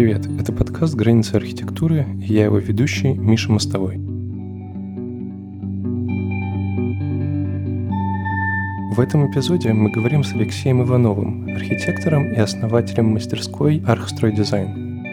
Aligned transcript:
привет! 0.00 0.26
Это 0.40 0.50
подкаст 0.50 0.94
«Границы 0.94 1.34
архитектуры» 1.34 2.06
и 2.26 2.32
я 2.32 2.44
его 2.44 2.56
ведущий 2.56 3.12
Миша 3.12 3.52
Мостовой. 3.52 3.98
В 8.94 8.98
этом 8.98 9.30
эпизоде 9.30 9.74
мы 9.74 9.90
говорим 9.90 10.24
с 10.24 10.32
Алексеем 10.32 10.82
Ивановым, 10.82 11.54
архитектором 11.54 12.32
и 12.32 12.36
основателем 12.36 13.08
мастерской 13.08 13.82
«Архстройдизайн». 13.86 15.04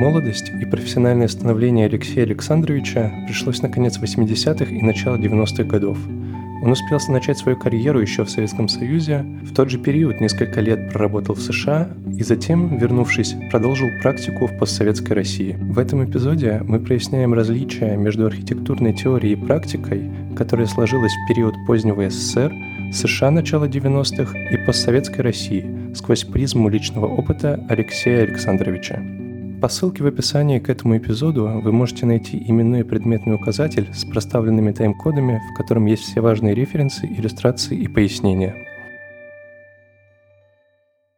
Молодость 0.00 0.50
и 0.50 0.66
профессиональное 0.66 1.28
становление 1.28 1.86
Алексея 1.86 2.24
Александровича 2.24 3.24
пришлось 3.26 3.62
на 3.62 3.70
конец 3.70 3.98
80-х 3.98 4.66
и 4.66 4.82
начало 4.82 5.16
90-х 5.16 5.64
годов– 5.64 5.96
он 6.62 6.72
успел 6.72 6.98
начать 7.08 7.38
свою 7.38 7.58
карьеру 7.58 8.00
еще 8.00 8.24
в 8.24 8.30
Советском 8.30 8.68
Союзе, 8.68 9.24
в 9.42 9.54
тот 9.54 9.70
же 9.70 9.78
период 9.78 10.20
несколько 10.20 10.60
лет 10.60 10.92
проработал 10.92 11.34
в 11.34 11.40
США 11.40 11.88
и 12.16 12.22
затем, 12.22 12.76
вернувшись, 12.76 13.34
продолжил 13.50 13.88
практику 14.02 14.46
в 14.46 14.58
постсоветской 14.58 15.16
России. 15.16 15.56
В 15.58 15.78
этом 15.78 16.04
эпизоде 16.04 16.60
мы 16.64 16.78
проясняем 16.80 17.32
различия 17.34 17.96
между 17.96 18.26
архитектурной 18.26 18.92
теорией 18.92 19.32
и 19.32 19.36
практикой, 19.36 20.10
которая 20.36 20.66
сложилась 20.66 21.12
в 21.12 21.28
период 21.28 21.54
позднего 21.66 22.08
СССР, 22.08 22.52
США 22.92 23.30
начала 23.30 23.66
90-х 23.66 24.36
и 24.38 24.56
постсоветской 24.66 25.22
России 25.22 25.94
сквозь 25.94 26.24
призму 26.24 26.68
личного 26.68 27.06
опыта 27.06 27.64
Алексея 27.68 28.24
Александровича. 28.24 29.19
По 29.60 29.68
ссылке 29.68 30.02
в 30.02 30.06
описании 30.06 30.58
к 30.58 30.70
этому 30.70 30.96
эпизоду 30.96 31.60
вы 31.62 31.70
можете 31.70 32.06
найти 32.06 32.42
именной 32.46 32.82
предметный 32.82 33.34
указатель 33.34 33.92
с 33.92 34.06
проставленными 34.06 34.72
тайм-кодами, 34.72 35.38
в 35.52 35.56
котором 35.58 35.84
есть 35.84 36.04
все 36.04 36.22
важные 36.22 36.54
референсы, 36.54 37.04
иллюстрации 37.06 37.76
и 37.76 37.86
пояснения. 37.86 38.66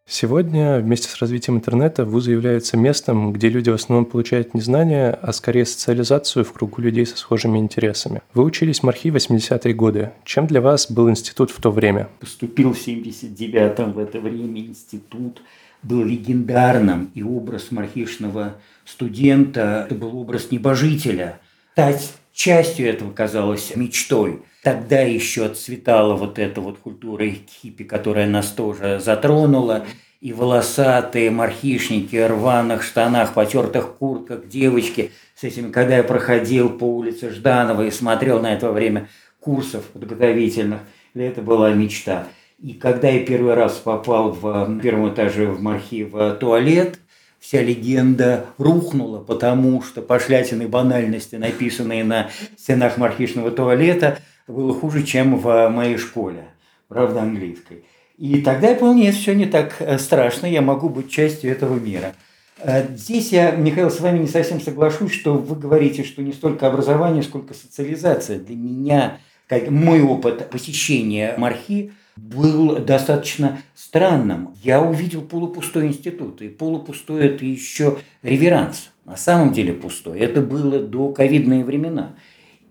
Сегодня 0.09 0.81
вместе 0.81 1.09
с 1.09 1.21
развитием 1.21 1.59
интернета 1.59 2.05
вузы 2.05 2.33
являются 2.33 2.77
местом, 2.77 3.33
где 3.33 3.49
люди 3.49 3.71
в 3.71 3.75
основном 3.75 4.07
получают 4.07 4.55
не 4.55 4.61
знания, 4.61 5.17
а 5.23 5.33
скорее 5.33 5.65
социализацию 5.65 6.45
в 6.45 6.53
кругу 6.53 6.83
людей 6.83 7.07
со 7.07 7.17
схожими 7.17 7.59
интересами. 7.59 8.23
Вы 8.35 8.43
учились 8.43 8.81
в 8.81 8.83
Мархи 8.83 9.09
80-е 9.09 9.73
годы. 9.73 10.11
Чем 10.25 10.49
для 10.49 10.61
вас 10.61 10.91
был 10.91 11.09
институт 11.09 11.53
в 11.53 11.61
то 11.61 11.71
время? 11.71 12.09
Поступил 12.19 12.75
в 12.75 12.87
79-м 12.87 13.93
в 13.93 14.01
это 14.01 14.19
время 14.19 14.61
институт 14.61 15.41
был 15.83 16.05
легендарным, 16.05 17.11
и 17.15 17.23
образ 17.23 17.71
мархишного 17.71 18.55
студента– 18.85 19.87
это 19.87 19.95
был 19.95 20.17
образ 20.19 20.51
небожителя. 20.51 21.41
Стать 21.73 22.13
частью 22.33 22.89
этого 22.89 23.13
казалось 23.13 23.75
мечтой. 23.77 24.43
Тогда 24.63 25.01
еще 25.01 25.47
отцветала 25.47 26.15
вот 26.15 26.39
эта 26.39 26.61
вот 26.61 26.79
культура 26.79 27.25
хиппи, 27.27 27.85
которая 27.85 28.29
нас 28.29 28.51
тоже 28.51 29.01
затронула. 29.01 29.85
И 30.21 30.33
волосатые 30.33 31.33
мархишники 31.33 32.15
в 32.15 32.29
рваных 32.29 32.85
штанах, 32.85 33.35
потертых 33.35 33.95
куртках, 33.97 34.47
девочки 34.47 35.11
с 35.35 35.43
этими, 35.43 35.73
когда 35.73 35.97
я 35.97 36.05
проходил 36.05 36.71
по 36.71 36.85
улице 36.85 37.31
Жданова 37.31 37.85
и 37.85 37.91
смотрел 37.91 38.41
на 38.41 38.53
это 38.53 38.71
время 38.71 39.09
курсов 39.41 39.85
подготовительных, 39.87 40.79
это 41.15 41.43
была 41.43 41.73
мечта. 41.73 42.29
И 42.63 42.75
когда 42.75 43.09
я 43.09 43.27
первый 43.27 43.55
раз 43.55 43.73
попал 43.73 44.31
в 44.31 44.79
первом 44.81 45.13
этаже 45.13 45.47
в 45.49 45.61
Мархи 45.61 46.05
в 46.05 46.37
туалет, 46.37 47.01
вся 47.41 47.61
легенда 47.61 48.47
рухнула, 48.57 49.19
потому 49.19 49.83
что 49.83 50.01
пошлятины 50.01 50.69
банальности, 50.69 51.35
написанные 51.35 52.05
на 52.05 52.31
стенах 52.57 52.99
мархишного 52.99 53.51
туалета, 53.51 54.21
было 54.47 54.73
хуже, 54.73 55.03
чем 55.03 55.39
в 55.39 55.69
моей 55.71 55.97
школе, 55.97 56.45
правда, 56.87 57.23
английской. 57.23 57.85
И 58.17 58.41
тогда 58.43 58.69
я 58.69 58.77
понял, 58.77 58.95
нет, 58.95 59.17
все 59.17 59.35
не 59.35 59.47
так 59.47 59.75
э, 59.81 59.99
страшно, 59.99 60.47
я 60.47 60.63
могу 60.63 60.89
быть 60.89 61.11
частью 61.11 61.51
этого 61.51 61.81
мира. 61.81 62.15
Э, 62.59 62.87
здесь 62.95 63.33
я, 63.33 63.51
Михаил, 63.51 63.91
с 63.91 63.99
вами 63.99 64.21
не 64.21 64.29
совсем 64.29 64.61
соглашусь, 64.61 65.11
что 65.11 65.35
вы 65.35 65.57
говорите, 65.57 66.05
что 66.05 66.23
не 66.23 66.33
столько 66.33 66.69
образование, 66.69 67.25
сколько 67.25 67.55
социализация. 67.55 68.39
Для 68.39 68.55
меня, 68.55 69.19
как 69.49 69.69
мой 69.69 70.01
опыт 70.01 70.49
посещения 70.49 71.35
Мархи– 71.37 71.93
был 72.17 72.79
достаточно 72.79 73.63
странным. 73.75 74.55
Я 74.63 74.83
увидел 74.83 75.23
полупустой 75.23 75.87
институт, 75.87 76.43
и 76.43 76.49
полупустой– 76.49 77.25
это 77.27 77.45
еще 77.45 77.99
реверанс. 78.23 78.91
На 79.05 79.17
самом 79.17 79.53
деле 79.53 79.73
пустой. 79.73 80.21
Это 80.21 80.41
было 80.41 80.79
до 80.79 81.09
ковидные 81.13 81.65
времена. 81.65 82.15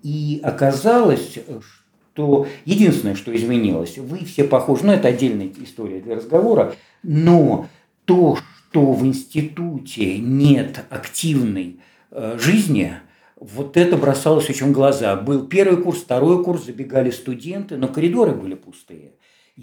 И 0.03 0.39
оказалось, 0.43 1.37
что 2.13 2.47
единственное, 2.65 3.15
что 3.15 3.35
изменилось, 3.35 3.97
вы 3.97 4.19
все 4.25 4.43
похожи, 4.43 4.85
ну 4.85 4.93
это 4.93 5.09
отдельная 5.09 5.51
история 5.61 5.99
для 5.99 6.15
разговора, 6.15 6.75
но 7.03 7.67
то, 8.05 8.37
что 8.37 8.93
в 8.93 9.05
институте 9.05 10.17
нет 10.17 10.85
активной 10.89 11.79
э, 12.11 12.37
жизни, 12.39 12.93
вот 13.39 13.75
это 13.75 13.97
бросалось 13.97 14.49
очень 14.49 14.67
в 14.67 14.71
глаза. 14.71 15.15
Был 15.15 15.47
первый 15.47 15.81
курс, 15.81 15.99
второй 15.99 16.43
курс, 16.43 16.65
забегали 16.65 17.11
студенты, 17.11 17.75
но 17.75 17.87
коридоры 17.87 18.31
были 18.33 18.55
пустые. 18.55 19.13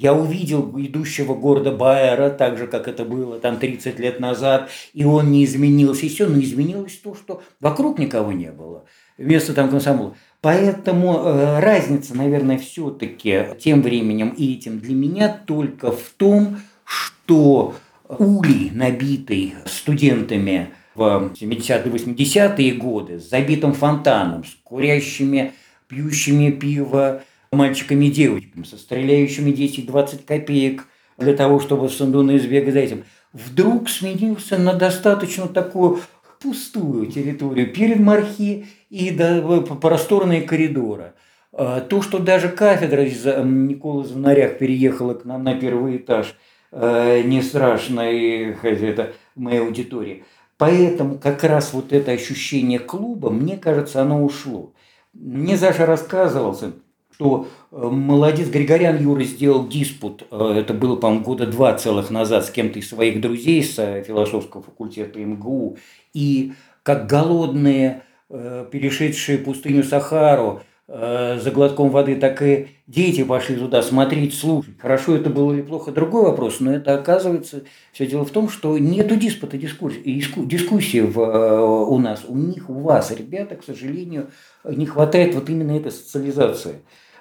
Я 0.00 0.14
увидел 0.14 0.78
идущего 0.78 1.34
города 1.34 1.72
Байера, 1.72 2.30
так 2.30 2.56
же, 2.56 2.68
как 2.68 2.86
это 2.86 3.04
было 3.04 3.40
там 3.40 3.56
30 3.56 3.98
лет 3.98 4.20
назад, 4.20 4.70
и 4.94 5.04
он 5.04 5.32
не 5.32 5.44
изменился, 5.44 6.06
и 6.06 6.08
все, 6.08 6.28
но 6.28 6.38
изменилось 6.38 6.96
то, 6.98 7.16
что 7.16 7.42
вокруг 7.58 7.98
никого 7.98 8.30
не 8.30 8.52
было. 8.52 8.84
Вместо 9.16 9.54
там 9.54 9.68
комсомола. 9.68 10.14
Поэтому 10.40 11.16
э, 11.16 11.58
разница, 11.58 12.16
наверное, 12.16 12.58
все-таки 12.58 13.46
тем 13.58 13.82
временем 13.82 14.28
и 14.28 14.54
этим 14.54 14.78
для 14.78 14.94
меня 14.94 15.36
только 15.44 15.90
в 15.90 16.10
том, 16.16 16.58
что 16.84 17.74
улей, 18.08 18.70
набитый 18.72 19.54
студентами 19.66 20.68
в 20.94 21.32
70-80-е 21.34 22.72
годы, 22.74 23.18
с 23.18 23.28
забитым 23.28 23.72
фонтаном, 23.72 24.44
с 24.44 24.56
курящими, 24.62 25.54
пьющими 25.88 26.52
пиво, 26.52 27.22
мальчиками 27.52 28.06
и 28.06 28.10
девочками, 28.10 28.64
со 28.64 28.76
стреляющими 28.76 29.50
10-20 29.50 30.24
копеек 30.26 30.86
для 31.16 31.34
того, 31.34 31.60
чтобы 31.60 31.88
Сандуна 31.88 32.36
избегать 32.36 32.72
за 32.72 32.80
этим, 32.80 33.04
вдруг 33.32 33.88
сменился 33.88 34.58
на 34.58 34.74
достаточно 34.74 35.48
такую 35.48 36.00
пустую 36.40 37.06
территорию 37.06 37.72
перед 37.72 37.98
Мархи 37.98 38.66
и 38.90 39.10
до, 39.10 39.60
просторные 39.60 40.42
коридоры. 40.42 41.14
А, 41.52 41.80
то, 41.80 42.02
что 42.02 42.18
даже 42.18 42.48
кафедра 42.48 43.04
из 43.04 43.24
Николы 43.24 44.04
Звонарях 44.04 44.58
переехала 44.58 45.14
к 45.14 45.24
нам 45.24 45.44
на 45.44 45.54
первый 45.54 45.96
этаж, 45.96 46.36
а, 46.70 47.22
не 47.22 47.42
страшно, 47.42 48.10
и 48.10 48.54
это 48.62 49.12
в 49.34 49.40
моей 49.40 49.60
аудитории. 49.60 50.24
Поэтому 50.56 51.18
как 51.18 51.44
раз 51.44 51.72
вот 51.72 51.92
это 51.92 52.10
ощущение 52.10 52.78
клуба, 52.78 53.30
мне 53.30 53.56
кажется, 53.56 54.02
оно 54.02 54.24
ушло. 54.24 54.72
Мне 55.14 55.56
Саша 55.56 55.86
рассказывался, 55.86 56.72
что 57.18 57.48
э, 57.72 57.76
молодец 57.76 58.48
Григорян 58.48 58.96
Юра 59.02 59.24
сделал 59.24 59.66
диспут, 59.66 60.24
э, 60.30 60.54
это 60.60 60.72
было, 60.72 60.94
по-моему, 60.94 61.24
года 61.24 61.48
два 61.48 61.74
целых 61.74 62.10
назад 62.10 62.46
с 62.46 62.50
кем-то 62.50 62.78
из 62.78 62.88
своих 62.88 63.20
друзей 63.20 63.64
с 63.64 63.76
э, 63.78 64.04
философского 64.06 64.62
факультета 64.62 65.18
МГУ, 65.18 65.78
и 66.14 66.52
как 66.84 67.06
голодные, 67.06 68.02
перешедшие 68.30 69.38
пустыню 69.38 69.82
Сахару, 69.84 70.62
за 70.86 71.50
глотком 71.52 71.90
воды, 71.90 72.16
так 72.16 72.40
и 72.40 72.68
дети 72.86 73.22
пошли 73.22 73.56
туда 73.56 73.82
смотреть, 73.82 74.34
слушать. 74.34 74.78
Хорошо 74.78 75.16
это 75.16 75.28
было 75.28 75.52
или 75.52 75.60
плохо, 75.60 75.92
другой 75.92 76.22
вопрос, 76.22 76.60
но 76.60 76.72
это 76.72 76.94
оказывается, 76.94 77.64
все 77.92 78.06
дело 78.06 78.24
в 78.24 78.30
том, 78.30 78.48
что 78.48 78.78
нету 78.78 79.16
диспута, 79.16 79.58
дискуссии, 79.58 80.00
дискуссии 80.46 81.00
в, 81.00 81.20
у 81.20 81.98
нас, 81.98 82.24
у 82.26 82.36
них, 82.36 82.70
у 82.70 82.80
вас, 82.80 83.10
ребята, 83.10 83.56
к 83.56 83.64
сожалению, 83.64 84.30
не 84.64 84.86
хватает 84.86 85.34
вот 85.34 85.50
именно 85.50 85.76
этой 85.76 85.92
социализации. 85.92 86.76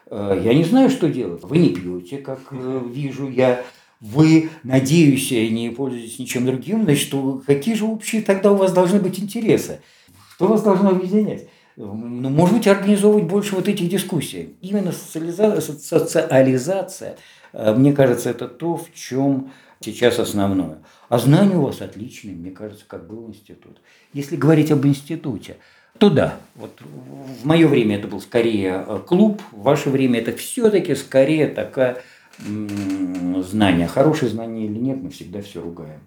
Э, 0.09 0.39
я 0.43 0.53
не 0.53 0.63
знаю, 0.63 0.89
что 0.89 1.09
делать. 1.09 1.43
Вы 1.43 1.57
не 1.57 1.69
пьете, 1.69 2.17
как 2.17 2.39
э, 2.51 2.81
вижу 2.91 3.29
я. 3.29 3.63
Вы, 3.99 4.49
надеюсь, 4.63 5.31
не 5.31 5.71
пользуетесь 5.71 6.19
ничем 6.19 6.45
другим. 6.45 6.83
Значит, 6.83 7.13
какие 7.45 7.73
же 7.73 7.85
общие 7.85 8.21
тогда 8.21 8.51
у 8.51 8.55
вас 8.55 8.71
должны 8.71 8.99
быть 8.99 9.19
интересы? 9.19 9.81
Что 10.35 10.47
вас 10.47 10.61
должно 10.61 10.89
объединять? 10.89 11.47
Ну, 11.75 12.29
может 12.29 12.55
быть, 12.55 12.67
организовывать 12.67 13.25
больше 13.25 13.55
вот 13.55 13.67
этих 13.67 13.89
дискуссий. 13.89 14.55
Именно 14.61 14.91
социализация, 14.91 15.75
социализация, 15.75 17.17
э, 17.53 17.73
мне 17.73 17.93
кажется, 17.93 18.29
это 18.29 18.47
то, 18.47 18.77
в 18.77 18.93
чем 18.93 19.51
сейчас 19.79 20.19
основное. 20.19 20.79
А 21.09 21.19
знания 21.19 21.55
у 21.55 21.61
вас 21.61 21.81
отличные, 21.81 22.35
мне 22.35 22.51
кажется, 22.51 22.85
как 22.87 23.07
был 23.07 23.27
институт. 23.27 23.79
Если 24.13 24.35
говорить 24.35 24.71
об 24.71 24.85
институте, 24.85 25.57
то 25.97 26.09
да, 26.09 26.37
вот 26.55 26.79
в 26.81 27.45
мое 27.45 27.67
время 27.67 27.97
это 27.97 28.07
был 28.07 28.21
скорее 28.21 28.83
э, 28.87 28.99
клуб, 29.05 29.41
в 29.51 29.61
ваше 29.61 29.89
время 29.89 30.19
это 30.19 30.35
все-таки 30.35 30.95
скорее 30.95 31.47
такое 31.47 32.01
знание. 32.39 33.87
Хорошее 33.87 34.31
знание 34.31 34.67
или 34.67 34.77
нет, 34.77 35.01
мы 35.01 35.09
всегда 35.09 35.41
все 35.41 35.61
ругаем. 35.61 35.99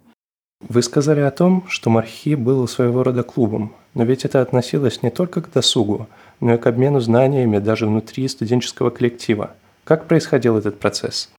Вы 0.60 0.82
сказали 0.82 1.20
о 1.20 1.30
том, 1.30 1.64
что 1.68 1.90
Мархи 1.90 2.34
был 2.34 2.68
своего 2.68 3.02
рода 3.02 3.22
клубом, 3.22 3.74
но 3.94 4.04
ведь 4.04 4.24
это 4.24 4.42
относилось 4.42 5.02
не 5.02 5.10
только 5.10 5.40
к 5.40 5.50
досугу, 5.50 6.06
но 6.40 6.54
и 6.54 6.58
к 6.58 6.66
обмену 6.66 7.00
знаниями 7.00 7.58
даже 7.58 7.86
внутри 7.86 8.28
студенческого 8.28 8.90
коллектива. 8.90 9.54
Как 9.84 10.06
происходил 10.06 10.58
этот 10.58 10.78
процесс? 10.78 11.30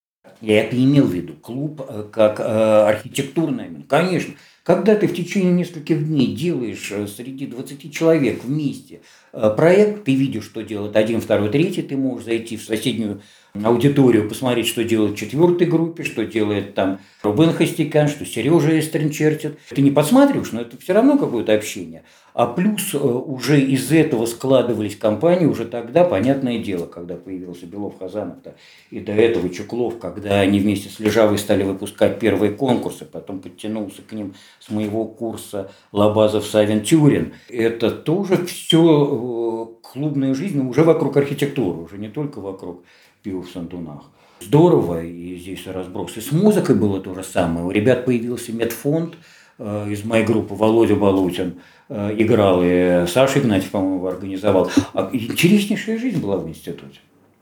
Я 0.42 0.63
это 0.63 0.75
имел 0.75 1.06
в 1.06 1.13
виду. 1.13 1.33
Клуб 1.33 1.86
э, 1.88 2.04
как 2.12 2.39
э, 2.39 2.44
архитектурный. 2.44 3.86
Конечно, 3.88 4.33
Когда 4.63 4.95
ты 4.95 5.07
в 5.07 5.15
течение 5.15 5.51
нескольких 5.51 6.07
дней 6.07 6.35
делаешь 6.35 6.91
э, 6.91 7.07
среди 7.07 7.47
20 7.47 7.91
человек 7.91 8.43
вместе 8.43 9.01
э, 9.33 9.53
проект, 9.55 10.03
ты 10.03 10.13
видишь, 10.13 10.45
что 10.45 10.61
делает 10.61 10.95
один, 10.95 11.19
второй, 11.19 11.49
третий, 11.49 11.81
ты 11.81 11.97
можешь 11.97 12.25
зайти 12.25 12.57
в 12.57 12.63
соседнюю 12.63 13.21
аудиторию, 13.53 14.30
посмотреть, 14.30 14.68
что 14.68 14.83
делает 14.83 15.13
в 15.13 15.18
четвертой 15.18 15.68
группе, 15.68 16.03
что 16.03 16.25
делает 16.25 16.74
там 16.74 17.00
Рубен 17.21 17.51
Хастикян, 17.51 18.07
что 18.07 18.25
Сережа 18.25 18.80
Эстрин 18.80 19.09
чертит. 19.09 19.57
Ты 19.69 19.81
не 19.81 19.92
подсматриваешь, 19.92 20.51
но 20.51 20.62
это 20.62 20.77
все 20.77 20.94
равно 20.94 21.18
какое-то 21.18 21.53
общение. 21.53 22.03
А 22.33 22.45
плюс 22.45 22.94
э, 22.94 22.98
уже 22.98 23.59
из 23.59 23.92
этого 23.92 24.25
складывались 24.25 24.95
компании 24.95 25.45
уже 25.45 25.65
тогда, 25.65 26.06
понятное 26.06 26.59
дело, 26.59 26.86
когда 26.86 27.15
появился 27.15 27.65
Белов 27.65 28.00
Хазанов-то, 28.00 28.56
и 28.89 29.01
до 29.01 29.12
этого 29.12 29.50
Чуклов, 29.50 30.00
когда 30.00 30.39
они 30.39 30.59
вместе 30.59 30.88
с 30.88 31.00
Лежавой 31.00 31.38
стали 31.38 31.63
выпускать 31.63 32.19
первые 32.19 32.54
конкурсы, 32.54 33.04
потом 33.04 33.42
подтянулся 33.42 34.01
к 34.01 34.13
ним 34.13 34.33
с 34.59 34.69
моего 34.69 35.06
курса 35.06 35.71
Лобазов 35.92 36.45
Савин 36.45 36.81
Тюрин. 36.81 37.33
Это 37.50 37.92
тоже 37.92 38.45
все 38.45 39.75
э, 39.81 39.81
клубная 39.92 40.33
жизнь, 40.33 40.59
уже 40.65 40.83
вокруг 40.83 41.18
архитектуры, 41.18 41.81
уже 41.81 41.97
не 41.97 42.07
только 42.07 42.39
вокруг 42.39 42.86
пива 43.21 43.41
в 43.41 43.50
Сантунах. 43.50 44.03
Здорово, 44.41 45.03
и 45.03 45.38
здесь 45.38 45.68
разброс. 45.68 46.18
И 46.18 46.21
с 46.21 46.31
музыкой 46.31 46.75
было 46.75 47.00
то 47.00 47.13
же 47.13 47.23
самое. 47.23 47.65
У 47.65 47.71
ребят 47.71 48.06
появился 48.06 48.51
медфонд 48.51 49.15
э, 49.59 49.88
из 49.91 50.03
моей 50.03 50.25
группы, 50.25 50.56
Володя 50.56 50.95
Болотин 50.95 51.62
э, 51.89 52.15
играл, 52.18 52.62
и 52.63 53.06
Саша 53.07 53.39
Игнатьев, 53.39 53.69
по-моему, 53.69 54.06
организовал. 54.07 54.71
А 54.94 55.09
интереснейшая 55.13 56.00
жизнь 56.00 56.19
была 56.19 56.38
в 56.38 56.50
институте. 56.50 57.00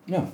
Yeah. 0.07 0.27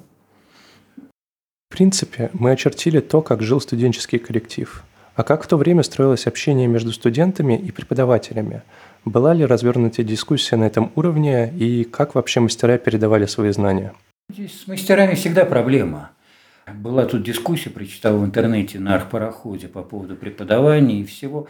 В 1.70 1.78
принципе, 1.78 2.30
мы 2.34 2.52
очертили 2.52 3.00
то, 3.00 3.22
как 3.22 3.42
жил 3.42 3.60
студенческий 3.62 4.18
коллектив. 4.18 4.84
А 5.16 5.24
как 5.24 5.44
в 5.44 5.48
то 5.48 5.58
время 5.58 5.84
строилось 5.84 6.28
общение 6.28 6.68
между 6.68 6.92
студентами 6.92 7.58
и 7.58 7.72
преподавателями? 7.72 8.64
Была 9.06 9.34
ли 9.34 9.46
развернута 9.46 10.04
дискуссия 10.04 10.56
на 10.56 10.66
этом 10.66 10.92
уровне 10.96 11.54
и 11.54 11.84
как 11.84 12.16
вообще 12.16 12.40
мастера 12.40 12.78
передавали 12.78 13.26
свои 13.26 13.52
знания? 13.52 13.94
Здесь 14.30 14.60
с 14.62 14.68
мастерами 14.68 15.14
всегда 15.14 15.46
проблема. 15.46 16.12
Была 16.68 17.06
тут 17.06 17.22
дискуссия, 17.24 17.70
прочитал 17.70 18.18
в 18.18 18.26
интернете 18.26 18.80
на 18.80 18.96
архпароходе 18.96 19.68
по 19.68 19.84
поводу 19.84 20.16
преподавания 20.16 21.02
и 21.02 21.06
всего. 21.06 21.48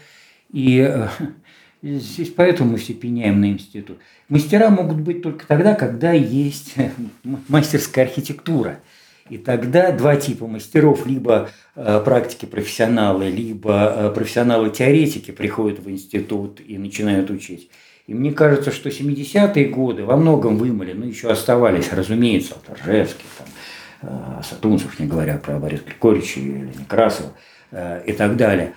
И 0.51 0.79
э, 0.79 1.07
здесь 1.81 2.31
поэтому 2.31 2.71
мы 2.71 2.77
все 2.77 2.93
пеняем 2.93 3.39
на 3.39 3.49
институт. 3.49 3.99
Мастера 4.27 4.69
могут 4.69 4.99
быть 4.99 5.21
только 5.21 5.47
тогда, 5.47 5.73
когда 5.73 6.11
есть 6.11 6.75
мастерская 7.47 8.05
архитектура. 8.05 8.81
И 9.29 9.37
тогда 9.37 9.93
два 9.93 10.17
типа 10.17 10.45
мастеров, 10.45 11.07
либо 11.07 11.49
э, 11.75 12.01
практики-профессионалы, 12.03 13.29
либо 13.29 13.93
э, 13.95 14.11
профессионалы-теоретики 14.13 15.31
приходят 15.31 15.79
в 15.79 15.89
институт 15.89 16.59
и 16.59 16.77
начинают 16.77 17.29
учить. 17.29 17.71
И 18.07 18.13
мне 18.13 18.31
кажется, 18.31 18.71
что 18.71 18.89
70-е 18.89 19.65
годы 19.69 20.05
во 20.05 20.15
многом 20.15 20.57
вымыли, 20.57 20.93
но 20.93 21.05
еще 21.05 21.29
оставались, 21.29 21.91
разумеется, 21.91 22.55
Торжевский, 22.65 23.25
там, 23.37 23.47
э, 24.03 24.43
Сатунцев, 24.43 24.99
не 24.99 25.07
говоря 25.07 25.37
про 25.37 25.57
Бориса 25.57 25.83
Григорьевича 25.85 26.39
или 26.39 26.69
Некрасова 26.79 27.31
э, 27.71 28.03
и 28.05 28.13
так 28.13 28.37
далее. 28.37 28.73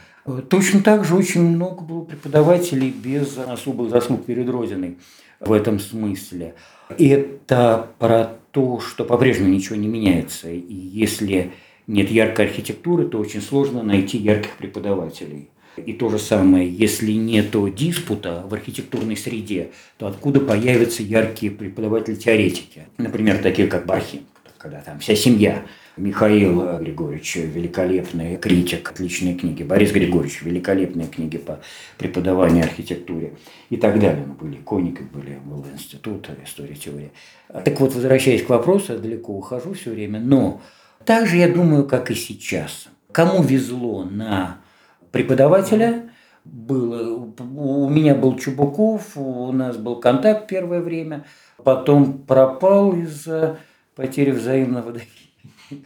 Точно 0.49 0.83
так 0.83 1.05
же 1.05 1.15
очень 1.15 1.43
много 1.43 1.83
было 1.83 2.05
преподавателей 2.05 2.91
без 2.91 3.37
особых 3.39 3.91
заслуг 3.91 4.25
перед 4.25 4.49
Родиной 4.49 4.99
в 5.41 5.53
этом 5.53 5.79
смысле. 5.79 6.55
Это 6.99 7.89
про 7.99 8.31
то, 8.51 8.81
что 8.81 9.05
по-прежнему 9.05 9.51
ничего 9.51 9.77
не 9.77 9.89
меняется. 9.89 10.51
И 10.51 10.75
если 10.75 11.53
нет 11.87 12.11
яркой 12.11 12.47
архитектуры, 12.47 13.07
то 13.07 13.19
очень 13.19 13.43
сложно 13.43 13.83
найти 13.83 14.19
ярких 14.19 14.57
преподавателей. 14.57 15.51
И 15.79 15.93
то 15.93 16.11
же 16.11 16.19
самое, 16.19 16.69
если 16.69 17.13
нет 17.13 17.55
диспута 17.75 18.45
в 18.49 18.55
архитектурной 18.55 19.17
среде, 19.17 19.71
то 19.97 20.07
откуда 20.07 20.41
появятся 20.41 21.03
яркие 21.03 21.53
преподаватели-теоретики? 21.53 22.87
Например, 22.99 23.39
такие 23.39 23.69
как 23.69 23.87
Бархин, 23.87 24.21
когда 24.59 24.81
там 24.81 24.99
вся 25.01 25.15
семья. 25.15 25.65
Михаил 25.99 26.79
Григорьевич, 26.79 27.37
великолепный 27.37 28.37
критик, 28.37 28.91
отличные 28.91 29.35
книги. 29.35 29.65
Борис 29.65 29.91
Григорьевич, 29.91 30.43
великолепные 30.43 31.09
книги 31.09 31.39
по 31.39 31.59
преподаванию 31.97 32.65
архитектуре 32.65 33.33
и 33.69 33.77
так 33.77 33.99
далее. 33.99 34.25
Ну, 34.25 34.35
были 34.35 34.57
коники, 34.57 35.03
были, 35.03 35.39
был 35.45 35.67
институт 35.73 36.29
истории 36.45 36.75
теории. 36.75 37.11
Так 37.49 37.81
вот, 37.81 37.95
возвращаясь 37.95 38.45
к 38.45 38.49
вопросу, 38.49 38.93
я 38.93 38.99
далеко 38.99 39.33
ухожу 39.33 39.73
все 39.73 39.91
время, 39.91 40.21
но 40.21 40.61
также 41.05 41.37
я 41.37 41.49
думаю, 41.49 41.85
как 41.85 42.11
и 42.11 42.15
сейчас. 42.15 42.89
Кому 43.11 43.43
везло 43.43 44.05
на 44.05 44.59
преподавателя. 45.11 46.11
Было, 46.45 47.31
у 47.39 47.89
меня 47.91 48.15
был 48.15 48.39
Чубуков, 48.39 49.17
у 49.17 49.53
нас 49.53 49.77
был 49.77 49.97
контакт 49.97 50.47
первое 50.47 50.81
время, 50.81 51.25
потом 51.63 52.19
пропал 52.19 52.95
из-за 52.95 53.59
потери 53.95 54.31
взаимного 54.31 54.93
доверия. 54.93 55.83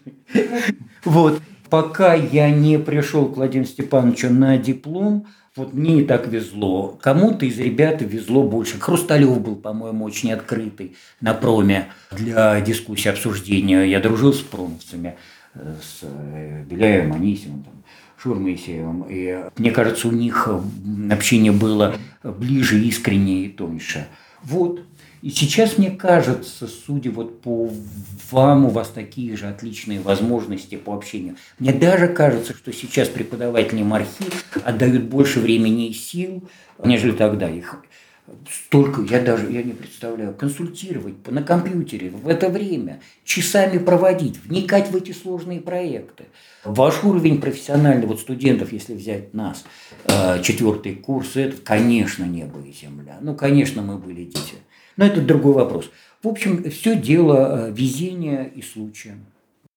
Вот. 1.05 1.41
Пока 1.69 2.13
я 2.15 2.51
не 2.51 2.79
пришел 2.79 3.27
к 3.27 3.37
Владимиру 3.37 3.67
Степановичу 3.67 4.31
на 4.31 4.59
диплом, 4.59 5.27
вот 5.57 5.75
мне 5.75 6.01
и 6.01 6.05
так 6.05 6.29
везло. 6.29 6.99
Кому-то 7.01 7.45
из 7.45 7.59
ребят 7.59 8.01
везло 8.01 8.43
больше. 8.43 8.79
Хрусталев 8.79 9.41
был, 9.41 9.57
по-моему, 9.57 10.05
очень 10.05 10.33
открытый 10.33 10.97
на 11.21 11.35
проме 11.35 11.89
для 12.11 12.61
дискуссии, 12.61 13.09
обсуждения. 13.09 13.85
Я 13.85 14.01
дружил 14.01 14.33
с 14.33 14.41
промовцами, 14.41 15.17
э, 15.55 15.75
с 15.83 16.01
э, 16.03 16.65
Беляевым, 16.65 17.15
Анисимом, 17.15 17.65
там, 17.65 17.82
Шурмысеевым. 18.23 19.07
И 19.09 19.45
мне 19.59 19.71
кажется, 19.71 20.09
у 20.09 20.13
них 20.13 20.49
общение 21.11 21.53
было 21.53 21.97
ближе, 22.23 22.81
искреннее 22.81 23.47
и 23.47 23.49
тоньше. 23.49 24.07
Вот. 24.43 24.83
И 25.23 25.31
сейчас, 25.31 25.79
мне 25.79 25.91
кажется, 25.91 26.67
судя 26.67 27.13
вот 27.13 27.43
по 27.43 27.71
вам, 28.33 28.65
у 28.65 28.71
вас 28.71 28.89
такие 28.89 29.37
же 29.37 29.47
отличные 29.47 30.01
возможности 30.01 30.75
по 30.77 30.95
общению. 30.95 31.37
Мне 31.61 31.73
даже 31.73 32.09
кажется, 32.09 32.55
что 32.55 32.73
сейчас 32.73 33.09
преподаватели 33.09 33.83
мархи 33.83 34.25
отдают 34.65 35.05
больше 35.05 35.39
времени 35.39 35.89
и 35.89 35.93
сил, 35.93 36.43
нежели 36.85 37.13
тогда. 37.13 37.49
Их 37.49 37.85
столько, 38.49 39.03
я 39.03 39.21
даже 39.21 39.51
я 39.51 39.63
не 39.63 39.73
представляю, 39.73 40.35
консультировать 40.35 41.15
на 41.29 41.43
компьютере 41.43 42.11
в 42.11 42.29
это 42.29 42.49
время, 42.49 43.01
часами 43.25 43.79
проводить, 43.79 44.43
вникать 44.45 44.91
в 44.91 44.97
эти 44.97 45.13
сложные 45.13 45.61
проекты. 45.61 46.25
Ваш 46.65 47.03
уровень 47.05 47.41
профессиональный, 47.41 48.07
вот 48.07 48.21
студентов, 48.21 48.73
если 48.73 48.95
взять 48.95 49.35
нас, 49.35 49.65
э, 50.05 50.41
четвертый 50.43 50.95
курс, 50.95 51.37
это, 51.37 51.57
конечно, 51.63 52.25
небо 52.25 52.61
и 52.61 52.73
земля. 52.73 53.19
Ну, 53.21 53.35
конечно, 53.35 53.83
мы 53.83 53.99
были 53.99 54.25
дети. 54.25 54.55
Но 54.97 55.07
это 55.07 55.21
другой 55.21 55.55
вопрос. 55.55 55.91
В 56.23 56.29
общем, 56.29 56.71
все 56.71 56.95
дело 56.95 57.69
э, 57.69 57.73
везения 57.73 58.45
и 58.45 58.63
случая. 58.63 59.19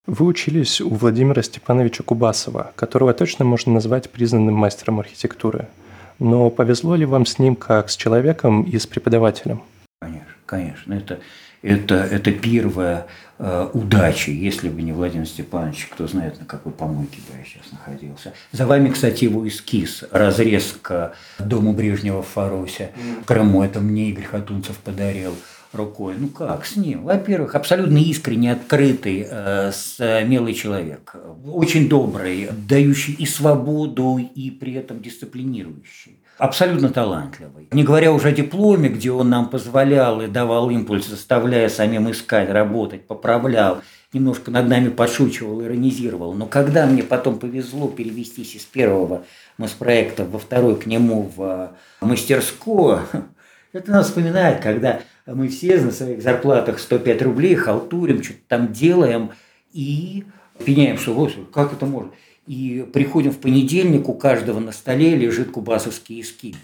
Вы 0.05 0.27
учились 0.27 0.81
у 0.81 0.89
Владимира 0.89 1.41
Степановича 1.41 2.03
Кубасова, 2.03 2.73
которого 2.75 3.13
точно 3.13 3.43
можно 3.43 3.73
назвать 3.73 4.11
признанным 4.11 4.53
мастером 4.53 4.99
архитектуры– 4.99 5.67
но 6.19 6.50
повезло 6.50 6.95
ли 6.95 7.05
вам 7.05 7.25
с 7.25 7.39
ним 7.39 7.55
как 7.55 7.89
с 7.89 7.95
человеком 7.95 8.63
и 8.63 8.77
с 8.77 8.88
преподавателем? 8.88 9.63
Конечно, 10.00 10.34
конечно. 10.45 10.93
Это, 10.93 11.19
это, 11.62 11.95
это 11.95 12.31
первая 12.31 13.07
э, 13.39 13.69
удача, 13.74 14.31
если 14.31 14.69
бы 14.69 14.81
не 14.81 14.91
Владимир 14.91 15.27
Степанович, 15.27 15.88
кто 15.91 16.07
знает, 16.07 16.39
на 16.39 16.45
какой 16.45 16.72
помойке 16.72 17.17
бы 17.22 17.38
я 17.38 17.43
сейчас 17.43 17.72
находился. 17.72 18.34
За 18.51 18.67
вами, 18.67 18.89
кстати, 18.89 19.24
его 19.24 19.48
эскиз, 19.48 20.03
разрез 20.12 20.77
к 20.81 21.13
дому 21.39 21.74
Брежнева 21.74 22.22
в 22.22 22.27
Фаросе, 22.27 22.91
в 23.22 23.25
Крыму. 23.25 23.63
Это 23.63 23.79
мне 23.79 24.10
Игорь 24.10 24.25
Хатунцев 24.25 24.77
подарил 24.77 25.34
рукой. 25.75 26.15
Ну 26.17 26.27
как 26.29 26.65
с 26.65 26.75
ним? 26.75 27.03
Во-первых, 27.03 27.55
абсолютно 27.55 27.98
искренне 27.98 28.53
открытый, 28.53 29.27
э, 29.29 29.72
смелый 29.74 30.53
человек, 30.53 31.15
очень 31.46 31.89
добрый, 31.89 32.50
дающий 32.51 33.13
и 33.13 33.25
свободу, 33.25 34.17
и 34.17 34.51
при 34.51 34.74
этом 34.74 35.01
дисциплинирующий. 35.01 36.20
Абсолютно 36.38 36.89
талантливый. 36.89 37.70
Не 37.72 37.84
говоря 37.84 38.12
уже 38.12 38.29
о 38.29 38.32
дипломе, 38.34 38.89
где 38.89 39.10
он 39.10 39.29
нам 39.29 39.50
позволял 39.50 40.22
и 40.22 40.27
давал 40.27 40.70
импульс, 40.70 41.08
заставляя 41.08 41.70
самим 41.70 42.12
искать, 42.12 42.50
работать, 42.50 43.08
поправлял, 43.08 43.82
немножко 44.12 44.51
над 44.51 44.67
нами 44.67 44.89
подшучивал, 44.89 45.63
иронизировал. 45.63 46.34
Но 46.34 46.46
когда 46.46 46.88
мне 46.88 47.03
потом 47.03 47.39
повезло 47.39 47.88
перевестись 47.88 48.55
из 48.55 48.63
первого 48.63 49.24
мы 49.58 49.70
с 49.70 49.72
проекта 49.72 50.25
во 50.25 50.38
второй 50.38 50.75
к 50.77 50.86
нему 50.86 51.32
в 51.34 51.72
мастерскую, 52.01 53.01
это 53.74 53.91
нас 53.91 54.08
вспоминает, 54.08 54.62
когда 54.62 55.00
мы 55.25 55.48
все 55.48 55.79
на 55.82 55.91
своих 55.91 56.22
зарплатах 56.22 56.79
105 56.79 57.22
рублей 57.24 57.55
халтурим, 57.55 58.24
что-то 58.24 58.39
там 58.48 58.74
делаем 58.74 59.32
и 59.74 60.25
пеняем, 60.63 60.98
что 60.98 61.13
вот, 61.13 61.34
как 61.51 61.74
это 61.74 61.86
можно. 61.86 62.12
И 62.48 62.88
приходим 62.94 63.32
в 63.32 63.39
понедельник, 63.39 64.08
у 64.08 64.13
каждого 64.13 64.60
на 64.60 64.72
столе 64.72 65.15
лежит 65.15 65.51
кубасовский 65.51 66.22
эскиз. 66.22 66.55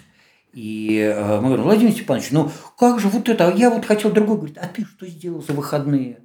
И 0.52 0.98
э, 0.98 1.40
мы 1.40 1.48
говорим, 1.48 1.64
Владимир 1.64 1.92
Степанович, 1.92 2.30
ну 2.30 2.50
как 2.78 3.00
же 3.00 3.08
вот 3.08 3.28
это, 3.28 3.48
а 3.48 3.52
я 3.52 3.70
вот 3.70 3.84
хотел 3.84 4.10
другой. 4.10 4.36
Говорит, 4.36 4.58
а 4.58 4.68
ты 4.68 4.84
что 4.84 5.06
сделал 5.06 5.42
за 5.42 5.54
выходные? 5.54 6.18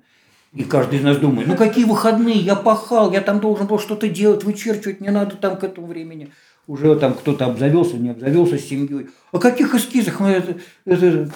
И 0.53 0.63
каждый 0.63 0.99
из 0.99 1.03
нас 1.03 1.17
думает, 1.17 1.47
ну 1.47 1.55
какие 1.55 1.85
выходные, 1.85 2.37
я 2.37 2.55
пахал, 2.55 3.11
я 3.11 3.21
там 3.21 3.39
должен 3.39 3.67
был 3.67 3.79
что-то 3.79 4.07
делать, 4.07 4.43
вычерчивать, 4.43 5.01
не 5.01 5.09
надо 5.09 5.35
там 5.37 5.57
к 5.57 5.63
этому 5.63 5.87
времени. 5.87 6.31
уже 6.67 6.95
там 6.97 7.13
кто-то 7.13 7.45
обзавелся, 7.45 7.97
не 7.97 8.09
обзавелся 8.09 8.57
с 8.57 8.65
семьей. 8.65 9.09
О 9.31 9.39
каких 9.39 9.73
эскизах 9.73 10.19
мы 10.19 10.29
это, 10.29 10.57
это... 10.85 11.29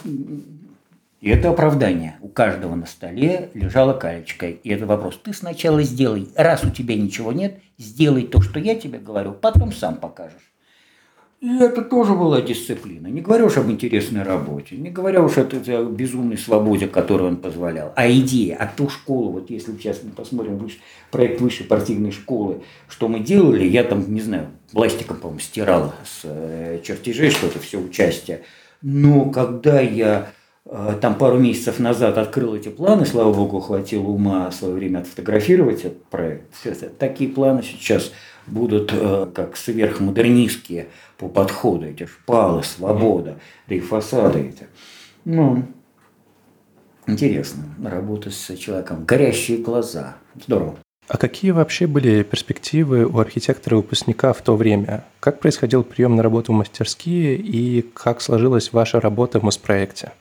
И 1.22 1.30
это 1.30 1.52
оправдание. 1.52 2.18
У 2.22 2.28
каждого 2.28 2.74
на 2.74 2.88
столе 2.88 3.52
лежала 3.54 3.94
калечка. 3.94 4.48
И 4.48 4.70
это 4.70 4.88
вопрос. 4.88 5.20
Ты 5.24 5.34
сначала 5.34 5.84
сделай, 5.84 6.28
раз 6.36 6.64
у 6.64 6.72
тебя 6.72 6.96
ничего 6.96 7.32
нет, 7.32 7.60
сделай 7.78 8.24
то, 8.24 8.42
что 8.42 8.60
я 8.60 8.74
тебе 8.74 8.98
говорю, 8.98 9.34
потом 9.34 9.72
сам 9.72 9.98
покажешь. 9.98 10.52
И 11.40 11.58
это 11.60 11.84
тоже 11.84 12.14
была 12.14 12.42
дисциплина. 12.42 13.08
Не 13.08 13.22
говоря 13.22 13.46
уж 13.46 13.58
об 13.58 13.70
интересной 13.70 14.24
работе, 14.24 14.78
не 14.78 14.90
говоря 14.90 15.22
уж 15.22 15.38
о 15.38 15.44
безумной 15.44 16.38
свободе, 16.38 16.88
которую 16.88 17.32
он 17.32 17.38
позволял, 17.38 17.94
а 17.96 18.10
идея, 18.12 18.58
а 18.58 18.68
ту 18.68 18.90
школу, 18.90 19.32
вот 19.32 19.50
если 19.50 19.72
сейчас 19.74 20.02
мы 20.04 20.12
посмотрим 20.12 20.70
проект 21.10 21.42
высшей 21.42 21.66
партийной 21.66 22.12
школы, 22.12 22.62
что 22.88 23.08
мы 23.08 23.22
делали, 23.22 23.64
я 23.64 23.84
там, 23.84 24.12
не 24.14 24.22
знаю, 24.22 24.50
пластиком, 24.72 25.18
по-моему, 25.18 25.40
стирал 25.40 25.94
с 26.04 26.22
э, 26.26 26.80
чертежей 26.84 27.32
что-то, 27.32 27.58
все 27.58 27.80
участие. 27.80 28.44
Но 28.84 29.32
когда 29.32 29.82
я 29.82 30.32
там 31.02 31.16
пару 31.16 31.38
месяцев 31.38 31.80
назад 31.80 32.18
открыл 32.18 32.56
эти 32.56 32.70
планы, 32.70 33.06
слава 33.06 33.34
богу, 33.34 33.60
хватило 33.60 34.08
ума 34.08 34.50
в 34.50 34.54
свое 34.54 34.74
время 34.76 35.00
отфотографировать 35.00 35.86
этот 35.86 36.06
проект. 36.06 36.54
Такие 36.98 37.30
планы 37.30 37.64
сейчас 37.64 38.12
будут 38.48 38.92
э, 38.94 39.28
как 39.34 39.58
сверхмодернистские 39.58 40.88
по 41.18 41.28
подходу, 41.28 41.86
эти 41.88 42.06
шпалы, 42.06 42.64
свобода, 42.64 43.40
да 43.68 43.76
и 43.76 43.80
фасады 43.80 44.40
эти. 44.40 44.68
Ну, 45.26 45.64
интересно, 47.08 47.64
работа 47.84 48.30
с 48.30 48.56
человеком. 48.56 49.06
Горящие 49.06 49.60
глаза. 49.60 50.18
Здорово. 50.46 50.78
А 51.08 51.18
какие 51.18 51.52
вообще 51.52 51.88
были 51.88 52.24
перспективы 52.24 53.06
у 53.06 53.20
архитектора-выпускника 53.20 54.32
в 54.34 54.42
то 54.42 54.56
время? 54.56 55.04
Как 55.20 55.40
происходил 55.40 55.84
прием 55.84 56.16
на 56.16 56.24
работу 56.24 56.54
в 56.54 56.56
мастерские 56.56 57.36
и 57.36 57.82
как 57.82 58.22
сложилась 58.22 58.72
ваша 58.72 59.02
работа 59.02 59.40
в 59.40 59.44
Моспроекте? 59.44 60.14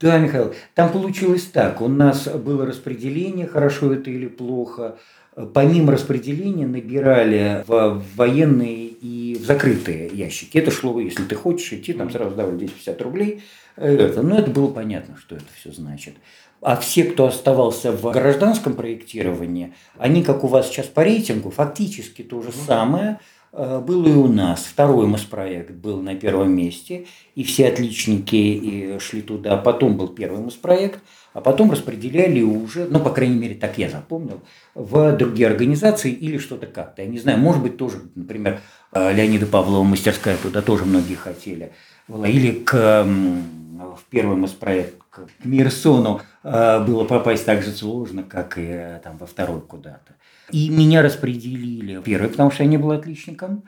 Да, 0.00 0.18
Михаил, 0.18 0.54
там 0.74 0.92
получилось 0.92 1.44
так. 1.44 1.80
У 1.80 1.88
нас 1.88 2.26
было 2.26 2.64
распределение, 2.66 3.46
хорошо 3.46 3.92
это 3.92 4.10
или 4.10 4.28
плохо– 4.28 4.96
помимо 5.54 5.92
распределения 5.92 6.66
набирали 6.66 7.64
в 7.66 8.02
военные 8.16 8.86
и 8.86 9.36
в 9.36 9.44
закрытые 9.44 10.10
ящики. 10.12 10.58
Это 10.58 10.70
шло, 10.70 10.98
если 11.00 11.24
ты 11.24 11.34
хочешь 11.34 11.72
идти, 11.72 11.92
там 11.92 12.10
сразу 12.10 12.34
давали 12.34 12.56
250 12.56 13.02
рублей. 13.02 13.42
Это, 13.76 14.22
ну, 14.22 14.36
это 14.36 14.50
было 14.50 14.70
понятно, 14.70 15.16
что 15.16 15.36
это 15.36 15.44
все 15.58 15.72
значит. 15.72 16.14
А 16.60 16.76
все, 16.76 17.04
кто 17.04 17.26
оставался 17.26 17.90
в 17.92 18.10
гражданском 18.12 18.74
проектировании, 18.74 19.72
они, 19.96 20.22
как 20.22 20.44
у 20.44 20.46
вас 20.46 20.68
сейчас 20.68 20.86
по 20.86 21.02
рейтингу, 21.02 21.50
фактически 21.50 22.22
то 22.22 22.42
же 22.42 22.52
самое– 22.52 23.18
Э, 23.30 23.39
был 23.52 24.06
и 24.06 24.12
у 24.12 24.28
нас. 24.28 24.64
Второй 24.64 25.06
МОС-проект 25.06 25.72
был 25.72 26.00
на 26.00 26.14
первом 26.14 26.52
месте, 26.52 27.06
и 27.34 27.42
все 27.42 27.68
отличники 27.68 28.98
шли 28.98 29.22
туда. 29.22 29.56
Потом 29.56 29.96
был 29.96 30.08
первый 30.08 30.40
МОС-проект, 30.40 31.00
а 31.32 31.40
потом 31.40 31.70
распределяли 31.70 32.42
уже, 32.42 32.86
ну, 32.86 32.98
по 33.00 33.10
крайней 33.10 33.38
мере, 33.38 33.54
так 33.54 33.78
я 33.78 33.88
запомнил, 33.88 34.40
в 34.74 35.16
другие 35.16 35.48
организации 35.48 36.10
или 36.10 36.38
что-то 36.38 36.66
как-то. 36.66 37.02
Я 37.02 37.08
не 37.08 37.18
знаю, 37.18 37.38
может 37.38 37.62
быть, 37.62 37.76
тоже, 37.76 38.02
например, 38.14 38.60
э, 38.92 39.12
Леонида 39.12 39.46
Павлова 39.46 39.84
мастерская 39.84 40.36
туда 40.36 40.62
тоже 40.62 40.84
многие 40.84 41.14
хотели. 41.14 41.72
Или 42.08 42.52
к, 42.52 43.04
в 43.04 44.00
первый 44.10 44.36
МОС-проект 44.36 44.96
к 45.10 45.20
Мирсону 45.44 46.20
э, 46.42 46.84
было 46.84 47.04
попасть 47.04 47.46
так 47.46 47.62
же 47.62 47.70
сложно, 47.70 48.24
как 48.24 48.54
и 48.56 48.98
там, 49.04 49.16
во 49.18 49.26
второй 49.26 49.60
куда-то. 49.60 50.14
И 50.52 50.68
меня 50.68 51.02
распределили 51.02 52.00
первый, 52.02 52.28
потому 52.30 52.50
что 52.50 52.62
я 52.62 52.68
не 52.68 52.78
был 52.78 52.90
отличником. 52.92 53.64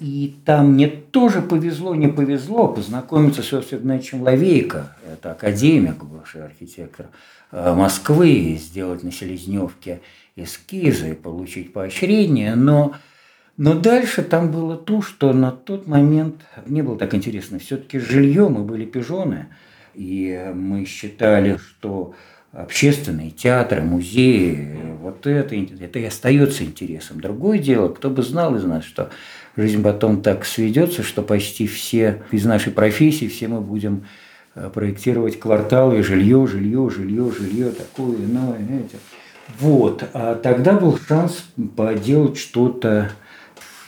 И 0.00 0.36
там 0.44 0.74
мне 0.74 0.86
тоже 0.86 1.42
повезло, 1.42 1.94
не 1.94 2.06
повезло 2.06 2.68
познакомиться 2.68 3.42
с 3.42 3.52
Иосифом 3.52 3.80
Игнатьевичем 3.80 4.24
это 4.24 5.32
академик, 5.32 6.04
бывший 6.04 6.44
архитектор 6.44 7.06
э, 7.50 7.74
Москвы, 7.74 8.56
сделать 8.60 9.02
на 9.02 9.10
Селезневке 9.10 10.00
эскизы 10.36 11.14
получить 11.16 11.72
поощрение, 11.72 12.54
но, 12.54 12.94
но 13.56 13.74
дальше 13.74 14.22
там 14.22 14.52
было 14.52 14.76
то, 14.76 15.02
что 15.02 15.32
на 15.32 15.50
тот 15.50 15.88
момент 15.88 16.42
не 16.66 16.82
было 16.82 16.96
так 16.96 17.14
интересно. 17.14 17.58
Все-таки 17.58 17.98
жилье 17.98 18.48
мы 18.48 18.62
были 18.62 18.84
пижоны, 18.84 19.48
и 19.94 20.52
мы 20.54 20.84
считали, 20.84 21.56
что 21.56 22.14
общественные 22.52 23.30
театры, 23.30 23.82
музеи, 23.82 24.78
вот 25.00 25.26
это, 25.26 25.54
это 25.54 25.98
и 25.98 26.04
остается 26.04 26.64
интересом. 26.64 27.20
Другое 27.20 27.58
дело, 27.58 27.88
кто 27.88 28.10
бы 28.10 28.22
знал 28.22 28.56
из 28.56 28.64
нас, 28.64 28.84
что 28.84 29.10
жизнь 29.56 29.82
потом 29.82 30.22
так 30.22 30.44
сведется, 30.44 31.02
что 31.02 31.22
почти 31.22 31.66
все 31.66 32.22
из 32.30 32.44
нашей 32.44 32.72
профессии, 32.72 33.28
все 33.28 33.48
мы 33.48 33.60
будем 33.60 34.06
э, 34.54 34.70
проектировать 34.72 35.38
кварталы, 35.38 36.02
жилье, 36.02 36.46
жилье, 36.46 36.90
жилье, 36.90 37.30
жилье, 37.30 37.70
такое, 37.70 38.16
иное, 38.16 38.58
знаете. 38.64 38.98
Вот, 39.60 40.04
а 40.12 40.34
тогда 40.34 40.74
был 40.74 40.98
шанс 40.98 41.44
поделать 41.76 42.38
что-то 42.38 43.10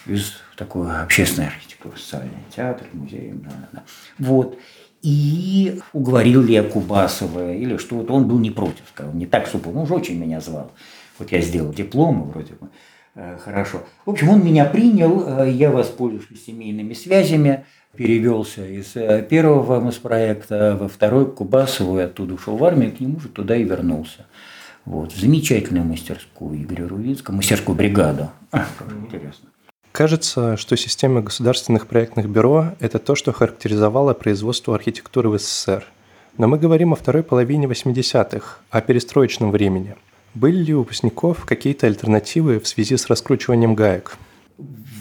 из 0.07 0.35
такой 0.57 0.91
общественной 0.91 1.49
архитектуры, 1.49 1.97
социальный 1.99 2.31
театр, 2.55 2.87
музей, 2.93 3.33
да, 3.35 3.69
да. 3.73 3.83
Вот 4.19 4.59
и 5.03 5.81
уговорил 5.93 6.43
Лея 6.43 6.63
Кубасова, 6.63 7.53
или 7.55 7.77
что 7.79 7.97
вот 7.97 8.11
он 8.11 8.29
был 8.29 8.39
не 8.39 8.51
против, 8.51 8.83
сказал, 8.93 9.13
не 9.15 9.27
так 9.27 9.47
супер, 9.47 9.71
он 9.71 9.79
уже 9.79 9.95
очень 9.95 10.19
меня 10.19 10.41
звал. 10.41 10.73
Вот 11.19 11.33
я 11.33 11.41
сделал 11.41 11.73
диплом, 11.73 12.31
вроде 12.31 12.55
бы, 12.55 12.69
э, 13.15 13.39
хорошо. 13.43 13.83
В 14.05 14.11
общем, 14.11 14.29
он 14.29 14.45
меня 14.45 14.65
принял, 14.65 15.41
э, 15.41 15.51
я 15.51 15.71
воспользовался 15.71 16.37
семейными 16.37 16.95
связями, 16.95 17.65
перевелся 17.95 18.67
из 18.67 18.95
э, 18.95 19.27
первого 19.29 19.81
МС-проекта 19.81 20.77
во 20.79 20.89
второй 20.89 21.31
к 21.31 21.35
Кубасову, 21.35 21.99
и 21.99 22.03
оттуда 22.03 22.35
ушел 22.35 22.57
в 22.57 22.65
армию, 22.65 22.93
к 22.93 23.01
нему 23.01 23.21
же 23.21 23.29
туда 23.29 23.57
и 23.57 23.65
вернулся. 23.65 24.27
Вот, 24.85 25.13
замечательную 25.13 25.85
мастерскую 25.85 26.63
Игоря 26.63 26.89
Рувинского, 26.89 27.37
мастерскую 27.37 27.77
бригаду. 27.77 28.31
Интересно. 29.05 29.50
Кажется, 29.93 30.57
что 30.57 30.77
система 30.77 31.21
государственных 31.21 31.89
проектных 31.89 32.29
бюро– 32.29 32.75
это 32.81 33.01
то, 33.01 33.17
что 33.17 33.33
характеризовало 33.33 34.15
производство 34.15 34.75
архитектуры 34.75 35.29
в 35.29 35.39
СССР. 35.39 35.85
Но 36.39 36.47
мы 36.47 36.59
говорим 36.59 36.93
о 36.93 36.97
второй 36.97 37.25
половине 37.25 37.67
80-х, 37.67 38.61
о 38.71 38.81
перестроечном 38.83 39.51
времени. 39.51 39.97
Были 40.35 40.59
ли 40.63 40.75
у 40.75 40.79
выпускников 40.79 41.45
какие-то 41.45 41.89
альтернативы 41.89 42.61
в 42.61 42.69
связи 42.69 42.97
с 42.97 43.09
раскручиванием 43.09 43.75
гаек? 43.75 44.17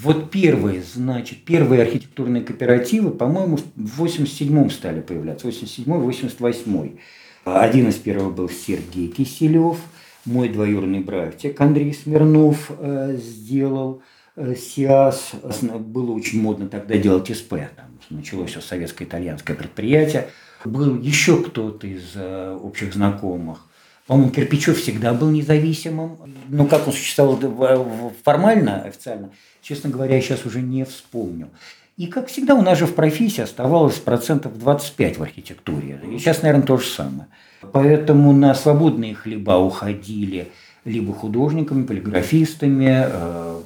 Вот 0.01 0.31
первые, 0.31 0.81
значит, 0.81 1.43
первые 1.45 1.83
архитектурные 1.83 2.41
кооперативы, 2.41 3.11
по-моему, 3.11 3.59
в 3.75 4.03
87-м 4.03 4.71
стали 4.71 5.01
появляться, 5.01 5.47
87-й, 5.47 5.85
88-й. 5.85 6.99
Один 7.45 7.89
из 7.89 7.95
первых 7.95 8.33
был 8.33 8.49
Сергей 8.49 9.07
Киселев, 9.09 9.77
мой 10.25 10.49
двоюродный 10.49 10.99
братик 10.99 11.61
Андрей 11.61 11.93
Смирнов 11.93 12.71
э, 12.79 13.17
сделал– 13.17 14.01
СИАС, 14.39 15.31
было 15.79 16.11
очень 16.11 16.41
модно 16.41 16.67
тогда 16.67 16.97
делать 16.97 17.35
СП, 17.35 17.55
там 17.75 17.89
началось 18.09 18.51
все 18.51 18.61
советско-итальянское 18.61 19.55
предприятие. 19.55 20.29
Был 20.65 20.99
еще 20.99 21.41
кто-то 21.41 21.87
из 21.87 22.11
э, 22.15 22.57
общих 22.61 22.93
знакомых. 22.93 23.65
По-моему, 24.07 24.31
Кирпичев 24.31 24.77
всегда 24.77 25.13
был 25.13 25.29
независимым. 25.29 26.17
Но 26.49 26.65
как 26.65 26.87
он 26.87 26.93
существовал 26.93 28.13
формально, 28.23 28.81
официально, 28.81 29.29
честно 29.61 29.89
говоря, 29.89 30.15
я 30.15 30.21
сейчас 30.21 30.45
уже 30.45 30.61
не 30.61 30.83
вспомню. 30.83 31.49
И, 31.95 32.07
как 32.07 32.27
всегда, 32.27 32.55
у 32.55 32.61
нас 32.61 32.79
же 32.79 32.87
в 32.87 32.95
профессии 32.95 33.41
оставалось 33.41 33.95
процентов 33.95 34.57
25 34.57 35.17
в 35.17 35.23
архитектуре. 35.23 36.01
И 36.11 36.17
сейчас, 36.17 36.41
наверное, 36.41 36.65
то 36.65 36.77
же 36.77 36.87
самое. 36.87 37.27
Поэтому 37.73 38.31
на 38.31 38.55
свободные 38.55 39.15
хлеба 39.15 39.57
уходили 39.59 40.49
либо 40.85 41.13
художниками, 41.13 41.85
полиграфистами, 41.85 43.05
э, 43.05 43.61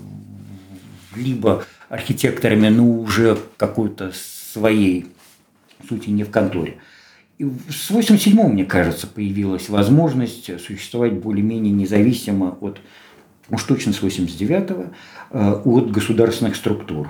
либо 1.16 1.66
архитекторами, 1.90 2.70
ну, 2.70 3.02
уже 3.02 3.38
какой-то 3.58 4.12
своей 4.54 5.08
сути 5.88 6.10
не 6.10 6.24
в 6.24 6.32
конторе. 6.32 6.78
И 7.40 7.46
с 7.70 7.90
87 7.90 8.42
мне 8.48 8.66
кажется, 8.66 9.08
появилась 9.08 9.70
возможность 9.70 10.62
существовать 10.62 11.14
более-менее 11.14 11.74
независимо 11.74 12.58
от, 12.62 12.80
уж 13.50 13.64
точно 13.64 13.94
с 13.94 14.02
89-го, 14.02 14.86
э, 15.32 15.62
от 15.66 15.92
государственных 15.92 16.56
структур. 16.56 17.10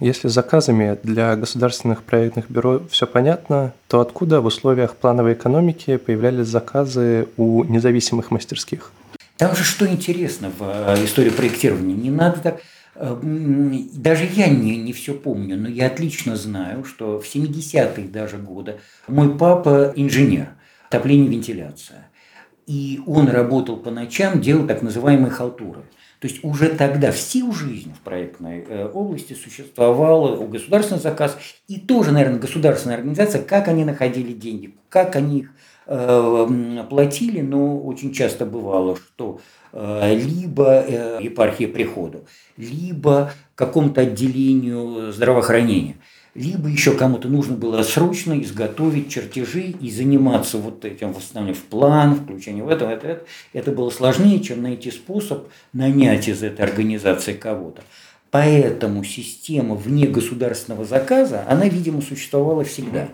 Если 0.00 0.28
с 0.28 0.32
заказами 0.32 0.96
для 1.02 1.34
государственных 1.34 2.04
проектных 2.04 2.48
бюро 2.50 2.82
все 2.88 3.06
понятно, 3.06 3.72
то 3.88 4.00
откуда 4.00 4.40
в 4.40 4.46
условиях 4.46 4.94
плановой 4.94 5.32
экономики 5.32 5.96
появлялись 5.96 6.46
заказы 6.46 7.26
у 7.36 7.64
независимых 7.64 8.30
мастерских? 8.30 8.92
Там 9.36 9.54
же 9.54 9.64
что 9.64 9.86
интересно 9.86 10.50
в 10.56 10.62
э, 10.62 11.04
истории 11.04 11.30
проектирования. 11.30 11.94
Не 11.94 12.10
надо 12.10 12.40
так 12.40 12.60
даже 12.98 14.24
я 14.24 14.48
не, 14.48 14.76
не 14.76 14.92
все 14.92 15.14
помню, 15.14 15.56
но 15.56 15.68
я 15.68 15.86
отлично 15.86 16.36
знаю, 16.36 16.84
что 16.84 17.20
в 17.20 17.24
70-е 17.24 18.08
даже 18.08 18.38
годы 18.38 18.80
мой 19.06 19.36
папа 19.36 19.92
инженер, 19.94 20.48
отопление, 20.88 21.28
вентиляция. 21.28 22.10
И 22.66 23.00
он 23.06 23.28
работал 23.28 23.76
по 23.76 23.90
ночам, 23.90 24.40
делал 24.40 24.66
так 24.66 24.82
называемые 24.82 25.30
халтуры. 25.30 25.82
То 26.20 26.26
есть 26.26 26.42
уже 26.42 26.70
тогда 26.70 27.12
всю 27.12 27.52
жизнь 27.52 27.94
в 27.94 28.00
проектной 28.00 28.64
э, 28.68 28.90
области 28.92 29.34
существовал 29.34 30.42
у 30.42 30.46
государственный 30.48 31.00
заказ 31.00 31.38
и 31.68 31.78
тоже, 31.78 32.10
наверное, 32.10 32.40
государственная 32.40 32.96
организация, 32.96 33.42
как 33.42 33.68
они 33.68 33.84
находили 33.84 34.32
деньги, 34.32 34.74
как 34.88 35.14
они 35.14 35.40
их 35.40 35.50
э, 35.86 36.84
платили, 36.90 37.40
но 37.40 37.80
очень 37.80 38.12
часто 38.12 38.46
бывало, 38.46 38.96
что 38.96 39.38
э, 39.38 39.40
либо 39.72 40.84
епархия 41.20 41.68
приходу, 41.68 42.24
либо 42.56 43.32
какому-то 43.54 44.02
отделению 44.02 45.12
здравоохранения– 45.12 45.96
либо 46.38 46.68
еще 46.68 46.92
кому-то 46.92 47.26
нужно 47.26 47.56
было 47.56 47.82
срочно 47.82 48.40
изготовить 48.40 49.10
чертежи 49.10 49.74
и 49.80 49.90
заниматься 49.90 50.58
вот 50.58 50.84
этим 50.84 51.12
восстановлением 51.12 51.60
в 51.60 51.64
план, 51.64 52.14
включение 52.14 52.62
в 52.62 52.68
это, 52.68 52.86
в 52.86 52.90
это, 52.90 53.06
это. 53.08 53.24
Это 53.52 53.72
было 53.72 53.90
сложнее, 53.90 54.38
чем 54.38 54.62
найти 54.62 54.92
способ 54.92 55.48
нанять 55.72 56.28
из 56.28 56.44
этой 56.44 56.64
организации 56.64 57.32
кого-то. 57.32 57.82
Поэтому 58.30 59.02
система 59.02 59.74
вне 59.74 60.06
государственного 60.06 60.84
заказа, 60.84 61.44
она, 61.48 61.66
видимо, 61.66 62.02
существовала 62.02 62.62
всегда. 62.62 63.08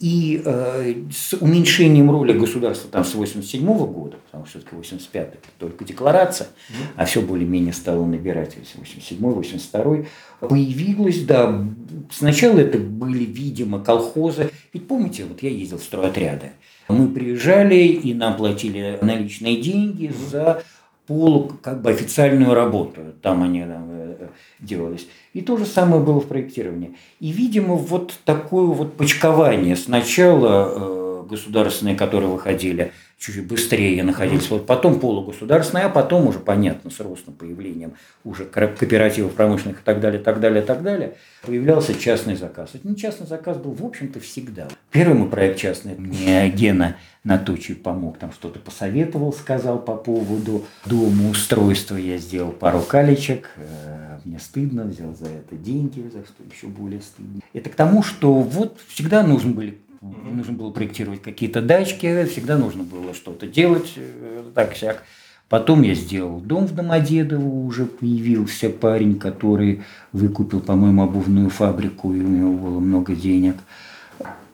И 0.00 0.40
э, 0.44 0.94
с 1.10 1.34
уменьшением 1.34 2.10
роли 2.10 2.32
государства 2.32 2.88
там 2.88 3.04
с 3.04 3.14
87 3.14 3.64
-го 3.64 3.86
года, 3.86 4.16
потому 4.26 4.46
что 4.46 4.58
все-таки 4.58 4.76
85 4.76 5.26
это 5.26 5.48
только 5.58 5.84
декларация, 5.84 6.48
а 6.94 7.04
все 7.04 7.20
более-менее 7.20 7.72
стало 7.72 8.06
набирать 8.06 8.56
87 8.56 9.18
82 9.18 10.04
появилось, 10.40 11.24
да, 11.24 11.64
сначала 12.12 12.58
это 12.58 12.78
были, 12.78 13.24
видимо, 13.24 13.82
колхозы. 13.82 14.50
Ведь 14.72 14.86
помните, 14.86 15.24
вот 15.24 15.42
я 15.42 15.50
ездил 15.50 15.78
в 15.78 15.82
стройотряды, 15.82 16.52
мы 16.88 17.08
приезжали 17.08 17.74
и 17.74 18.14
нам 18.14 18.36
платили 18.36 18.98
наличные 19.02 19.60
деньги 19.60 20.12
за 20.30 20.62
полу 21.08 21.52
как 21.62 21.82
бы 21.82 21.90
официальную 21.90 22.54
работу. 22.54 23.00
Там 23.22 23.42
они 23.42 23.62
там, 23.62 23.88
э, 23.90 24.28
делались. 24.60 25.08
И 25.32 25.40
то 25.40 25.56
же 25.56 25.64
самое 25.64 26.02
было 26.02 26.20
в 26.20 26.28
проектировании. 26.28 26.96
И, 27.18 27.32
видимо, 27.32 27.74
вот 27.74 28.14
такое 28.24 28.66
вот 28.66 28.96
почкование. 28.96 29.74
Сначала 29.74 30.72
э, 30.74 31.24
государственные, 31.28 31.96
которые 31.96 32.30
выходили 32.30 32.92
чуть 33.18 33.46
быстрее 33.46 34.02
находились. 34.04 34.48
Вот 34.48 34.66
потом 34.66 35.00
полугосударственные, 35.00 35.86
а 35.86 35.88
потом 35.88 36.28
уже, 36.28 36.38
понятно, 36.38 36.90
с 36.90 37.00
ростом 37.00 37.34
появлением 37.34 37.94
уже 38.24 38.44
кооперативов 38.44 39.32
промышленных 39.32 39.80
и 39.80 39.84
так 39.84 40.00
далее, 40.00 40.20
так 40.20 40.40
далее, 40.40 40.62
так 40.62 40.82
далее, 40.82 41.14
появлялся 41.44 41.98
частный 41.98 42.36
заказ. 42.36 42.70
Это 42.74 42.86
не 42.86 42.96
частный 42.96 43.26
заказ 43.26 43.56
был, 43.56 43.72
в 43.72 43.84
общем-то, 43.84 44.20
всегда. 44.20 44.68
Первый 44.92 45.14
мой 45.14 45.28
проект 45.28 45.58
частный 45.58 45.94
мне 45.96 46.48
Гена 46.50 46.96
Натучий 47.28 47.74
помог, 47.74 48.16
там 48.16 48.32
что-то 48.32 48.58
посоветовал, 48.58 49.34
сказал 49.34 49.78
по 49.78 49.96
поводу 49.96 50.64
дома 50.86 51.28
устройства. 51.28 51.96
Я 51.96 52.16
сделал 52.16 52.52
пару 52.52 52.80
калечек, 52.80 53.50
э, 53.56 54.18
мне 54.24 54.38
стыдно, 54.38 54.84
взял 54.84 55.14
за 55.14 55.26
это 55.26 55.54
деньги, 55.56 56.00
за 56.10 56.24
что 56.24 56.42
еще 56.50 56.68
более 56.68 57.02
стыдно. 57.02 57.42
Это 57.52 57.68
к 57.68 57.74
тому, 57.74 58.02
что 58.02 58.32
вот 58.32 58.78
всегда 58.88 59.22
нужны 59.22 59.52
были. 59.52 59.78
Нужно 60.00 60.54
было 60.54 60.70
проектировать 60.70 61.20
какие-то 61.20 61.60
дачки, 61.60 62.24
всегда 62.24 62.56
нужно 62.56 62.82
было 62.82 63.12
что-то 63.12 63.46
делать, 63.46 63.92
э, 63.96 64.44
так 64.54 64.72
всяк. 64.72 65.02
Потом 65.50 65.82
я 65.82 65.94
сделал 65.94 66.40
дом 66.40 66.66
в 66.66 66.74
Домодедово, 66.74 67.46
уже 67.46 67.84
появился 67.84 68.70
парень, 68.70 69.18
который 69.18 69.82
выкупил, 70.12 70.60
по-моему, 70.60 71.02
обувную 71.02 71.50
фабрику, 71.50 72.14
и 72.14 72.20
у 72.20 72.28
него 72.28 72.52
было 72.54 72.80
много 72.80 73.14
денег. 73.14 73.56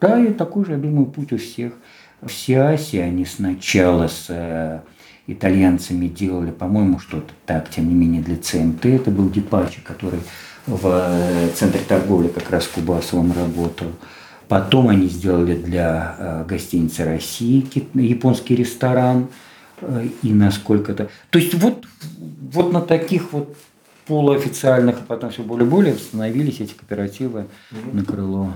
Да, 0.01 0.19
и 0.19 0.33
такой 0.33 0.65
же, 0.65 0.73
я 0.73 0.77
думаю, 0.77 1.05
путь 1.05 1.31
у 1.31 1.37
всех. 1.37 1.71
В 2.25 2.31
Сиасе 2.31 3.03
они 3.03 3.23
сначала 3.23 4.07
с 4.07 4.25
э, 4.29 4.79
итальянцами 5.27 6.07
делали, 6.07 6.49
по-моему, 6.49 6.97
что-то 6.97 7.31
так, 7.45 7.69
тем 7.69 7.87
не 7.87 7.93
менее, 7.93 8.23
для 8.23 8.35
ЦМТ. 8.35 8.85
Это 8.87 9.11
был 9.11 9.29
Дипачи, 9.29 9.79
который 9.81 10.21
в 10.65 10.87
э, 10.87 11.49
центре 11.53 11.81
торговли 11.87 12.29
как 12.29 12.49
раз 12.49 12.65
в 12.65 12.71
Кубасовом 12.71 13.31
работал. 13.31 13.89
Потом 14.47 14.89
они 14.89 15.07
сделали 15.07 15.55
для 15.55 16.15
э, 16.17 16.45
гостиницы 16.47 17.05
России 17.05 17.63
японский 17.93 18.55
ресторан. 18.55 19.27
Э, 19.81 20.07
и 20.23 20.33
насколько-то... 20.33 21.09
То 21.29 21.37
есть 21.37 21.53
вот, 21.53 21.85
вот 22.17 22.73
на 22.73 22.81
таких 22.81 23.33
вот 23.33 23.55
полуофициальных, 24.07 24.97
а 24.97 25.03
потом 25.07 25.29
все 25.29 25.43
более-более 25.43 25.93
становились 25.93 26.59
эти 26.59 26.73
кооперативы 26.73 27.45
на 27.93 28.03
крыло. 28.03 28.51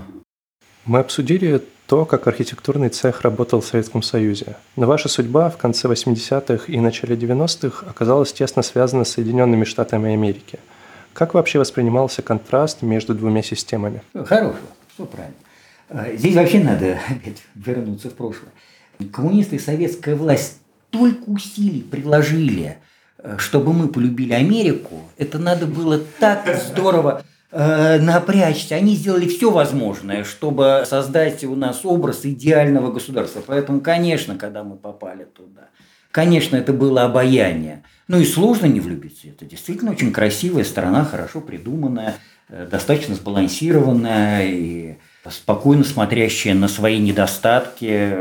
Мы 0.86 0.98
обсудили 0.98 1.62
то, 1.90 2.04
как 2.04 2.28
архитектурный 2.28 2.88
цех 2.88 3.22
работал 3.22 3.60
в 3.60 3.66
Советском 3.66 4.00
Союзе. 4.00 4.54
Но 4.76 4.86
ваша 4.86 5.08
судьба 5.08 5.50
в 5.50 5.56
конце 5.56 5.88
80-х 5.88 6.72
и 6.72 6.78
начале 6.78 7.16
90-х 7.16 7.84
оказалась 7.84 8.32
тесно 8.32 8.62
связана 8.62 9.02
с 9.02 9.10
Соединенными 9.10 9.64
Штатами 9.64 10.12
Америки. 10.12 10.60
Как 11.12 11.34
вообще 11.34 11.58
воспринимался 11.58 12.22
контраст 12.22 12.82
между 12.82 13.12
двумя 13.12 13.42
системами? 13.42 14.02
Хорошо, 14.14 14.54
все 14.94 15.04
правильно. 15.04 15.34
А, 15.88 16.14
здесь 16.14 16.36
вообще 16.36 16.60
надо 16.60 17.00
опять 17.08 17.42
вернуться 17.56 18.08
в 18.08 18.14
прошлое. 18.14 18.52
Коммунисты 19.12 19.56
и 19.56 19.58
советская 19.58 20.14
власть 20.14 20.58
столько 20.90 21.28
усилий 21.28 21.82
приложили, 21.82 22.78
э, 23.18 23.34
чтобы 23.38 23.72
мы 23.72 23.88
полюбили 23.88 24.34
Америку. 24.34 25.10
Это 25.18 25.40
надо 25.40 25.66
было 25.66 25.98
так 26.20 26.56
здорово 26.68 27.24
э, 27.50 27.98
напрячься. 28.00 28.76
Они 28.76 28.94
сделали 28.94 29.28
все 29.28 29.50
возможное, 29.50 30.24
чтобы 30.24 30.84
создать 30.86 31.44
у 31.44 31.54
нас 31.54 31.80
образ 31.84 32.24
идеального 32.24 32.92
государства. 32.92 33.42
Поэтому, 33.46 33.80
конечно, 33.80 34.36
когда 34.36 34.64
мы 34.64 34.76
попали 34.76 35.24
туда, 35.24 35.68
конечно, 36.10 36.56
это 36.56 36.72
было 36.72 37.04
обаяние. 37.04 37.82
Ну 38.08 38.18
и 38.18 38.24
сложно 38.24 38.66
не 38.66 38.80
влюбиться. 38.80 39.28
Это 39.28 39.44
действительно 39.44 39.92
очень 39.92 40.12
красивая 40.12 40.64
страна, 40.64 41.04
хорошо 41.04 41.40
придуманная, 41.40 42.16
э, 42.48 42.66
достаточно 42.70 43.14
сбалансированная 43.14 44.46
и 44.46 44.96
спокойно 45.28 45.84
смотрящая 45.84 46.54
на 46.54 46.68
свои 46.68 46.98
недостатки, 46.98 48.16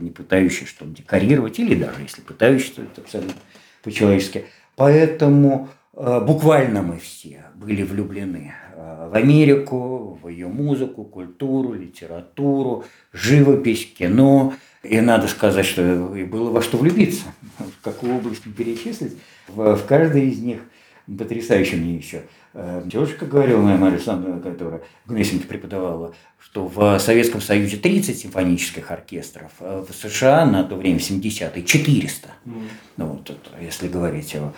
не 0.00 0.10
пытающаяся 0.10 0.66
что-то 0.66 0.90
декорировать, 0.90 1.58
или 1.58 1.74
даже 1.74 2.02
если 2.02 2.20
пытающаяся, 2.20 2.82
это 2.82 3.02
абсолютно 3.02 3.34
по-человечески. 3.82 4.46
Поэтому 4.76 5.68
э, 5.94 6.20
буквально 6.20 6.82
мы 6.82 6.98
все 6.98 7.44
были 7.60 7.82
влюблены 7.82 8.54
э, 8.74 9.08
в 9.12 9.14
Америку, 9.14 10.18
в 10.22 10.28
ее 10.28 10.48
музыку, 10.48 11.04
культуру, 11.04 11.74
литературу, 11.74 12.84
живопись, 13.12 13.86
кино. 13.86 14.54
И 14.82 14.98
надо 15.00 15.28
сказать, 15.28 15.66
что 15.66 16.16
и 16.16 16.24
было 16.24 16.50
во 16.50 16.62
что 16.62 16.78
влюбиться. 16.78 17.24
В 17.58 17.84
какую 17.84 18.16
область 18.16 18.42
перечислить, 18.56 19.18
в, 19.46 19.76
в 19.76 19.84
каждой 19.84 20.28
из 20.28 20.40
них 20.40 20.60
потрясающе 21.06 21.76
мне 21.76 21.96
еще– 21.96 22.22
Э, 22.52 22.82
девушка 22.84 23.26
говорила, 23.26 23.60
моя 23.60 23.76
Мария 23.76 23.96
Александровна, 23.96 24.40
которая 24.40 24.82
в 25.06 25.46
преподавала, 25.46 26.14
что 26.40 26.66
в 26.66 26.98
Советском 26.98 27.40
Союзе 27.40 27.76
30 27.76 28.18
симфонических 28.18 28.90
оркестров, 28.90 29.52
а 29.60 29.84
в 29.84 29.94
США 29.94 30.44
на 30.46 30.64
то 30.64 30.74
время, 30.74 30.98
в 30.98 31.02
70-е, 31.02 31.62
400. 31.62 32.28
Mm. 32.44 32.68
Ну, 32.96 33.06
вот, 33.06 33.38
если 33.60 33.86
говорить 33.86 34.34
о, 34.34 34.52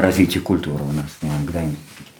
развитии 0.00 0.38
культуры 0.38 0.84
у 0.84 0.92
нас 0.92 1.18
иногда 1.22 1.64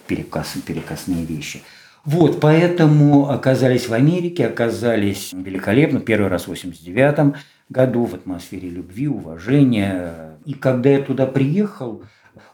перекос, 0.07 0.53
перекосные 0.65 1.25
вещи. 1.25 1.61
Вот, 2.05 2.39
поэтому 2.39 3.29
оказались 3.31 3.89
в 3.89 3.93
Америке, 3.93 4.45
оказались 4.45 5.33
великолепно, 5.33 5.99
первый 5.99 6.29
раз 6.29 6.43
в 6.43 6.49
89 6.49 7.35
году 7.69 8.05
в 8.05 8.13
атмосфере 8.13 8.69
любви, 8.69 9.07
уважения. 9.07 10.37
И 10.45 10.53
когда 10.53 10.91
я 10.91 11.01
туда 11.01 11.25
приехал, 11.25 12.03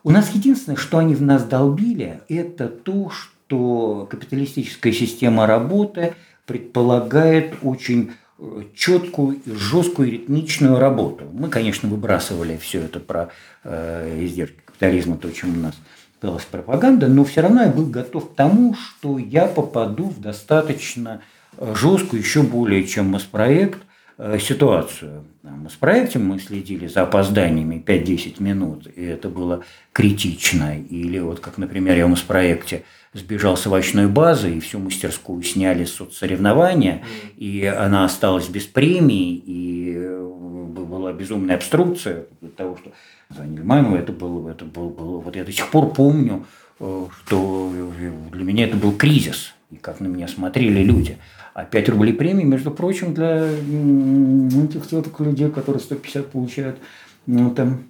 у 0.04 0.12
нас 0.12 0.32
единственное, 0.34 0.78
что 0.78 1.00
они 1.00 1.16
в 1.16 1.22
нас 1.22 1.44
долбили, 1.44 2.22
это 2.30 2.70
то, 2.70 3.10
что 3.10 4.08
капиталистическая 4.10 4.94
система 4.94 5.46
работы 5.46 6.14
предполагает 6.46 7.56
очень 7.62 8.12
э, 8.40 8.64
четкую, 8.74 9.42
жесткую, 9.46 10.12
ритмичную 10.12 10.80
работу. 10.80 11.26
Мы, 11.34 11.50
конечно, 11.50 11.90
выбрасывали 11.90 12.58
все 12.58 12.82
это 12.82 13.02
про 13.02 13.30
э, 13.64 14.24
издержки 14.24 14.60
капитализма, 14.66 15.18
то, 15.18 15.30
чем 15.32 15.58
у 15.58 15.62
нас 15.62 15.76
пылась 16.22 16.46
пропаганда, 16.46 17.08
но 17.08 17.26
все 17.26 17.42
равно 17.42 17.64
я 17.64 17.70
был 17.70 17.88
готов 17.88 18.32
к 18.32 18.36
тому, 18.36 18.76
что 18.76 19.18
я 19.18 19.48
попаду 19.48 20.06
в 20.06 20.22
достаточно 20.22 21.22
э, 21.58 21.74
жесткую, 21.76 22.22
еще 22.22 22.44
более 22.44 22.86
чем 22.86 23.08
масс-проект, 23.08 23.80
Э, 24.24 24.38
ситуацию. 24.40 25.26
С 25.68 25.74
проектом 25.74 26.26
мы 26.28 26.38
следили 26.38 26.86
за 26.86 27.02
опозданиями 27.02 27.84
5-10 27.84 28.36
минут, 28.38 28.88
и 28.96 29.04
это 29.04 29.30
было 29.30 29.64
критично. 29.94 30.80
Или 30.80 31.18
вот 31.18 31.40
как, 31.40 31.58
например, 31.58 31.98
я 31.98 32.06
в 32.06 32.24
проекте 32.26 32.84
сбежал 33.14 33.58
с 33.58 33.66
овощной 33.66 34.06
базы, 34.06 34.56
и 34.56 34.60
всю 34.60 34.78
мастерскую 34.78 35.42
сняли 35.42 35.86
с 35.86 35.96
соцсоревнования, 35.96 37.02
и 37.36 37.66
она 37.66 38.06
осталась 38.06 38.48
без 38.48 38.66
премии, 38.66 39.42
и 39.44 39.98
безумная 41.22 41.56
обструкция 41.56 42.26
того, 42.58 42.78
что 42.78 42.92
звонили 43.30 43.62
маму, 43.62 43.96
это 43.96 44.12
было, 44.12 44.50
это 44.50 44.66
было, 44.66 44.90
было, 44.90 45.20
вот 45.20 45.36
я 45.36 45.44
до 45.44 45.52
сих 45.52 45.70
пор 45.70 45.94
помню, 45.94 46.46
э, 46.80 47.06
что 47.18 47.72
для 48.32 48.44
меня 48.44 48.66
это 48.66 48.76
был 48.76 48.92
кризис, 48.92 49.54
и 49.70 49.76
как 49.76 50.00
на 50.00 50.08
меня 50.08 50.28
смотрели 50.28 50.84
люди. 50.84 51.18
А 51.54 51.64
5 51.64 51.90
рублей 51.90 52.14
премии, 52.14 52.44
между 52.44 52.72
прочим, 52.72 53.14
для 53.14 53.46
этих 53.46 54.92
вот 54.92 55.20
людей, 55.20 55.50
которые 55.50 55.82
150 55.82 56.28
получают, 56.28 56.78
ну, 57.28 57.52
там, 57.52 57.84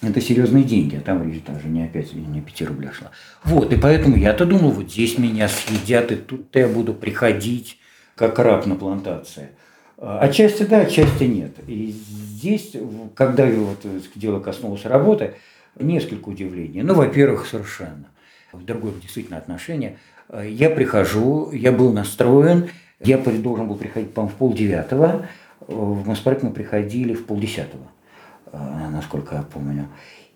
Это 0.00 0.20
серьезные 0.20 0.62
деньги, 0.62 0.94
а 0.94 1.00
там 1.00 1.28
речь 1.28 1.42
даже 1.42 1.66
не 1.66 1.84
опять 1.84 2.12
не 2.14 2.40
5 2.40 2.62
рублей 2.68 2.90
шла. 2.92 3.10
Вот, 3.42 3.72
и 3.72 3.76
поэтому 3.76 4.16
я-то 4.16 4.46
думал, 4.46 4.70
вот 4.70 4.92
здесь 4.92 5.18
меня 5.18 5.48
съедят, 5.48 6.12
и 6.12 6.16
тут 6.16 6.54
я 6.54 6.68
буду 6.68 6.94
приходить 6.94 7.78
как 8.14 8.38
раб 8.38 8.66
на 8.66 8.76
плантации. 8.76 9.48
А, 9.98 10.20
отчасти 10.20 10.62
да, 10.62 10.80
отчасти 10.80 11.24
нет. 11.24 11.52
И 11.66 11.90
здесь, 11.90 12.72
когда 13.14 13.46
вот 13.46 13.84
дело 14.14 14.40
коснулось 14.40 14.84
работы, 14.84 15.34
несколько 15.78 16.28
удивлений. 16.28 16.82
Ну, 16.82 16.94
во-первых, 16.94 17.46
совершенно. 17.46 18.06
Другое 18.52 18.92
действительно 19.02 19.38
отношение. 19.38 19.98
Я 20.44 20.70
прихожу, 20.70 21.50
я 21.52 21.72
был 21.72 21.92
настроен, 21.92 22.70
я 23.00 23.18
должен 23.18 23.68
был 23.68 23.76
приходить, 23.76 24.12
по-моему, 24.12 24.34
в 24.34 24.38
полдевятого, 24.38 25.26
в 25.60 26.06
Моспарк 26.06 26.42
мы 26.42 26.50
приходили 26.50 27.14
в 27.14 27.26
полдесятого, 27.26 27.86
насколько 28.90 29.36
я 29.36 29.42
помню. 29.42 29.88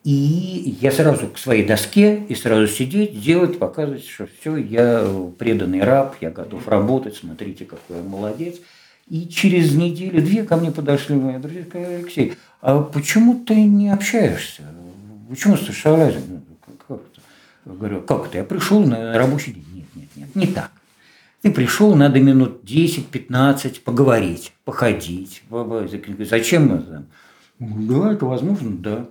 И 0.04 0.76
я 0.80 0.90
сразу 0.92 1.28
к 1.28 1.38
своей 1.38 1.64
доске 1.64 2.16
и 2.28 2.34
сразу 2.34 2.66
сидеть, 2.66 3.20
делать, 3.20 3.58
показывать, 3.58 4.04
что 4.04 4.26
все, 4.40 4.56
я 4.56 5.06
преданный 5.38 5.82
раб, 5.82 6.16
я 6.20 6.30
готов 6.30 6.66
работать, 6.68 7.16
смотрите, 7.16 7.64
какой 7.64 7.98
я 7.98 8.02
молодец. 8.02 8.56
И 9.12 9.28
через 9.28 9.74
неделю-две 9.74 10.42
ко 10.42 10.56
мне 10.56 10.70
подошли 10.70 11.16
мои 11.16 11.36
друзья 11.36 11.64
сказали, 11.68 11.96
Алексей, 11.96 12.32
а 12.62 12.80
почему 12.80 13.44
ты 13.44 13.62
не 13.62 13.90
общаешься? 13.90 14.62
Почему 15.28 15.58
шалазин? 15.58 16.22
Ну, 16.30 16.40
как 16.66 16.96
это? 16.96 17.20
Говорю, 17.66 18.00
как 18.00 18.28
это? 18.28 18.38
Я 18.38 18.44
пришел 18.44 18.82
на 18.82 19.12
рабочий 19.12 19.52
день. 19.52 19.66
Нет, 19.74 19.86
нет, 19.94 20.08
нет, 20.16 20.34
не 20.34 20.46
так. 20.46 20.70
Ты 21.42 21.50
пришел, 21.50 21.94
надо 21.94 22.20
минут 22.20 22.64
10-15 22.64 23.82
поговорить, 23.82 24.54
походить. 24.64 25.42
Зачем 25.50 26.72
это? 26.72 27.04
Да, 27.58 28.12
это 28.14 28.24
возможно, 28.24 28.70
да. 28.70 29.06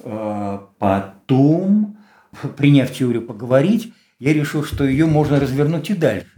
А 0.00 0.68
потом, 0.80 1.96
приняв 2.56 2.92
теорию 2.92 3.22
поговорить, 3.22 3.92
я 4.18 4.32
решил, 4.32 4.64
что 4.64 4.82
ее 4.82 5.06
можно 5.06 5.38
развернуть 5.38 5.90
и 5.90 5.94
дальше. 5.94 6.33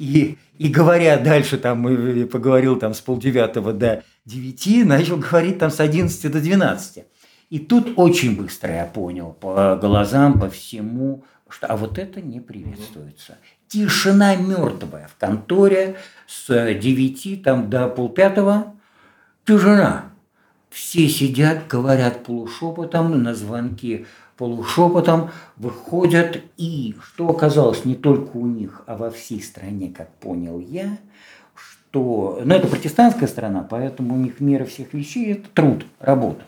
И, 0.00 0.38
и 0.56 0.68
говоря 0.68 1.18
дальше, 1.18 1.58
там, 1.58 1.86
и 1.86 2.24
поговорил 2.24 2.76
там 2.76 2.94
с 2.94 3.02
полдевятого 3.02 3.74
до 3.74 4.02
девяти, 4.24 4.82
начал 4.82 5.18
говорить 5.18 5.58
там 5.58 5.70
с 5.70 5.78
одиннадцати 5.78 6.28
до 6.28 6.40
двенадцати. 6.40 7.04
И 7.50 7.58
тут 7.58 7.92
очень 7.96 8.34
быстро 8.34 8.72
я 8.72 8.86
понял 8.86 9.36
по 9.38 9.76
глазам, 9.76 10.40
по 10.40 10.48
всему, 10.48 11.24
что 11.50 11.66
а 11.66 11.76
вот 11.76 11.98
это 11.98 12.22
не 12.22 12.40
приветствуется. 12.40 13.36
Тишина 13.68 14.36
мертвая 14.36 15.06
в 15.06 15.20
конторе 15.20 15.96
с 16.26 16.46
девяти 16.46 17.36
там, 17.36 17.68
до 17.68 17.86
полпятого. 17.86 18.74
Тишина. 19.44 20.06
Все 20.70 21.08
сидят, 21.08 21.66
говорят 21.68 22.24
полушепотом 22.24 23.22
на 23.22 23.34
звонки 23.34 24.06
полушепотом 24.40 25.30
выходят, 25.58 26.40
и 26.56 26.96
что 27.04 27.28
оказалось 27.28 27.84
не 27.84 27.94
только 27.94 28.38
у 28.38 28.46
них, 28.46 28.82
а 28.86 28.96
во 28.96 29.10
всей 29.10 29.42
стране, 29.42 29.92
как 29.94 30.10
понял 30.14 30.58
я, 30.60 30.96
что, 31.54 32.40
ну 32.42 32.54
это 32.54 32.66
протестантская 32.66 33.28
страна, 33.28 33.66
поэтому 33.68 34.14
у 34.14 34.16
них 34.16 34.40
мера 34.40 34.64
всех 34.64 34.94
вещей– 34.94 35.32
это 35.34 35.46
труд, 35.52 35.84
работа. 35.98 36.42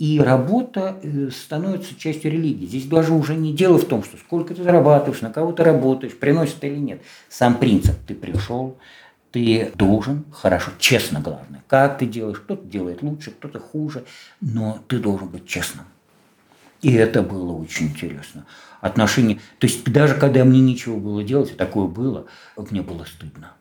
И 0.00 0.18
работа 0.18 0.96
э, 1.00 1.30
становится 1.30 1.96
частью 1.96 2.32
религии. 2.32 2.66
Здесь 2.66 2.86
даже 2.86 3.12
уже 3.12 3.36
не 3.36 3.52
дело 3.52 3.78
в 3.78 3.84
том, 3.84 4.02
что 4.02 4.16
сколько 4.16 4.52
ты 4.52 4.64
зарабатываешь, 4.64 5.20
на 5.20 5.30
кого 5.30 5.52
ты 5.52 5.62
работаешь, 5.62 6.18
приносит 6.18 6.64
или 6.64 6.76
нет. 6.76 7.02
Сам 7.28 7.54
принцип– 7.54 7.94
ты 8.08 8.16
пришел, 8.16 8.78
ты 9.30 9.70
должен 9.76 10.24
хорошо, 10.32 10.72
честно 10.80 11.20
главное. 11.20 11.62
Как 11.68 11.98
ты 11.98 12.06
делаешь, 12.06 12.40
кто-то 12.40 12.66
делает 12.66 13.02
лучше, 13.02 13.30
кто-то 13.30 13.60
хуже, 13.60 14.04
но 14.40 14.78
ты 14.88 14.98
должен 14.98 15.28
быть 15.28 15.46
честным. 15.46 15.84
И 16.82 16.92
это 16.92 17.22
было 17.22 17.52
очень 17.52 17.86
интересно. 17.86 18.46
Отношения, 18.80 19.40
то 19.58 19.66
есть 19.66 19.84
даже 19.90 20.14
когда 20.14 20.44
мне 20.44 20.60
ничего 20.60 20.96
было 20.98 21.24
делать, 21.24 21.50
и 21.50 21.54
такое 21.54 21.86
было, 21.86 22.26
мне 22.56 22.82
было 22.82 23.04
стыдно. 23.04 23.52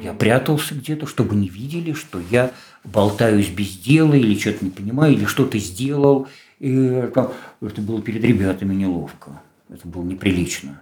Я 0.00 0.14
прятался 0.14 0.74
где-то, 0.74 1.06
чтобы 1.06 1.34
не 1.34 1.48
видели, 1.48 1.92
что 1.92 2.20
я 2.30 2.52
болтаюсь 2.84 3.48
без 3.48 3.76
дела 3.76 4.14
или 4.14 4.38
что-то 4.38 4.64
не 4.64 4.70
понимаю, 4.70 5.12
или 5.12 5.26
что-то 5.26 5.58
сделал. 5.58 6.28
И 6.60 6.72
это, 6.72 7.32
это 7.60 7.82
было 7.82 8.00
перед 8.00 8.24
ребятами 8.24 8.74
неловко. 8.74 9.42
Это 9.68 9.86
было 9.86 10.02
неприлично. 10.04 10.80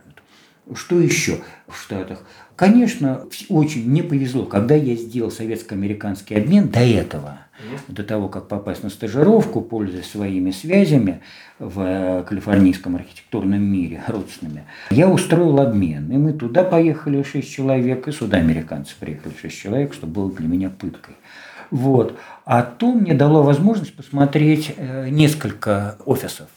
Что 0.75 1.01
еще 1.01 1.40
в 1.66 1.77
Штатах? 1.77 2.23
Конечно, 2.55 3.27
очень 3.49 3.88
мне 3.88 4.05
повезло, 4.05 4.45
когда 4.45 4.77
я 4.77 4.95
сделал 4.95 5.31
советско-американский 5.33 6.37
обмен 6.37 6.69
до 6.69 6.81
этого, 6.81 7.38
до 7.88 8.03
того, 8.05 8.29
как 8.29 8.49
попасть 8.49 8.83
на 8.83 8.90
стажировку, 8.90 9.61
пользуясь 9.61 10.11
своими 10.11 10.51
связями 10.51 11.20
в 11.59 11.81
э, 11.81 12.25
калифорнийском 12.25 12.96
архитектурном 12.96 13.62
мире 13.62 14.03
родственными, 14.07 14.64
я 14.90 15.09
устроил 15.09 15.61
обмен. 15.61 16.11
И 16.11 16.16
мы 16.16 16.33
туда 16.33 16.64
поехали 16.64 17.23
шесть 17.23 17.51
человек, 17.51 18.09
и 18.09 18.12
сюда 18.12 18.38
американцы 18.38 18.94
приехали 18.99 19.33
шесть 19.40 19.59
человек, 19.59 19.94
что 19.94 20.07
было 20.07 20.31
для 20.33 20.49
меня 20.49 20.70
пыткой. 20.70 21.14
Вот. 21.70 22.18
А 22.44 22.62
то 22.62 22.92
мне 22.92 23.14
дало 23.14 23.42
возможность 23.42 23.94
посмотреть 23.94 24.75
э, 24.77 25.09
несколько 25.09 25.96
офисов 26.05 26.49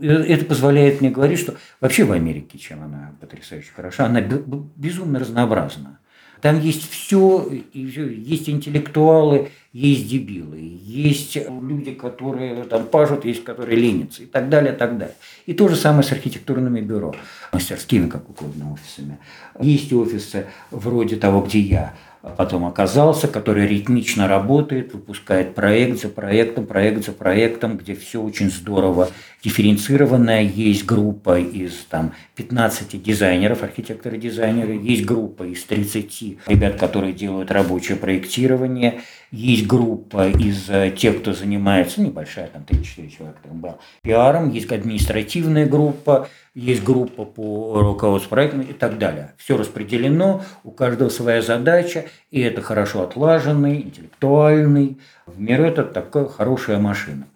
это 0.00 0.44
позволяет 0.44 1.00
мне 1.00 1.10
говорить, 1.10 1.38
что 1.38 1.54
вообще 1.80 2.04
в 2.04 2.12
Америке, 2.12 2.58
чем 2.58 2.82
она 2.82 3.12
потрясающе 3.20 3.70
хороша, 3.74 4.06
она 4.06 4.20
безумно 4.20 5.18
разнообразна. 5.18 5.98
Там 6.40 6.60
есть 6.60 6.90
все, 6.90 7.48
есть 7.72 8.48
интеллектуалы, 8.48 9.50
есть 9.72 10.08
дебилы, 10.08 10.58
есть 10.82 11.36
люди, 11.36 11.92
которые 11.92 12.64
там 12.64 12.86
пажут, 12.86 13.24
есть 13.24 13.44
которые 13.44 13.78
ленятся 13.78 14.22
и 14.24 14.26
так 14.26 14.48
далее, 14.48 14.72
и 14.72 14.76
так 14.76 14.98
далее. 14.98 15.14
И 15.46 15.54
то 15.54 15.68
же 15.68 15.76
самое 15.76 16.02
с 16.02 16.12
архитектурными 16.12 16.80
бюро, 16.80 17.14
мастерскими, 17.52 18.08
как 18.08 18.28
угодно, 18.28 18.72
офисами. 18.72 19.18
Есть 19.60 19.92
офисы 19.92 20.46
вроде 20.70 21.16
того, 21.16 21.42
где 21.42 21.60
я, 21.60 21.94
потом 22.28 22.66
оказался, 22.66 23.28
который 23.28 23.66
ритмично 23.66 24.28
работает, 24.28 24.92
выпускает 24.92 25.54
проект 25.54 26.00
за 26.00 26.08
проектом, 26.08 26.66
проект 26.66 27.04
за 27.04 27.12
проектом, 27.12 27.78
где 27.78 27.94
все 27.94 28.20
очень 28.20 28.50
здорово 28.50 29.08
дифференцированное. 29.42 30.42
Есть 30.42 30.84
группа 30.84 31.38
из 31.38 31.74
там, 31.88 32.12
15 32.36 33.02
дизайнеров, 33.02 33.62
архитекторы-дизайнеры, 33.62 34.78
есть 34.82 35.04
группа 35.04 35.44
из 35.44 35.64
30 35.64 36.38
ребят, 36.46 36.76
которые 36.76 37.12
делают 37.12 37.50
рабочее 37.50 37.96
проектирование, 37.96 39.00
есть 39.30 39.66
группа 39.66 40.28
из 40.28 40.68
э, 40.68 40.90
тех, 40.90 41.20
кто 41.20 41.32
занимается, 41.32 42.00
небольшая, 42.00 42.48
там 42.48 42.62
3-4 42.68 43.10
человека 43.10 43.38
там 43.42 43.60
был, 43.60 43.78
пиаром, 44.02 44.50
есть 44.50 44.70
административная 44.72 45.66
группа, 45.66 46.28
есть 46.54 46.82
группа 46.82 47.24
по 47.24 47.80
руководству 47.80 48.30
проектом 48.30 48.62
и 48.62 48.72
так 48.72 48.98
далее. 48.98 49.34
Все 49.36 49.56
распределено, 49.56 50.42
у 50.64 50.72
каждого 50.72 51.08
своя 51.10 51.42
задача, 51.42 52.06
и 52.30 52.40
это 52.40 52.60
хорошо 52.60 53.02
отлаженный, 53.02 53.82
интеллектуальный. 53.82 54.98
В 55.26 55.40
мир 55.40 55.60
это 55.60 55.84
такая 55.84 56.26
хорошая 56.26 56.78
машина. 56.78 57.26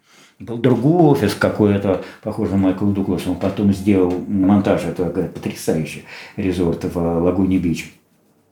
Был 0.41 0.59
другой 0.59 1.13
офис 1.13 1.35
какой-то, 1.35 2.03
похожий 2.23 2.55
на 2.55 2.63
Майкла 2.63 2.93
Дугласа, 2.93 3.31
он 3.31 3.37
потом 3.37 3.73
сделал 3.73 4.11
монтаж 4.11 4.85
этого 4.85 5.11
говорит, 5.11 5.33
потрясающий 5.33 6.05
резорт 6.37 6.83
в 6.85 6.99
Лагуне-Бич 6.99 7.93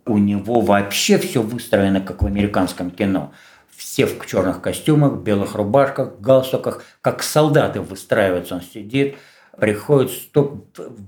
у 0.07 0.19
него 0.19 0.61
вообще 0.61 1.19
все 1.19 1.43
выстроено, 1.43 2.01
как 2.01 2.23
в 2.23 2.27
американском 2.27 2.91
кино. 2.91 3.33
Все 3.77 4.07
в 4.07 4.27
черных 4.27 4.61
костюмах, 4.61 5.15
белых 5.23 5.55
рубашках, 5.55 6.21
галстуках, 6.21 6.85
как 7.01 7.23
солдаты 7.23 7.81
выстраиваются. 7.81 8.57
Он 8.57 8.63
сидит, 8.63 9.17
приходит, 9.59 10.13
стоп, 10.13 10.67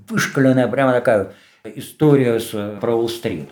вышкаленная 0.08 0.68
прямо 0.68 0.92
такая 0.92 1.34
история 1.64 2.40
с, 2.40 2.78
про 2.80 2.94
Уолл-стрит. 2.94 3.48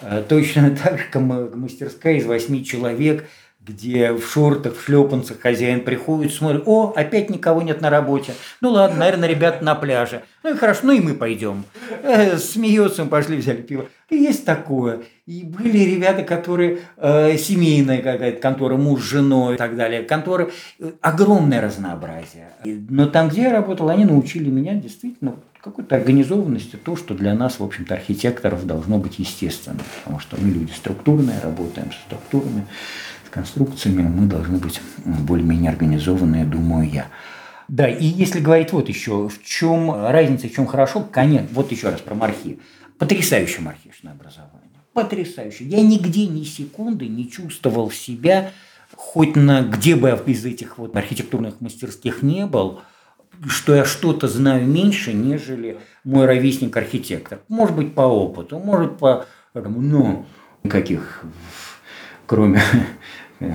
Э, 0.00 0.22
точно 0.26 0.76
так 0.82 0.98
же 0.98 1.20
мастерская 1.20 2.14
из 2.14 2.26
восьми 2.26 2.64
человек– 2.64 3.28
где 3.64 4.12
в 4.12 4.26
шортах, 4.26 4.76
в 4.76 4.84
шлепанцах 4.84 5.40
хозяин 5.40 5.84
приходит, 5.84 6.32
смотрит, 6.32 6.62
о, 6.66 6.92
опять 6.96 7.30
никого 7.30 7.62
нет 7.62 7.80
на 7.80 7.90
работе. 7.90 8.34
Ну 8.60 8.70
ладно, 8.70 8.98
наверное, 8.98 9.28
ребята 9.28 9.64
на 9.64 9.74
пляже. 9.74 10.22
Ну 10.42 10.54
и 10.54 10.56
хорошо, 10.56 10.80
ну 10.84 10.92
и 10.92 11.00
мы 11.00 11.14
пойдем. 11.14 11.64
Э, 12.02 12.36
смеется, 12.38 13.04
мы 13.04 13.10
пошли, 13.10 13.36
взяли 13.36 13.62
пиво. 13.62 13.86
И 14.10 14.16
есть 14.16 14.44
такое. 14.44 15.02
И 15.26 15.44
были 15.44 15.78
ребята, 15.78 16.24
которые 16.24 16.80
э, 16.96 17.36
семейная 17.36 18.02
какая-то 18.02 18.40
контора, 18.40 18.76
муж 18.76 19.02
с 19.02 19.04
женой 19.04 19.54
и 19.54 19.58
так 19.58 19.76
далее. 19.76 20.02
Конторы, 20.02 20.50
э, 20.80 20.90
огромное 21.00 21.60
разнообразие. 21.60 22.48
Но 22.64 23.06
там, 23.06 23.28
где 23.28 23.42
я 23.42 23.52
работал, 23.52 23.88
они 23.90 24.04
научили 24.04 24.50
меня 24.50 24.74
действительно 24.74 25.36
какой-то 25.60 25.94
организованности, 25.94 26.74
то, 26.74 26.96
что 26.96 27.14
для 27.14 27.34
нас, 27.34 27.60
в 27.60 27.64
общем-то, 27.64 27.94
архитекторов 27.94 28.66
должно 28.66 28.98
быть 28.98 29.20
естественно. 29.20 29.78
Потому 30.02 30.18
что 30.18 30.36
мы 30.40 30.48
люди 30.48 30.72
структурные, 30.72 31.38
работаем 31.40 31.92
с 31.92 31.94
структурами 32.06 32.66
конструкциями 33.32 34.02
мы 34.02 34.26
должны 34.26 34.58
быть 34.58 34.80
более-менее 35.04 35.70
организованные, 35.70 36.44
думаю 36.44 36.88
я. 36.88 37.06
Да, 37.68 37.88
и 37.88 38.04
если 38.04 38.40
говорить 38.40 38.72
вот 38.72 38.88
еще, 38.88 39.28
в 39.28 39.42
чем 39.42 39.90
разница, 39.90 40.48
в 40.48 40.52
чем 40.52 40.66
хорошо, 40.66 41.00
конечно, 41.10 41.48
вот 41.52 41.72
еще 41.72 41.88
раз 41.88 42.00
про 42.00 42.14
мархи. 42.14 42.60
Потрясающее 42.98 43.62
мархишное 43.62 44.12
образование. 44.12 44.60
Потрясающе. 44.92 45.64
Я 45.64 45.80
нигде 45.80 46.26
ни 46.26 46.44
секунды 46.44 47.08
не 47.08 47.30
чувствовал 47.30 47.90
себя, 47.90 48.50
хоть 48.94 49.36
на 49.36 49.62
где 49.62 49.96
бы 49.96 50.08
я 50.08 50.16
из 50.16 50.44
этих 50.44 50.76
вот 50.76 50.94
архитектурных 50.94 51.60
мастерских 51.60 52.22
не 52.22 52.46
был, 52.46 52.82
что 53.48 53.74
я 53.74 53.86
что-то 53.86 54.28
знаю 54.28 54.66
меньше, 54.66 55.14
нежели 55.14 55.78
мой 56.04 56.26
ровесник-архитектор. 56.26 57.40
Может 57.48 57.74
быть, 57.74 57.94
по 57.94 58.02
опыту, 58.02 58.58
может, 58.58 58.98
по... 58.98 59.24
Ну, 59.54 60.26
никаких, 60.62 61.24
кроме, 62.26 62.60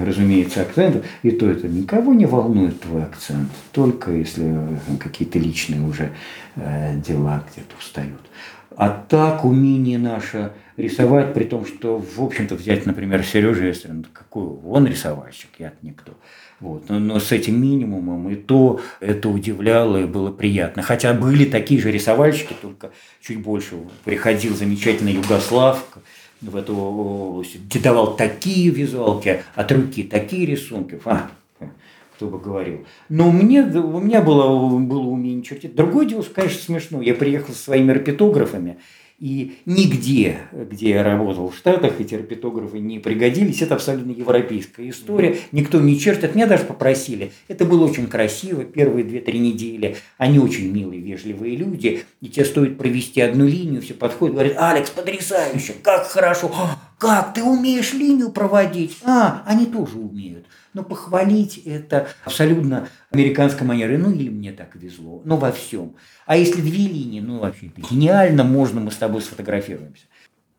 разумеется, 0.04 0.62
акцентов. 0.62 1.06
И 1.24 1.32
то 1.32 1.50
это 1.50 1.68
никого 1.68 2.14
не 2.14 2.26
волнует 2.26 2.82
твой 2.82 3.04
акцент, 3.04 3.50
только 3.72 4.12
если 4.12 4.58
какие-то 5.00 5.40
личные 5.40 5.82
уже 5.82 6.12
э, 6.56 6.98
дела 6.98 7.44
где-то 7.52 7.76
устают. 7.78 8.22
А 8.76 8.90
так 8.90 9.44
умение 9.44 9.98
наше 9.98 10.52
рисовать, 10.78 11.34
при 11.34 11.46
том, 11.46 11.66
что, 11.66 11.98
в 11.98 12.22
общем-то, 12.22 12.56
взять, 12.56 12.86
например, 12.86 13.24
Сережа 13.24 13.72
Эстрин, 13.72 14.06
какой 14.14 14.44
он 14.44 14.86
рисовальщик, 14.86 15.50
я 15.58 15.74
никто. 15.82 16.14
Вот. 16.60 16.90
Но, 16.90 17.00
но 17.00 17.20
с 17.20 17.32
этим 17.32 17.62
минимумом 17.62 18.30
и 18.30 18.36
то 18.36 18.80
это 19.00 19.30
удивляло 19.30 19.98
и 19.98 20.06
было 20.06 20.32
приятно. 20.32 20.82
Хотя 20.82 21.14
были 21.14 21.46
такие 21.46 21.82
же 21.82 21.92
рисовальщики, 21.92 22.56
только 22.60 22.92
чуть 23.22 23.40
больше. 23.40 23.76
Приходил 24.06 24.56
замечательный 24.56 25.14
Югослав 25.14 25.84
в 26.42 26.56
эту 26.56 26.76
область, 26.76 27.82
давал 27.82 28.16
такие 28.16 28.70
визуалки, 28.70 29.42
от 29.56 29.72
руки 29.72 30.04
такие 30.04 30.46
рисунки. 30.46 31.00
А, 31.06 31.30
кто 32.18 32.28
бы 32.28 32.40
говорил. 32.40 32.84
Но 33.10 33.32
мне, 33.32 33.62
у 33.62 34.00
меня 34.00 34.22
было, 34.22 34.80
было 34.80 35.02
умение 35.02 35.44
чертить. 35.44 35.76
Другое 35.76 36.08
дело, 36.08 36.24
конечно, 36.24 36.60
смешно. 36.60 37.02
Я 37.02 37.14
приехал 37.14 37.54
со 37.54 37.62
своими 37.62 37.92
репетографами, 37.92 38.78
и 39.20 39.58
нигде, 39.66 40.42
где 40.52 40.92
я 40.92 41.04
работал 41.04 41.50
в 41.50 41.58
Штатах, 41.58 42.00
эти 42.00 42.14
репетографы 42.14 42.78
не 42.78 43.00
пригодились. 43.00 43.64
Это 43.64 43.74
абсолютно 43.74 44.12
европейская 44.12 44.88
история. 44.90 45.38
Никто 45.52 45.82
не 45.82 46.00
чертит. 46.00 46.36
Меня 46.36 46.46
даже 46.46 46.66
попросили. 46.66 47.32
Это 47.48 47.66
было 47.66 47.86
очень 47.86 48.06
красиво. 48.06 48.64
Первые 48.64 49.04
две-три 49.04 49.40
недели. 49.40 49.98
Они 50.20 50.38
очень 50.38 50.72
милые, 50.72 51.02
вежливые 51.02 51.56
люди. 51.56 52.04
И 52.22 52.28
тебе 52.28 52.46
стоит 52.46 52.78
провести 52.78 53.20
одну 53.22 53.48
линию. 53.48 53.82
Все 53.82 53.96
подходят, 53.96 54.36
говорят, 54.36 54.58
Алекс, 54.60 54.92
потрясающе, 54.92 55.74
как 55.82 56.06
хорошо. 56.06 56.52
Как, 57.00 57.34
ты 57.34 57.44
умеешь 57.44 57.94
линию 57.94 58.32
проводить? 58.32 58.98
А, 59.04 59.42
они 59.48 59.66
тоже 59.66 59.98
умеют. 59.98 60.46
Но 60.78 60.84
похвалить 60.84 61.58
это 61.66 62.08
абсолютно 62.24 62.88
американской 63.10 63.66
манеры. 63.66 63.98
Ну, 63.98 64.12
или 64.12 64.30
мне 64.30 64.52
так 64.52 64.76
везло. 64.76 65.24
Ну, 65.26 65.36
во 65.36 65.52
всем. 65.52 65.96
А 66.28 66.38
если 66.38 66.62
две 66.62 66.88
линии, 66.88 67.20
ну, 67.20 67.40
вообще 67.40 67.72
гениально, 67.90 68.44
можно 68.44 68.80
мы 68.80 68.92
с 68.92 68.96
тобой 68.96 69.24
сфотографируемся. 69.24 70.04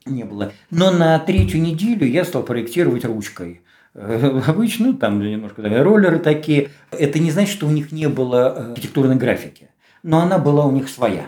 Не 0.07 0.24
было. 0.24 0.52
Но 0.72 0.90
на 0.90 1.16
третью 1.20 1.62
неделю 1.62 2.04
я 2.04 2.24
стал 2.24 2.42
проектировать 2.42 3.04
ручкой. 3.04 3.62
Э, 3.94 4.40
обычно 4.48 4.92
там 4.92 5.20
немножко 5.20 5.62
да, 5.62 5.85
роллеры 5.85 6.18
такие. 6.18 6.70
Это 6.90 7.20
не 7.20 7.31
значит, 7.31 7.52
что 7.52 7.68
у 7.68 7.70
них 7.70 7.92
не 7.92 8.09
было 8.09 8.52
э, 8.57 8.72
архитектурной 8.72 9.14
графики. 9.14 9.68
Но 10.02 10.18
она 10.18 10.38
была 10.38 10.66
у 10.66 10.72
них 10.72 10.88
своя. 10.88 11.26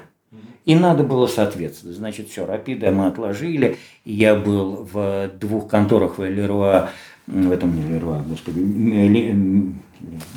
И 0.64 0.74
надо 0.74 1.04
было 1.04 1.28
соответствовать. 1.28 1.96
Значит, 1.96 2.28
все, 2.28 2.44
рапиды 2.44 2.90
мы 2.90 3.06
отложили. 3.06 3.76
Я 4.04 4.34
был 4.34 4.88
в 4.92 5.30
двух 5.38 5.68
конторах 5.68 6.18
в 6.18 6.24
Леруа, 6.24 6.90
в 7.30 7.50
этом 7.50 7.74
не 7.74 7.82
Леруа, 7.88 8.24
господи, 8.28 8.58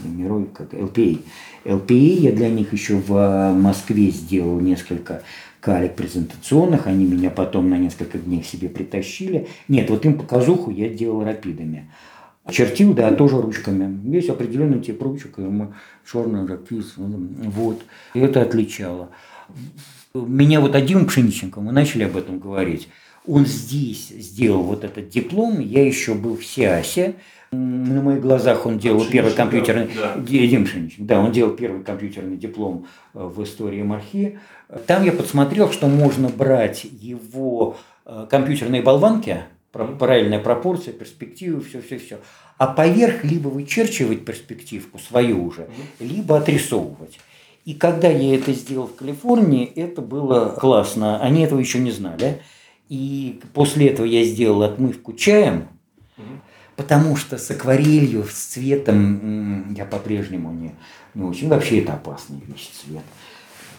Мирой, 0.06 0.46
как 0.54 0.74
ЛПИ. 0.74 1.22
ЛПИ 1.66 2.14
я 2.16 2.32
для 2.32 2.50
них 2.50 2.74
еще 2.74 2.96
в 2.96 3.54
Москве 3.54 4.10
сделал 4.10 4.60
несколько 4.60 5.24
калик 5.60 5.96
презентационных, 5.96 6.88
они 6.88 7.06
меня 7.06 7.30
потом 7.30 7.70
на 7.70 7.78
несколько 7.78 8.18
дней 8.18 8.42
к 8.42 8.46
себе 8.46 8.68
притащили. 8.68 9.48
Нет, 9.70 9.90
вот 9.90 10.06
им 10.06 10.18
показуху 10.18 10.72
я 10.72 10.90
делал 10.90 11.24
рапидами. 11.24 11.90
Чертил, 12.52 12.94
да, 12.94 13.12
тоже 13.14 13.42
ручками. 13.42 13.98
Есть 14.14 14.30
определенный 14.30 14.82
тип 14.82 15.02
ручек, 15.02 15.38
черный 16.06 16.46
рапид, 16.46 16.86
вот. 16.98 17.82
И 18.14 18.20
это 18.20 18.42
отличало. 18.42 19.12
Меня 20.14 20.60
вот 20.60 20.76
один 20.76 21.06
Пшениченко, 21.06 21.62
мы 21.62 21.72
начали 21.72 22.04
об 22.04 22.18
этом 22.18 22.40
говорить, 22.40 22.90
он 23.28 23.46
здесь 23.46 24.10
сделал 24.10 24.64
вот 24.64 24.84
этот 24.84 25.10
диплом, 25.10 25.60
я 25.60 25.86
еще 25.86 26.14
был 26.14 26.38
в 26.38 26.46
СИАСе, 26.46 27.16
на 27.54 28.02
моих 28.02 28.22
глазах 28.22 28.66
он 28.66 28.80
делал 28.80 29.06
первый 29.06 29.34
компьютерный, 29.34 29.90
да. 29.96 30.16
Дим 30.18 30.68
да, 30.98 31.20
он 31.20 31.32
делал 31.32 31.52
первый 31.52 31.84
компьютерный 31.84 32.36
диплом 32.36 32.88
э, 33.14 33.20
в 33.24 33.44
истории 33.44 33.84
мархи. 33.84 34.40
Там 34.88 35.04
я 35.04 35.12
подсмотрел, 35.12 35.72
что 35.72 35.88
можно 35.88 36.30
брать 36.30 36.84
его 36.84 37.78
э, 38.06 38.26
компьютерные 38.30 38.82
болванки, 38.82 39.44
правильная 39.72 40.40
пропорция, 40.40 40.94
перспективы, 40.94 41.62
все-все-все, 41.62 42.20
а 42.58 42.68
поверх 42.68 43.24
либо 43.24 43.50
вычерчивать 43.50 44.26
перспективку 44.26 44.98
свою 44.98 45.46
уже, 45.46 45.68
либо 46.00 46.38
отрисовывать. 46.38 47.20
И 47.66 47.74
когда 47.76 48.10
я 48.10 48.36
это 48.36 48.52
сделал 48.52 48.88
в 48.88 48.96
Калифорнии, 48.96 49.66
это 49.66 50.02
было 50.02 50.50
классно. 50.50 51.22
Они 51.22 51.44
этого 51.44 51.60
еще 51.60 51.80
не 51.80 51.92
знали. 51.92 52.42
И 52.94 53.42
после 53.56 53.88
этого 53.88 54.06
я 54.06 54.24
сделал 54.24 54.62
отмывку 54.62 55.14
чаем, 55.14 55.68
потому 56.76 57.16
что 57.16 57.40
с 57.40 57.50
акварелью, 57.50 58.24
с 58.24 58.54
цветом 58.54 59.74
я 59.74 59.86
по-прежнему 59.86 60.52
не, 60.52 60.76
не 61.16 61.24
очень. 61.24 61.48
Вообще 61.48 61.80
это 61.80 61.94
опасная 61.94 62.42
вещь, 62.46 62.70
цвет. 62.70 63.02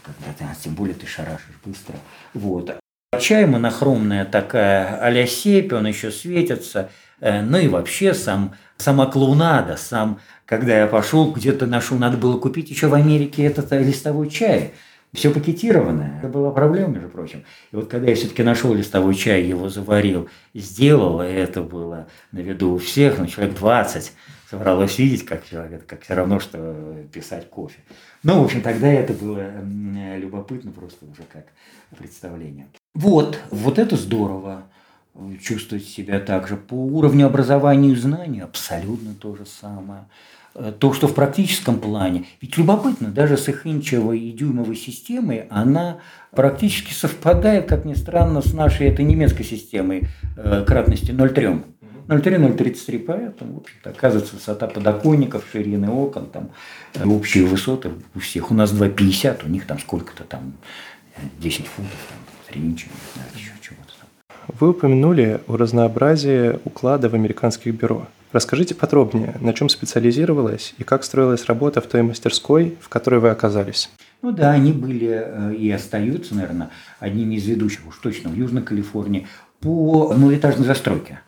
Когда 0.02 0.32
ты, 0.36 0.44
тем 0.60 0.74
более 0.74 0.96
ты 0.96 1.06
шарашишь 1.06 1.60
быстро. 1.64 1.94
Вот. 2.34 2.76
Чай 3.20 3.46
монохромная 3.46 4.24
такая 4.24 5.00
а-ля 5.00 5.28
сепи, 5.28 5.74
он 5.74 5.86
еще 5.86 6.10
светится. 6.10 6.90
Э, 7.20 7.40
ну 7.40 7.58
и 7.58 7.68
вообще 7.68 8.14
сам, 8.14 8.56
сама 8.78 9.06
клоунада, 9.06 9.76
сам 9.76 10.18
когда 10.44 10.76
я 10.76 10.88
пошел, 10.88 11.30
где-то 11.30 11.66
нашел, 11.66 11.98
надо 11.98 12.16
было 12.16 12.36
купить 12.36 12.68
еще 12.68 12.88
в 12.88 12.94
Америке 12.94 13.44
этот 13.44 13.72
э, 13.72 13.80
листовой 13.80 14.28
чай. 14.28 14.74
Все 15.14 15.30
пакетированное. 15.30 16.18
Это 16.18 16.28
была 16.28 16.50
проблема, 16.50 16.94
между 16.94 17.08
прочим. 17.08 17.44
И 17.70 17.76
вот 17.76 17.88
когда 17.88 18.08
я 18.08 18.16
все-таки 18.16 18.42
нашел 18.42 18.74
листовой 18.74 19.14
чай, 19.14 19.44
его 19.44 19.68
заварил, 19.68 20.28
сделал, 20.52 21.22
и 21.22 21.26
это 21.26 21.62
было 21.62 22.08
на 22.32 22.40
виду 22.40 22.72
у 22.72 22.78
всех, 22.78 23.18
ну, 23.18 23.26
человек 23.26 23.54
20 23.54 24.12
собралось 24.50 24.98
видеть, 24.98 25.24
как 25.24 25.48
человек, 25.48 25.86
как 25.86 26.02
все 26.02 26.14
равно, 26.14 26.40
что 26.40 26.96
писать 27.12 27.48
кофе. 27.48 27.78
Ну, 28.24 28.40
в 28.40 28.44
общем, 28.44 28.60
тогда 28.60 28.92
это 28.92 29.12
было 29.12 29.46
любопытно 30.16 30.72
просто 30.72 31.04
уже 31.06 31.22
как 31.32 31.46
представление. 31.96 32.66
Вот, 32.94 33.38
вот 33.50 33.78
это 33.78 33.96
здорово 33.96 34.64
чувствовать 35.40 35.84
себя 35.84 36.18
также. 36.18 36.56
По 36.56 36.74
уровню 36.74 37.26
образования 37.26 37.90
и 37.92 37.96
знаний 37.96 38.40
абсолютно 38.40 39.14
то 39.14 39.36
же 39.36 39.46
самое. 39.46 40.06
Э, 40.54 40.72
то, 40.78 40.92
что 40.92 41.08
в 41.08 41.14
практическом 41.14 41.80
плане, 41.80 42.26
ведь 42.40 42.56
любопытно, 42.56 43.08
даже 43.08 43.36
с 43.36 43.48
Ихинчевой 43.48 44.20
и 44.20 44.32
Дюймовой 44.32 44.76
системой, 44.76 45.46
она 45.50 45.98
практически 46.30 46.92
совпадает, 46.92 47.66
как 47.66 47.84
ни 47.84 47.94
странно, 47.94 48.40
с 48.40 48.52
нашей 48.52 48.86
этой 48.86 49.04
немецкой 49.04 49.42
системой 49.42 50.04
э, 50.36 50.64
кратности 50.66 51.10
0,3. 51.10 51.64
0,3-0,33, 52.06 52.98
поэтому, 52.98 53.54
в 53.54 53.56
общем-то, 53.58 53.90
оказывается, 53.90 54.34
высота 54.36 54.68
подоконников, 54.68 55.44
ширины 55.50 55.90
окон, 55.90 56.26
там, 56.26 56.50
э, 56.94 57.04
общие 57.04 57.44
высоты 57.44 57.90
у 58.14 58.20
всех. 58.20 58.50
У 58.50 58.54
нас 58.54 58.72
2,50, 58.72 59.44
у 59.46 59.48
них 59.48 59.66
там 59.66 59.80
сколько-то 59.80 60.22
там, 60.24 60.52
10 61.38 61.66
футов, 61.66 61.90
там, 62.08 62.18
3 62.52 62.60
инча, 62.60 62.86
не 62.86 63.12
знаю, 63.14 63.28
еще 63.34 63.50
чего-то 63.60 63.92
там. 63.98 64.08
Вы 64.60 64.70
упомянули 64.70 65.40
о 65.48 65.56
разнообразии 65.56 66.60
уклада 66.64 67.08
в 67.08 67.14
американских 67.14 67.74
бюро. 67.74 68.06
Расскажите 68.34 68.74
подробнее, 68.74 69.36
на 69.40 69.52
чем 69.52 69.68
специализировалась 69.68 70.74
и 70.76 70.82
как 70.82 71.04
строилась 71.04 71.44
работа 71.44 71.80
в 71.80 71.86
той 71.86 72.02
мастерской, 72.02 72.76
в 72.80 72.88
которой 72.88 73.20
вы 73.20 73.30
оказались? 73.30 73.88
Ну 74.22 74.32
да, 74.32 74.50
они 74.50 74.72
были 74.72 75.22
э, 75.24 75.54
и 75.54 75.70
остаются, 75.70 76.34
наверное, 76.34 76.70
одними 76.98 77.36
из 77.36 77.46
ведущих, 77.46 77.86
уж 77.86 77.96
точно, 77.98 78.30
в 78.30 78.34
Южной 78.34 78.62
Калифорнии, 78.62 79.28
по 79.60 80.12
многоэтажной 80.12 80.66
застройке. 80.66 81.20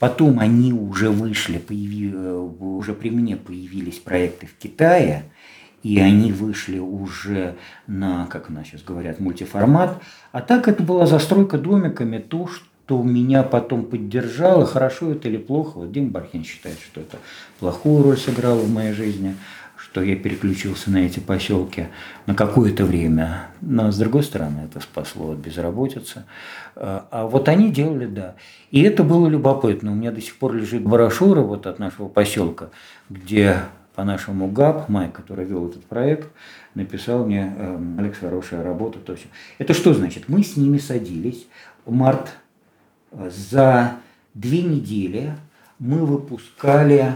Потом 0.00 0.40
они 0.40 0.72
уже 0.72 1.08
вышли, 1.08 1.58
появи, 1.58 2.10
э, 2.12 2.50
уже 2.58 2.94
при 2.94 3.10
мне 3.10 3.36
появились 3.36 4.00
проекты 4.00 4.48
в 4.48 4.60
Китае, 4.60 5.26
и 5.84 6.00
они 6.00 6.32
вышли 6.32 6.80
уже 6.80 7.54
на, 7.86 8.26
как 8.26 8.50
у 8.50 8.52
нас 8.52 8.66
сейчас 8.66 8.82
говорят, 8.82 9.20
мультиформат. 9.20 10.02
А 10.32 10.40
так 10.40 10.66
это 10.66 10.82
была 10.82 11.06
застройка 11.06 11.58
домиками, 11.58 12.18
то, 12.18 12.48
что 12.48 12.64
кто 12.84 13.02
меня 13.02 13.42
потом 13.42 13.86
поддержал, 13.86 14.66
хорошо 14.66 15.12
это 15.12 15.28
или 15.28 15.38
плохо. 15.38 15.78
Вот 15.78 15.92
Дим 15.92 16.10
Бархин 16.10 16.44
считает, 16.44 16.78
что 16.78 17.00
это 17.00 17.16
плохую 17.58 18.04
роль 18.04 18.18
сыграло 18.18 18.60
в 18.60 18.70
моей 18.70 18.92
жизни, 18.92 19.36
что 19.76 20.02
я 20.02 20.16
переключился 20.16 20.90
на 20.90 20.98
эти 20.98 21.18
поселки 21.18 21.88
на 22.26 22.34
какое-то 22.34 22.84
время. 22.84 23.46
Но 23.62 23.90
с 23.90 23.96
другой 23.96 24.22
стороны, 24.22 24.68
это 24.70 24.80
спасло 24.80 25.30
от 25.30 25.38
безработицы. 25.38 26.24
А 26.76 27.26
вот 27.26 27.48
они 27.48 27.72
делали, 27.72 28.04
да. 28.04 28.34
И 28.70 28.82
это 28.82 29.02
было 29.02 29.28
любопытно. 29.28 29.92
У 29.92 29.94
меня 29.94 30.12
до 30.12 30.20
сих 30.20 30.36
пор 30.36 30.54
лежит 30.54 30.82
брошюра 30.82 31.40
вот 31.40 31.66
от 31.66 31.78
нашего 31.78 32.08
поселка, 32.08 32.68
где 33.08 33.60
по 33.94 34.04
нашему 34.04 34.48
ГАП, 34.48 34.90
Майк, 34.90 35.12
который 35.12 35.46
вел 35.46 35.68
этот 35.70 35.84
проект, 35.84 36.28
написал 36.74 37.24
мне, 37.24 37.54
эм, 37.56 37.98
Алекс, 37.98 38.18
хорошая 38.18 38.62
работа. 38.62 38.98
То 38.98 39.12
есть, 39.12 39.26
это 39.58 39.72
что 39.72 39.94
значит? 39.94 40.24
Мы 40.28 40.42
с 40.42 40.56
ними 40.56 40.78
садились, 40.78 41.46
март 41.86 42.32
за 43.28 43.96
две 44.34 44.62
недели 44.62 45.36
мы 45.78 46.04
выпускали 46.04 47.14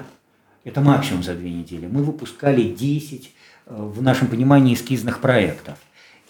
Это 0.64 0.80
максимум 0.80 1.22
за 1.22 1.34
две 1.34 1.50
недели. 1.50 1.86
Мы 1.86 2.02
выпускали 2.02 2.62
10, 2.62 3.32
э, 3.66 3.74
в 3.74 4.02
нашем 4.02 4.28
понимании, 4.28 4.74
эскизных 4.74 5.20
проектов. 5.20 5.78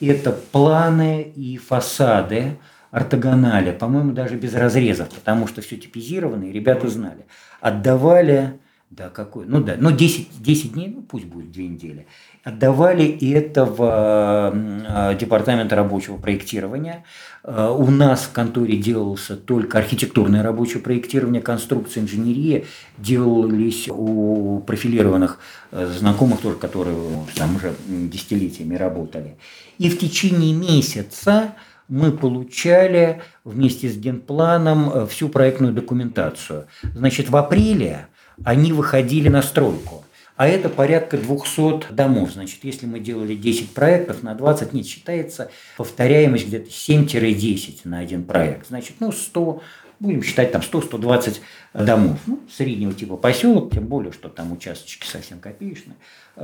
Это 0.01 0.31
планы 0.31 1.23
и 1.23 1.57
фасады, 1.57 2.57
ортогонали, 2.91 3.73
по-моему, 3.73 4.13
даже 4.13 4.37
без 4.37 4.55
разрезов, 4.55 5.09
потому 5.09 5.47
что 5.49 5.61
все 5.61 5.77
типизировано, 5.77 6.45
и 6.45 6.53
ребята 6.53 6.89
знали. 6.89 7.27
Отдавали, 7.61 8.59
да, 8.91 9.11
какой, 9.11 9.45
ну 9.45 9.63
да, 9.63 9.77
ну 9.79 9.93
10, 9.93 10.43
10 10.43 10.73
дней, 10.73 10.89
ну 10.89 11.03
пусть 11.03 11.27
будет 11.27 11.53
2 11.53 11.63
недели, 11.63 12.07
отдавали 12.43 13.07
это 13.35 13.67
в 13.67 14.53
э, 14.55 15.17
департамент 15.19 15.73
рабочего 15.75 16.17
проектирования. 16.17 17.05
Э, 17.45 17.69
у 17.69 17.91
нас 17.91 18.23
в 18.23 18.33
конторе 18.33 18.79
делался 18.79 19.37
только 19.37 19.77
архитектурное 19.77 20.43
рабочее 20.43 20.83
проектирование, 20.83 21.43
конструкция, 21.43 22.03
инженерия 22.03 22.65
делались 22.97 23.89
у 23.91 24.61
профилированных 24.67 25.39
э, 25.71 25.87
знакомых 25.87 26.41
тоже, 26.41 26.57
которые 26.57 26.97
там 27.37 27.57
уже 27.57 27.75
десятилетиями 27.87 28.75
работали. 28.75 29.37
И 29.77 29.91
в 29.91 29.99
течение 29.99 30.55
месяца 30.55 31.53
мы 31.89 32.11
получали 32.11 33.21
вместе 33.45 33.91
с 33.91 33.97
генпланом 33.99 35.07
всю 35.09 35.29
проектную 35.29 35.75
документацию. 35.75 36.67
Значит, 36.95 37.29
в 37.29 37.37
апреле 37.37 38.09
они 38.45 38.73
выходили 38.73 39.29
на 39.29 39.43
стройку. 39.43 40.05
А 40.37 40.47
это 40.47 40.69
порядка 40.69 41.19
200 41.19 41.93
домов. 41.93 42.33
Значит, 42.33 42.63
если 42.63 42.87
мы 42.87 43.01
делали 43.01 43.35
10 43.35 43.71
проектов 43.71 44.23
на 44.23 44.35
20, 44.35 44.73
нет, 44.73 44.87
считается 44.87 45.51
повторяемость 45.77 46.47
где-то 46.47 46.71
7-10 46.71 47.81
на 47.85 47.99
один 47.99 48.23
проект. 48.23 48.69
Значит, 48.69 48.97
ну, 49.01 49.11
100, 49.11 49.63
будем 49.99 50.23
считать 50.23 50.53
там 50.53 50.63
100-120 50.63 51.39
домов. 51.75 52.21
Ну, 52.27 52.41
среднего 52.49 52.93
типа 52.93 53.17
поселок, 53.17 53.73
тем 53.73 53.87
более, 53.87 54.13
что 54.13 54.29
там 54.29 54.53
участочки 54.53 55.07
совсем 55.07 55.41
копеечные. 55.41 55.97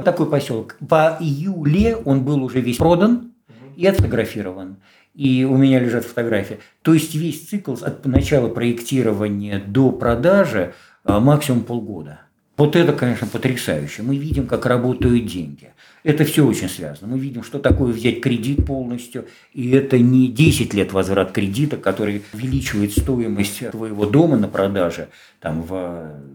Такой 0.05 0.29
поселок. 0.29 0.77
По 0.89 1.17
июле 1.21 1.95
он 1.95 2.25
был 2.25 2.43
уже 2.43 2.61
весь 2.61 2.79
продан 2.79 3.33
и 3.77 3.87
отфотографирован 3.87 4.79
и 5.15 5.45
у 5.45 5.57
меня 5.57 5.79
лежат 5.79 6.05
фотографии. 6.05 6.59
То 6.83 6.93
есть 6.93 7.15
весь 7.15 7.47
цикл 7.49 7.75
от 7.81 8.05
начала 8.05 8.49
проектирования 8.49 9.63
до 9.65 9.93
продажи 9.93 10.75
максимум 11.05 11.63
полгода. 11.63 12.21
Вот 12.57 12.77
это, 12.77 12.93
конечно, 12.93 13.27
потрясающе. 13.27 14.03
Мы 14.03 14.17
видим, 14.17 14.47
как 14.47 14.65
работают 14.67 15.27
деньги. 15.27 15.73
Это 16.05 16.25
все 16.25 16.47
очень 16.47 16.69
связано. 16.69 17.09
Мы 17.13 17.19
видим, 17.19 17.43
что 17.43 17.59
такое 17.59 17.93
взять 17.93 18.21
кредит 18.21 18.65
полностью. 18.65 19.27
И 19.53 19.71
это 19.71 19.99
не 19.99 20.29
10 20.29 20.73
лет 20.73 20.93
возврат 20.93 21.33
кредита, 21.33 21.77
который 21.77 22.23
увеличивает 22.33 22.93
стоимость 22.93 23.71
твоего 23.71 24.07
дома 24.07 24.37
на 24.37 24.47
продаже 24.47 25.09
там, 25.41 25.63
в 25.63 25.69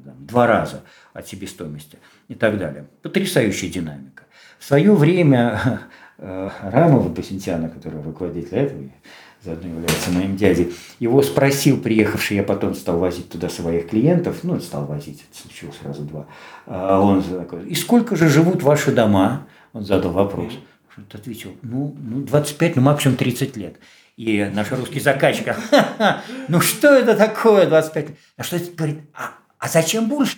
там, 0.04 0.26
два 0.26 0.46
раза 0.46 0.82
от 1.14 1.28
себестоимости 1.28 1.98
и 2.28 2.36
так 2.36 2.58
далее. 2.58 2.88
Потрясающая 3.02 3.70
динамика. 3.70 4.24
В 4.60 4.66
свое 4.66 4.94
время 4.94 5.80
Э, 6.22 6.50
Рамова 6.64 7.08
Басентьяна, 7.08 7.70
который 7.70 8.02
руководитель 8.02 8.58
этого, 8.58 8.84
заодно 9.44 9.70
является 9.70 10.12
моим 10.12 10.36
дядей, 10.36 10.74
его 11.00 11.22
спросил, 11.22 11.80
приехавший, 11.80 12.38
я 12.38 12.44
потом 12.44 12.76
стал 12.76 13.00
возить 13.00 13.30
туда 13.30 13.50
своих 13.50 13.90
клиентов, 13.90 14.40
ну, 14.44 14.60
стал 14.60 14.86
возить, 14.86 15.24
это 15.30 15.42
случилось 15.42 15.76
сразу 15.82 16.04
два, 16.04 16.28
а 16.66 17.00
он 17.00 17.24
такой, 17.24 17.68
и 17.68 17.76
сколько 17.76 18.16
же 18.16 18.28
живут 18.28 18.64
ваши 18.64 18.92
дома? 18.92 19.48
Он 19.72 19.86
задал 19.86 20.12
вопрос. 20.12 20.54
Он 20.98 21.06
ответил, 21.14 21.56
ну, 21.62 21.96
ну 22.00 22.22
25, 22.22 22.76
ну 22.76 22.82
максимум 22.82 23.16
30 23.16 23.56
лет. 23.56 23.76
И 24.18 24.44
наш 24.54 24.72
русский 24.72 25.00
заказчик, 25.00 25.56
ну 26.50 26.60
что 26.60 26.90
это 26.90 27.16
такое 27.16 27.68
25 27.68 28.10
лет? 28.10 28.18
А 28.36 28.44
что 28.44 28.58
это 28.58 28.72
говорит, 28.76 29.00
а, 29.14 29.32
а 29.60 29.70
зачем 29.70 30.10
больше? 30.10 30.38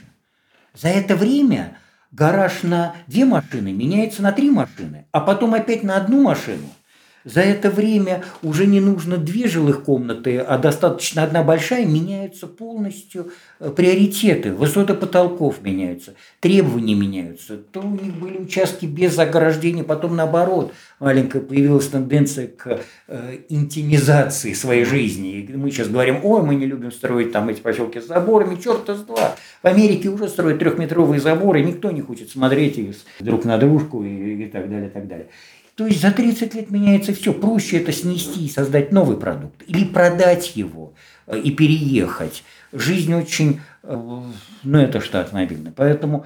За 0.76 0.90
это 0.90 1.16
время 1.16 1.78
гараж 2.12 2.62
на 2.62 2.96
две 3.08 3.26
машины 3.26 3.72
меняется 3.72 4.22
на 4.22 4.32
три 4.32 4.52
машины, 4.52 5.08
а 5.12 5.22
потом 5.22 5.56
опять 5.56 5.82
на 5.82 5.96
одну 5.98 6.22
машину– 6.22 6.68
за 7.24 7.42
это 7.42 7.70
время 7.70 8.24
уже 8.42 8.66
не 8.66 8.80
нужно 8.80 9.18
две 9.18 9.48
жилых 9.48 9.84
комнаты, 9.84 10.38
а 10.38 10.58
достаточно 10.58 11.24
одна 11.24 11.44
большая, 11.44 11.86
меняются 11.86 12.48
полностью 12.48 13.32
э, 13.60 13.70
приоритеты, 13.70 14.54
высоты 14.54 14.94
потолков 14.94 15.62
меняются, 15.62 16.14
требования 16.40 16.96
меняются. 16.96 17.58
То 17.58 17.82
у 17.82 17.92
них 17.92 18.14
были 18.16 18.38
участки 18.40 18.86
без 18.86 19.18
ограждения, 19.20 19.84
потом 19.84 20.16
наоборот, 20.16 20.74
маленькая 21.00 21.42
появилась 21.42 21.88
тенденция 21.88 22.48
к 22.48 22.80
э, 23.08 23.38
интимизации 23.50 24.54
своей 24.54 24.86
жизни. 24.86 25.42
И 25.42 25.54
мы 25.56 25.72
сейчас 25.72 25.90
говорим, 25.90 26.20
ой, 26.24 26.42
мы 26.44 26.56
не 26.56 26.66
любим 26.66 26.92
строить 26.92 27.32
там 27.32 27.50
эти 27.50 27.62
поселки 27.62 28.00
с 28.00 28.08
заборами, 28.08 28.60
черта 28.62 28.96
с 28.96 29.02
два. 29.02 29.36
В 29.62 29.68
Америке 29.68 30.10
уже 30.10 30.28
строят 30.28 30.60
трехметровые 30.60 31.20
заборы, 31.20 31.62
никто 31.62 31.92
не 31.92 32.02
хочет 32.02 32.30
смотреть 32.30 32.72
друг 33.20 33.46
на 33.46 33.58
дружку 33.58 34.04
и, 34.04 34.46
и 34.46 34.48
так 34.48 34.70
далее, 34.70 34.88
и 34.88 34.92
так 34.92 35.08
далее. 35.08 35.28
То 35.76 35.88
есть 35.88 36.02
за 36.02 36.12
30 36.12 36.54
лет 36.54 36.70
меняется 36.70 37.14
все. 37.14 37.34
Проще 37.34 37.78
это 37.78 37.92
снести 37.92 38.46
и 38.46 38.50
создать 38.50 38.92
новый 38.92 39.18
продукт. 39.18 39.64
Или 39.68 39.86
продать 39.86 40.56
его 40.56 40.94
э, 41.28 41.40
и 41.40 41.52
переехать. 41.52 42.44
Жизнь 42.74 43.14
очень, 43.14 43.62
э, 43.84 44.22
ну 44.64 44.78
это 44.78 45.00
штат 45.00 45.32
мобильный. 45.32 45.72
Поэтому 45.72 46.26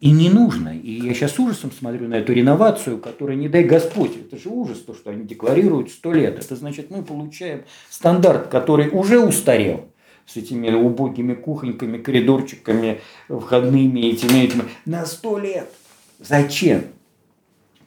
и 0.00 0.10
не 0.10 0.30
нужно. 0.30 0.76
И 0.76 1.06
я 1.06 1.12
сейчас 1.14 1.38
ужасом 1.38 1.70
смотрю 1.70 2.08
на 2.08 2.14
эту 2.14 2.32
реновацию, 2.32 2.98
которая, 2.98 3.36
не 3.36 3.48
дай 3.48 3.64
Господь, 3.64 4.16
это 4.16 4.38
же 4.38 4.48
ужас, 4.48 4.78
то, 4.78 4.94
что 4.94 5.10
они 5.10 5.24
декларируют 5.24 5.90
100 5.90 6.12
лет. 6.14 6.38
Это 6.38 6.56
значит, 6.56 6.90
мы 6.90 7.02
получаем 7.02 7.64
стандарт, 7.90 8.48
который 8.48 8.88
уже 8.88 9.20
устарел 9.20 9.86
с 10.24 10.36
этими 10.36 10.70
убогими 10.70 11.34
кухоньками, 11.34 11.98
коридорчиками, 11.98 13.00
входными 13.28 14.00
этими, 14.00 14.44
этими 14.44 14.64
на 14.84 15.06
100 15.06 15.38
лет. 15.38 15.72
Зачем? 16.18 16.84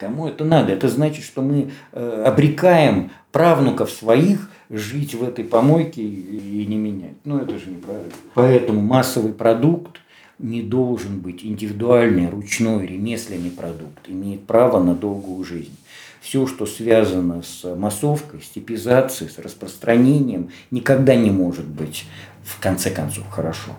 Кому 0.02 0.26
это 0.26 0.44
надо? 0.44 0.72
Это 0.72 0.88
значит, 0.88 1.24
что 1.24 1.42
мы 1.42 1.70
э, 1.92 2.24
обрекаем 2.26 3.12
правнуков 3.30 3.88
своих 3.88 4.50
жить 4.68 5.14
в 5.14 5.22
этой 5.22 5.44
помойке 5.44 6.02
и 6.02 6.66
не 6.66 6.74
менять. 6.74 7.14
Ну, 7.24 7.38
это 7.38 7.56
же 7.56 7.70
неправильно. 7.70 8.10
Поэтому 8.34 8.80
массовый 8.80 9.32
продукт 9.32 10.00
не 10.40 10.60
должен 10.60 11.20
быть 11.20 11.44
индивидуальный, 11.44 12.28
ручной, 12.28 12.84
ремесленный 12.84 13.52
продукт. 13.52 14.08
Имеет 14.08 14.44
право 14.44 14.82
на 14.82 14.96
долгую 14.96 15.44
жизнь. 15.44 15.76
Все, 16.20 16.48
что 16.48 16.66
связано 16.66 17.44
с 17.44 17.64
массовкой, 17.76 18.42
с 18.42 18.48
типизацией, 18.48 19.30
с 19.30 19.38
распространением, 19.38 20.50
никогда 20.72 21.14
не 21.14 21.30
может 21.30 21.68
быть 21.68 22.06
в 22.42 22.58
конце 22.58 22.90
концов 22.90 23.28
хорошо. 23.30 23.70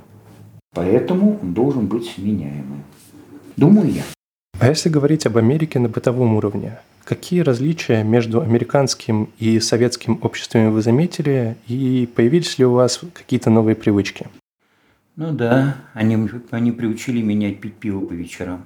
Поэтому 0.74 1.38
он 1.42 1.54
должен 1.54 1.88
быть 1.88 2.18
меняемым. 2.18 2.86
Думаю 3.58 3.92
я. 3.92 4.04
А 4.64 4.68
если 4.68 4.88
говорить 4.88 5.26
об 5.26 5.38
Америке 5.38 5.78
на 5.78 5.90
бытовом 5.90 6.36
уровне, 6.36 6.80
какие 7.04 7.42
различия 7.42 8.02
между 8.02 8.40
американским 8.40 9.30
и 9.38 9.60
советским 9.60 10.20
обществами 10.22 10.70
вы 10.70 10.82
заметили, 10.82 11.58
и 11.68 12.08
появились 12.16 12.58
ли 12.58 12.64
у 12.64 12.72
вас 12.72 13.02
какие-то 13.14 13.50
новые 13.50 13.76
привычки? 13.76 14.28
Ну 15.18 15.34
да, 15.34 15.76
они, 15.94 16.30
они 16.52 16.72
приучили 16.72 17.22
меня 17.22 17.52
пить 17.52 17.74
пиво 17.74 18.06
по 18.06 18.14
вечерам. 18.14 18.64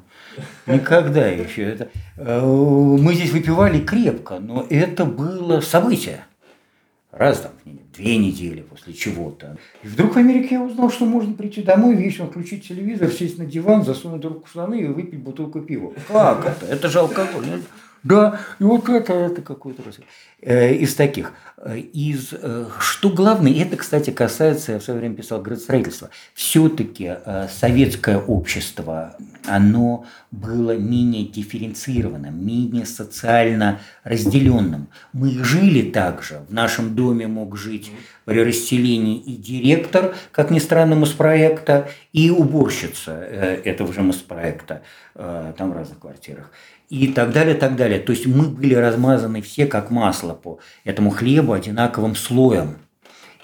Никогда 0.67 1.25
еще. 1.29 1.63
Это, 1.63 1.89
э, 2.17 2.45
мы 2.45 3.15
здесь 3.15 3.31
выпивали 3.31 3.79
крепко, 3.79 4.37
но 4.37 4.67
это 4.69 5.03
было 5.03 5.61
событие 5.61 6.25
раз 7.11 7.39
там 7.39 7.53
две 7.97 8.17
недели 8.17 8.61
после 8.61 8.93
чего-то. 8.93 9.57
И 9.83 9.87
вдруг 9.87 10.15
в 10.15 10.17
Америке 10.17 10.55
я 10.55 10.63
узнал, 10.63 10.89
что 10.89 11.05
можно 11.05 11.33
прийти 11.33 11.61
домой, 11.61 11.95
вечером 11.95 12.29
включить 12.29 12.67
телевизор, 12.67 13.09
сесть 13.11 13.37
на 13.37 13.45
диван, 13.45 13.83
засунуть 13.83 14.23
руку 14.23 14.45
в 14.45 14.49
штаны 14.49 14.81
и 14.81 14.85
выпить 14.85 15.19
бутылку 15.19 15.61
пива. 15.61 15.93
Как 16.07 16.45
это? 16.45 16.65
Это 16.65 16.89
же 16.89 16.99
алкоголь. 16.99 17.45
Да, 18.07 18.39
и 18.59 18.63
вот 18.63 18.87
это, 18.87 19.13
это 19.13 19.41
какой-то. 19.41 19.83
Э, 20.39 20.71
из 20.73 20.95
таких. 20.95 21.33
Э, 21.57 21.77
из, 21.77 22.29
э, 22.31 22.67
что 22.79 23.09
главное, 23.09 23.51
это, 23.53 23.75
кстати, 23.75 24.11
касается, 24.11 24.73
я 24.73 24.79
в 24.79 24.83
свое 24.83 24.99
время 24.99 25.15
писал 25.15 25.41
градостроительство, 25.41 26.09
все-таки 26.33 27.15
советское 27.49 28.17
общество, 28.19 29.17
оно 29.45 30.05
было 30.31 30.77
менее 30.77 31.25
дифференцированным, 31.25 32.45
менее 32.45 32.85
социально 32.85 33.79
разделенным. 34.03 34.87
Мы 35.11 35.43
жили 35.43 35.89
также. 35.89 36.41
В 36.47 36.53
нашем 36.53 36.95
доме 36.95 37.27
мог 37.27 37.57
жить 37.57 37.91
при 38.25 38.39
расселении 38.39 39.19
и 39.19 39.35
директор, 39.35 40.15
как 40.31 40.51
ни 40.51 40.59
странно, 40.59 40.95
Моспроекта, 40.95 41.89
и 42.13 42.29
уборщица 42.29 43.11
этого 43.11 43.91
же 43.91 44.01
Моспроекта, 44.01 44.81
там 45.13 45.71
в 45.71 45.73
разных 45.73 45.99
квартирах 45.99 46.51
и 46.89 47.07
так 47.07 47.31
далее, 47.33 47.55
так 47.55 47.75
далее. 47.75 47.99
То 47.99 48.11
есть 48.11 48.25
мы 48.25 48.47
были 48.47 48.73
размазаны 48.73 49.41
все 49.41 49.65
как 49.65 49.91
масло 49.91 50.33
по 50.33 50.59
этому 50.83 51.09
хлебу 51.09 51.53
одинаковым 51.53 52.15
слоем. 52.15 52.77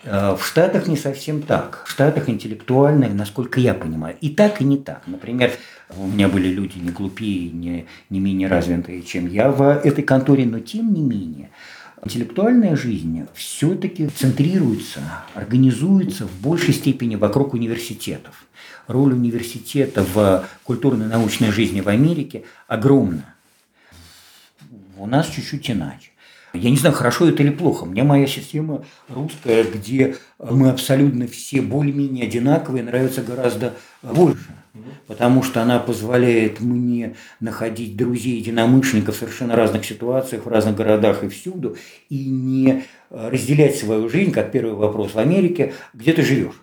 Э, 0.03 0.35
в 0.37 0.45
Штатах 0.45 0.87
не 0.87 0.97
совсем 0.97 1.41
так. 1.41 1.83
В 1.85 1.91
Штатах 1.91 2.29
интеллектуальных, 2.29 3.13
насколько 3.13 3.59
я 3.59 3.73
понимаю, 3.73 4.15
и 4.21 4.29
так, 4.29 4.61
и 4.61 4.63
не 4.63 4.77
так. 4.77 5.03
Например, 5.07 5.51
у 5.97 6.07
меня 6.07 6.27
были 6.27 6.47
люди 6.47 6.77
не 6.77 6.91
глупее, 6.91 7.51
не, 7.51 7.85
не 8.09 8.19
менее 8.19 8.47
развитые, 8.47 9.03
чем 9.03 9.27
я 9.27 9.51
в 9.51 9.61
этой 9.61 10.03
конторе, 10.03 10.45
но 10.45 10.59
тем 10.59 10.93
не 10.93 11.01
менее, 11.01 11.49
Интеллектуальная 12.05 12.75
жизнь 12.75 13.25
все-таки 13.33 14.07
центрируется, 14.07 14.99
организуется 15.35 16.27
в 16.27 16.41
большей 16.41 16.73
степени 16.73 17.15
вокруг 17.15 17.53
университетов. 17.53 18.45
Роль 18.87 19.13
университета 19.13 20.03
в 20.03 20.45
культурно-научной 20.65 21.51
жизни 21.51 21.79
в 21.79 21.87
Америке 21.87 22.43
огромна. 22.67 23.32
У 24.97 25.05
нас 25.05 25.27
чуть-чуть 25.27 25.71
иначе. 25.71 26.09
Я 26.53 26.69
не 26.69 26.77
знаю, 26.77 26.93
хорошо 26.93 27.27
это 27.27 27.41
или 27.41 27.49
плохо. 27.49 27.85
Мне 27.85 28.03
моя 28.03 28.27
система 28.27 28.85
русская, 29.09 29.63
где 29.63 30.17
мы 30.37 30.69
абсолютно 30.69 31.25
все 31.25 31.61
более-менее 31.61 32.25
одинаковые, 32.25 32.83
нравится 32.83 33.23
гораздо 33.23 33.73
больше. 34.03 34.45
Потому 35.07 35.41
что 35.41 35.63
она 35.63 35.79
позволяет 35.79 36.59
мне 36.59 37.15
находить 37.39 37.97
друзей, 37.97 38.37
единомышленников 38.37 39.15
в 39.15 39.19
совершенно 39.19 39.55
разных 39.55 39.83
ситуациях, 39.83 40.45
в 40.45 40.49
разных 40.49 40.75
городах 40.75 41.23
и 41.23 41.29
всюду, 41.29 41.75
и 42.09 42.25
не 42.25 42.83
разделять 43.09 43.75
свою 43.75 44.07
жизнь, 44.07 44.31
как 44.31 44.51
первый 44.51 44.75
вопрос 44.75 45.15
в 45.15 45.19
Америке, 45.19 45.73
где 45.93 46.13
ты 46.13 46.21
живешь. 46.21 46.61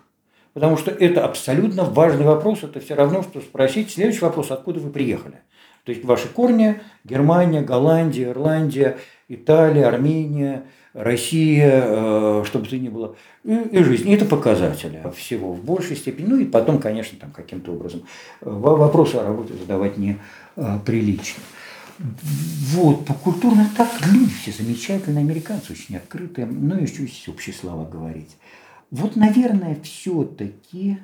Потому 0.53 0.77
что 0.77 0.91
это 0.91 1.25
абсолютно 1.25 1.83
важный 1.83 2.25
вопрос. 2.25 2.63
Это 2.63 2.79
все 2.79 2.95
равно, 2.95 3.23
что 3.23 3.39
спросить 3.41 3.91
следующий 3.91 4.21
вопрос, 4.21 4.51
откуда 4.51 4.79
вы 4.79 4.89
приехали. 4.89 5.35
То 5.83 5.91
есть 5.91 6.05
ваши 6.05 6.27
корни– 6.27 6.79
Германия, 7.03 7.61
Голландия, 7.61 8.29
Ирландия, 8.29 8.97
Италия, 9.27 9.85
Армения, 9.85 10.63
Россия, 10.93 11.83
э, 11.85 12.43
чтобы 12.45 12.67
ты 12.67 12.79
не 12.79 12.89
было, 12.89 13.15
и, 13.43 13.55
и 13.55 13.83
жизнь. 13.83 14.09
И 14.09 14.13
это 14.13 14.25
показатели 14.25 15.01
всего 15.15 15.53
в 15.53 15.63
большей 15.63 15.95
степени. 15.95 16.27
Ну 16.27 16.37
и 16.37 16.45
потом, 16.45 16.79
конечно, 16.79 17.17
там 17.19 17.31
каким-то 17.31 17.73
образом 17.73 18.03
вопросы 18.41 19.15
о 19.15 19.23
работе 19.23 19.53
задавать 19.53 19.97
не 19.97 20.17
э, 20.55 20.79
прилично. 20.85 21.41
Вот, 21.97 23.05
по 23.05 23.13
культурно 23.13 23.69
так 23.77 23.89
люди 24.11 24.31
все 24.41 24.51
замечательные, 24.51 25.23
американцы 25.23 25.73
очень 25.73 25.97
открытые, 25.97 26.47
ну 26.47 26.77
и 26.77 26.87
чуть 26.87 27.27
общие 27.27 27.53
слова 27.53 27.85
говорить. 27.85 28.37
Вот, 28.89 29.15
наверное, 29.15 29.77
все-таки 29.83 30.97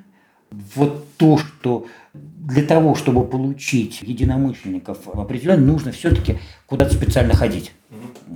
вот 0.50 1.06
то, 1.16 1.38
что 1.38 1.86
для 2.14 2.62
того, 2.62 2.94
чтобы 2.94 3.26
получить 3.26 4.00
единомышленников 4.02 5.08
определенно, 5.08 5.64
нужно 5.64 5.92
все-таки 5.92 6.38
куда-то 6.66 6.94
специально 6.94 7.34
ходить. 7.34 7.72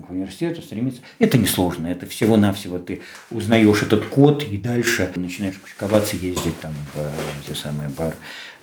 К 0.07 0.11
университету 0.11 0.63
стремиться. 0.63 1.01
Это 1.19 1.39
несложно, 1.39 1.87
это 1.87 2.07
всего-навсего 2.07 2.79
ты 2.79 3.01
узнаешь 3.31 3.83
этот 3.83 4.07
код 4.07 4.45
и 4.45 4.57
дальше 4.59 5.11
начинаешь 5.17 5.57
кучковаться, 5.57 6.17
ездить 6.17 6.59
там 6.61 6.73
в 6.95 7.47
те 7.47 7.55
самые 7.55 7.89
бар, 7.91 8.15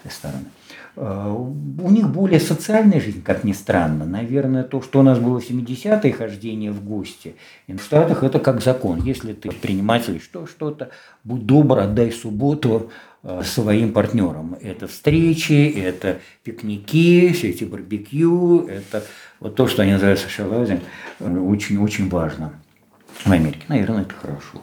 рестораны. 0.04 0.46
А, 0.96 1.32
у 1.32 1.90
них 1.90 2.10
более 2.10 2.40
социальная 2.40 3.00
жизнь, 3.00 3.24
как 3.24 3.44
ни 3.44 3.54
странно. 3.54 4.06
Наверное, 4.06 4.64
то, 4.64 4.82
что 4.82 5.00
у 5.00 5.02
нас 5.02 5.18
было 5.18 5.40
в 5.40 5.50
70-е 5.50 6.12
хождение 6.12 6.72
в 6.72 6.84
гости, 6.84 7.36
и 7.68 7.74
в 7.74 7.82
Штатах 7.82 8.24
это 8.24 8.40
как 8.40 8.62
закон. 8.62 9.02
Если 9.04 9.34
ты 9.34 9.50
предприниматель, 9.50 10.20
что 10.22 10.46
что-то, 10.46 10.90
будь 11.24 11.46
добр, 11.46 11.80
отдай 11.80 12.12
субботу 12.12 12.92
своим 13.44 13.92
партнерам. 13.94 14.56
Это 14.62 14.88
встречи, 14.88 15.74
это 15.78 16.20
пикники, 16.44 17.32
все 17.34 17.50
эти 17.50 17.64
барбекю, 17.64 18.68
это 18.68 19.04
вот 19.40 19.56
то, 19.56 19.68
что 19.68 19.82
они 19.82 19.94
называют 19.94 20.20
socializing, 20.20 20.82
очень-очень 21.20 22.10
важно 22.10 22.54
в 23.26 23.32
Америке. 23.32 23.64
Наверное, 23.68 24.04
это 24.04 24.14
хорошо. 24.14 24.62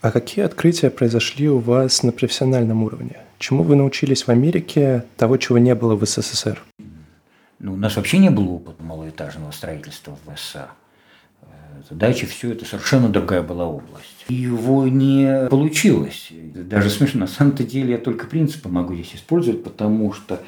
А 0.00 0.10
какие 0.10 0.44
открытия 0.44 0.90
произошли 0.90 1.48
у 1.48 1.58
вас 1.58 2.02
на 2.02 2.12
профессиональном 2.12 2.82
уровне? 2.82 3.18
Чему 3.38 3.62
вы 3.62 3.76
научились 3.76 4.24
в 4.24 4.28
Америке, 4.28 5.04
того, 5.16 5.36
чего 5.36 5.58
не 5.58 5.74
было 5.74 5.94
в 5.94 6.04
СССР? 6.04 6.60
Ну, 7.58 7.74
у 7.74 7.76
нас 7.76 7.94
вообще 7.96 8.18
не 8.18 8.30
было 8.30 8.50
опыта 8.50 8.82
малоэтажного 8.82 9.52
строительства 9.52 10.18
в 10.26 10.36
СССР. 10.36 10.68
Дача, 11.90 12.26
все 12.26 12.52
это 12.52 12.64
совершенно 12.64 13.08
другая 13.08 13.42
была 13.42 13.66
область. 13.66 14.24
И 14.28 14.34
его 14.34 14.86
не 14.86 15.48
получилось. 15.48 16.28
Даже 16.30 16.90
смешно, 16.90 17.20
на 17.20 17.26
самом-то 17.26 17.64
деле 17.64 17.92
я 17.92 17.98
только 17.98 18.26
принципы 18.26 18.68
могу 18.68 18.94
здесь 18.94 19.14
использовать, 19.14 19.64
потому 19.64 20.12
что 20.12 20.40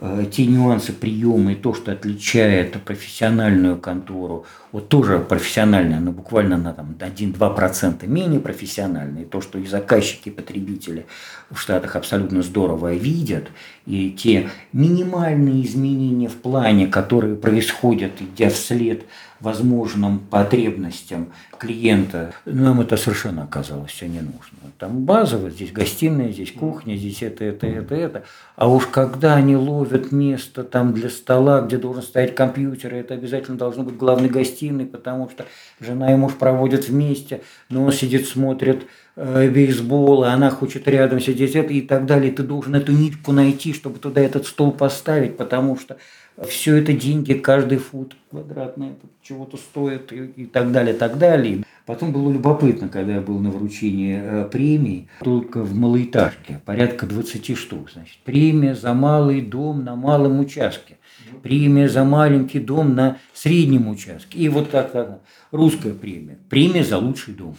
Э, 0.00 0.24
те 0.30 0.46
нюансы 0.46 0.92
приема 0.92 1.52
и 1.52 1.54
то, 1.54 1.72
что 1.72 1.92
отличает 1.92 2.72
профессиональную 2.82 3.76
контору, 3.76 4.44
вот 4.72 4.88
тоже 4.88 5.20
профессиональная, 5.20 6.00
но 6.00 6.10
буквально 6.10 6.56
на 6.56 6.72
там, 6.72 6.96
1-2% 6.98 8.06
менее 8.06 8.40
профессиональная, 8.40 9.22
и 9.22 9.24
то, 9.26 9.40
что 9.40 9.58
и 9.58 9.66
заказчики, 9.66 10.28
и 10.28 10.32
потребители 10.32 11.06
в 11.50 11.58
Штатах 11.58 11.94
абсолютно 11.96 12.42
здорово 12.42 12.94
видят, 12.94 13.48
и 13.86 14.10
те 14.10 14.50
минимальные 14.72 15.64
изменения 15.64 16.28
в 16.28 16.36
плане, 16.36 16.88
которые 16.88 17.36
происходят, 17.36 18.12
идя 18.20 18.50
вслед 18.50 19.04
возможным 19.44 20.18
потребностям 20.18 21.28
клиента, 21.58 22.34
нам 22.46 22.80
это 22.80 22.96
совершенно 22.96 23.44
оказалось 23.44 23.92
все 23.92 24.08
не 24.08 24.20
нужно. 24.20 24.58
Там 24.78 25.04
базово, 25.04 25.50
здесь 25.50 25.70
гостиная, 25.70 26.32
здесь 26.32 26.50
кухня, 26.52 26.96
здесь 26.96 27.22
это, 27.22 27.44
это, 27.44 27.66
это, 27.66 27.94
это. 27.94 28.22
А 28.56 28.68
уж 28.68 28.86
когда 28.86 29.34
они 29.36 29.54
ловят 29.54 30.12
место 30.12 30.64
там 30.64 30.94
для 30.94 31.10
стола, 31.10 31.60
где 31.60 31.76
должен 31.76 32.02
стоять 32.02 32.34
компьютер, 32.34 32.94
это 32.94 33.14
обязательно 33.14 33.58
должно 33.58 33.84
быть 33.84 33.96
главной 33.96 34.28
гостиной, 34.28 34.86
потому 34.86 35.28
что 35.28 35.44
жена 35.78 36.12
и 36.12 36.16
муж 36.16 36.32
проводят 36.34 36.88
вместе, 36.88 37.42
но 37.68 37.84
он 37.84 37.92
сидит, 37.92 38.26
смотрит 38.26 38.86
э, 39.16 39.48
бейсбол, 39.48 40.24
а 40.24 40.32
она 40.32 40.50
хочет 40.50 40.88
рядом 40.88 41.20
сидеть, 41.20 41.54
это 41.54 41.72
и 41.72 41.82
так 41.82 42.06
далее. 42.06 42.32
Ты 42.32 42.42
должен 42.42 42.74
эту 42.74 42.92
нитку 42.92 43.32
найти, 43.32 43.74
чтобы 43.74 43.98
туда 43.98 44.22
этот 44.22 44.46
стол 44.46 44.72
поставить, 44.72 45.36
потому 45.36 45.78
что 45.78 45.98
все 46.42 46.76
это 46.76 46.92
деньги, 46.92 47.34
каждый 47.34 47.78
фут 47.78 48.16
квадратный 48.30 48.90
чего-то 49.22 49.56
стоит 49.56 50.12
и, 50.12 50.26
и 50.26 50.46
так 50.46 50.72
далее, 50.72 50.94
так 50.94 51.18
далее. 51.18 51.64
Потом 51.86 52.12
было 52.12 52.32
любопытно, 52.32 52.88
когда 52.88 53.14
я 53.14 53.20
был 53.20 53.38
на 53.38 53.50
вручении 53.50 54.18
э, 54.20 54.48
премий, 54.50 55.08
только 55.20 55.62
в 55.62 55.74
малоэтажке, 55.74 56.60
порядка 56.64 57.06
20 57.06 57.56
штук. 57.56 57.90
Значит, 57.92 58.18
премия 58.24 58.74
за 58.74 58.94
малый 58.94 59.42
дом 59.42 59.84
на 59.84 59.94
малом 59.94 60.40
участке, 60.40 60.96
премия 61.42 61.88
за 61.88 62.04
маленький 62.04 62.58
дом 62.58 62.94
на 62.94 63.18
среднем 63.32 63.88
участке. 63.88 64.38
И 64.38 64.48
вот 64.48 64.70
так, 64.70 64.92
так 64.92 65.20
русская 65.52 65.92
премия, 65.92 66.38
премия 66.48 66.84
за 66.84 66.98
лучший 66.98 67.34
дом. 67.34 67.54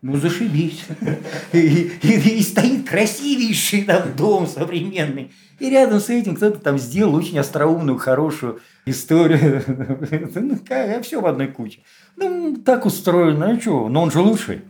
Ну, 0.00 0.16
зашибись. 0.16 0.84
И, 1.52 1.90
и, 2.02 2.42
стоит 2.42 2.88
красивейший 2.88 3.82
там 3.82 4.14
дом 4.16 4.46
современный. 4.46 5.32
И 5.58 5.70
рядом 5.70 5.98
с 5.98 6.08
этим 6.08 6.36
кто-то 6.36 6.60
там 6.60 6.78
сделал 6.78 7.16
очень 7.16 7.38
остроумную, 7.38 7.98
хорошую 7.98 8.60
историю. 8.86 9.64
Ну, 10.34 10.58
как, 10.66 11.02
все 11.02 11.20
в 11.20 11.26
одной 11.26 11.48
куче. 11.48 11.80
Ну, 12.16 12.56
так 12.64 12.86
устроено, 12.86 13.50
а 13.50 13.60
что? 13.60 13.88
Но 13.88 14.02
он 14.02 14.10
же 14.12 14.20
лучший. 14.20 14.62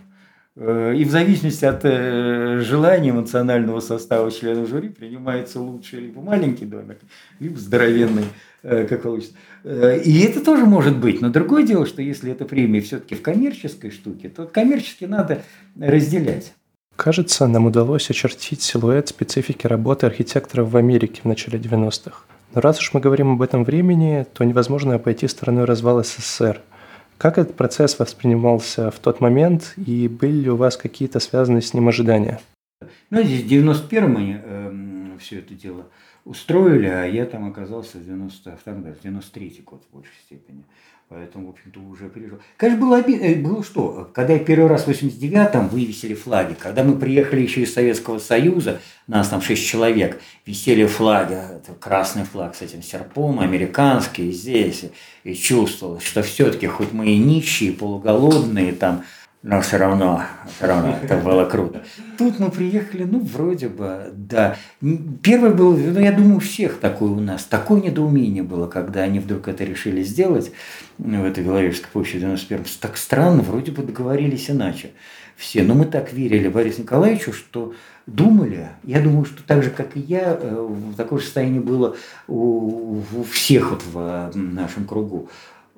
Э, 0.61 0.93
и 0.97 1.05
в 1.05 1.11
зависимости 1.11 1.65
от 1.65 1.85
э, 1.85 2.61
желания 2.63 3.11
эмоционального 3.11 3.79
состава 3.79 4.31
членов 4.33 4.69
жюри 4.69 4.89
принимается 4.89 5.61
лучший 5.61 6.01
либо 6.01 6.21
маленький 6.21 6.65
домик, 6.65 6.99
либо 7.39 7.57
здоровенный, 7.57 8.25
э, 8.65 8.87
как 8.89 9.03
получится. 9.03 9.35
И 9.65 10.21
это 10.21 10.45
тоже 10.45 10.65
может 10.65 10.97
быть. 10.99 11.21
Но 11.21 11.31
другое 11.31 11.63
дело, 11.63 11.87
что 11.87 12.03
если 12.03 12.33
эта 12.33 12.45
премия 12.45 12.81
все-таки 12.81 13.15
в 13.15 13.23
коммерческой 13.23 13.91
штуке, 13.91 14.29
то 14.29 14.47
коммерчески 14.47 15.05
надо 15.05 15.43
разделять. 15.79 16.55
Кажется, 16.97 17.47
нам 17.47 17.67
удалось 17.67 18.11
очертить 18.11 18.61
силуэт 18.63 19.09
специфики 19.09 19.69
работы 19.69 20.07
архитекторов 20.07 20.71
в 20.71 20.77
Америке 20.77 21.21
в 21.23 21.27
начале 21.27 21.61
90-х. 21.61 22.25
Но 22.55 22.61
раз 22.61 22.81
уж 22.81 22.93
мы 22.95 23.01
говорим 23.01 23.33
об 23.33 23.43
этом 23.43 23.63
времени, 23.63 24.27
то 24.33 24.43
невозможно 24.43 24.97
обойти 24.97 25.29
стороной 25.29 25.65
развала 25.65 26.03
СССР. 26.03 26.61
Как 27.19 27.37
этот 27.37 27.57
процесс 27.57 27.99
воспринимался 27.99 28.93
в 28.93 29.01
тот 29.01 29.21
момент, 29.21 29.75
и 29.77 30.07
были 30.07 30.43
ли 30.43 30.51
у 30.51 30.57
вас 30.57 30.77
какие-то 30.77 31.19
связанные 31.19 31.62
с 31.62 31.75
ним 31.75 31.89
ожидания? 31.89 32.41
Ну, 33.11 33.23
здесь 33.23 33.43
в 33.43 33.49
91-м 33.49 34.16
они 34.16 34.37
э, 34.41 35.16
все 35.19 35.41
это 35.41 35.55
дело 35.55 35.87
устроили, 36.25 36.87
а 36.87 37.05
я 37.07 37.27
там 37.27 37.49
оказался 37.49 37.99
в 37.99 38.03
92-м, 38.03 38.83
даже 38.83 38.99
93-й 39.03 39.62
год 39.62 39.83
в 39.91 39.95
большей 39.97 40.14
степени. 40.27 40.62
Поэтому, 41.11 41.47
в 41.47 41.51
общем-то, 41.51 41.81
уже 41.81 42.11
пережил. 42.11 42.39
Конечно, 42.59 42.85
было 42.85 42.99
обидно. 42.99 43.25
Э, 43.25 43.35
было 43.37 43.65
что? 43.65 44.11
Когда 44.13 44.35
я 44.35 44.41
первый 44.41 44.69
раз 44.69 44.83
в 44.85 44.91
89-м 44.91 45.69
вывесили 45.69 46.13
флаги, 46.13 46.55
когда 46.59 46.85
мы 46.85 46.99
приехали 46.99 47.41
еще 47.41 47.63
из 47.63 47.73
Советского 47.73 48.19
Союза, 48.19 48.83
нас 49.07 49.29
там 49.29 49.41
шесть 49.41 49.67
человек, 49.67 50.21
висели 50.45 50.85
флаги, 50.85 51.33
это 51.33 51.73
красный 51.81 52.25
флаг 52.25 52.55
с 52.55 52.61
этим 52.61 52.83
серпом, 52.83 53.41
американский, 53.41 54.31
здесь, 54.33 54.85
и 55.25 55.33
чувствовалось, 55.33 56.05
что 56.05 56.23
все-таки, 56.23 56.67
хоть 56.67 56.93
мы 56.93 57.09
и 57.09 57.17
нищие, 57.17 57.73
полуголодные, 57.73 58.73
там, 58.73 59.05
но 59.43 59.61
все 59.61 59.76
равно, 59.76 60.22
все 60.57 60.66
равно 60.66 60.99
это 61.01 61.16
было 61.16 61.45
круто. 61.45 61.84
Тут 62.16 62.41
мы 62.41 62.51
приехали, 62.51 63.05
ну, 63.05 63.20
вроде 63.20 63.68
бы, 63.68 64.11
да. 64.12 64.57
Первый 65.22 65.55
был, 65.55 65.76
ну, 65.76 66.01
я 66.01 66.12
думаю, 66.12 66.36
у 66.36 66.41
всех 66.41 66.80
такое 66.80 67.11
у 67.11 67.20
нас, 67.20 67.45
такое 67.45 67.80
недоумение 67.80 68.43
было, 68.43 68.66
когда 68.66 69.03
они 69.03 69.20
вдруг 69.20 69.47
это 69.47 69.64
решили 69.64 70.03
сделать 70.03 70.51
в 70.99 71.24
этой 71.24 71.45
Беловежской 71.45 71.89
площади 71.93 72.20
91 72.20 72.64
Так 72.80 72.97
странно, 72.97 73.43
вроде 73.43 73.70
бы 73.70 73.82
договорились 73.82 74.51
иначе 74.51 74.91
все. 75.36 75.62
Но 75.62 75.74
мы 75.74 75.86
так 75.86 76.12
верили 76.12 76.49
Борису 76.49 76.82
Николаевичу, 76.82 77.32
что 77.32 77.72
думали, 78.07 78.70
я 78.82 79.01
думаю, 79.01 79.24
что 79.24 79.43
так 79.45 79.62
же, 79.62 79.70
как 79.70 79.97
и 79.97 80.01
я, 80.01 80.36
э, 80.41 80.66
в 80.68 80.97
такое 80.97 81.20
состояние 81.20 81.61
было 81.61 81.97
у, 82.26 83.03
у 83.14 83.22
всех 83.22 83.70
вот 83.70 83.82
в 83.84 84.30
нашем 84.34 84.84
кругу 84.84 85.28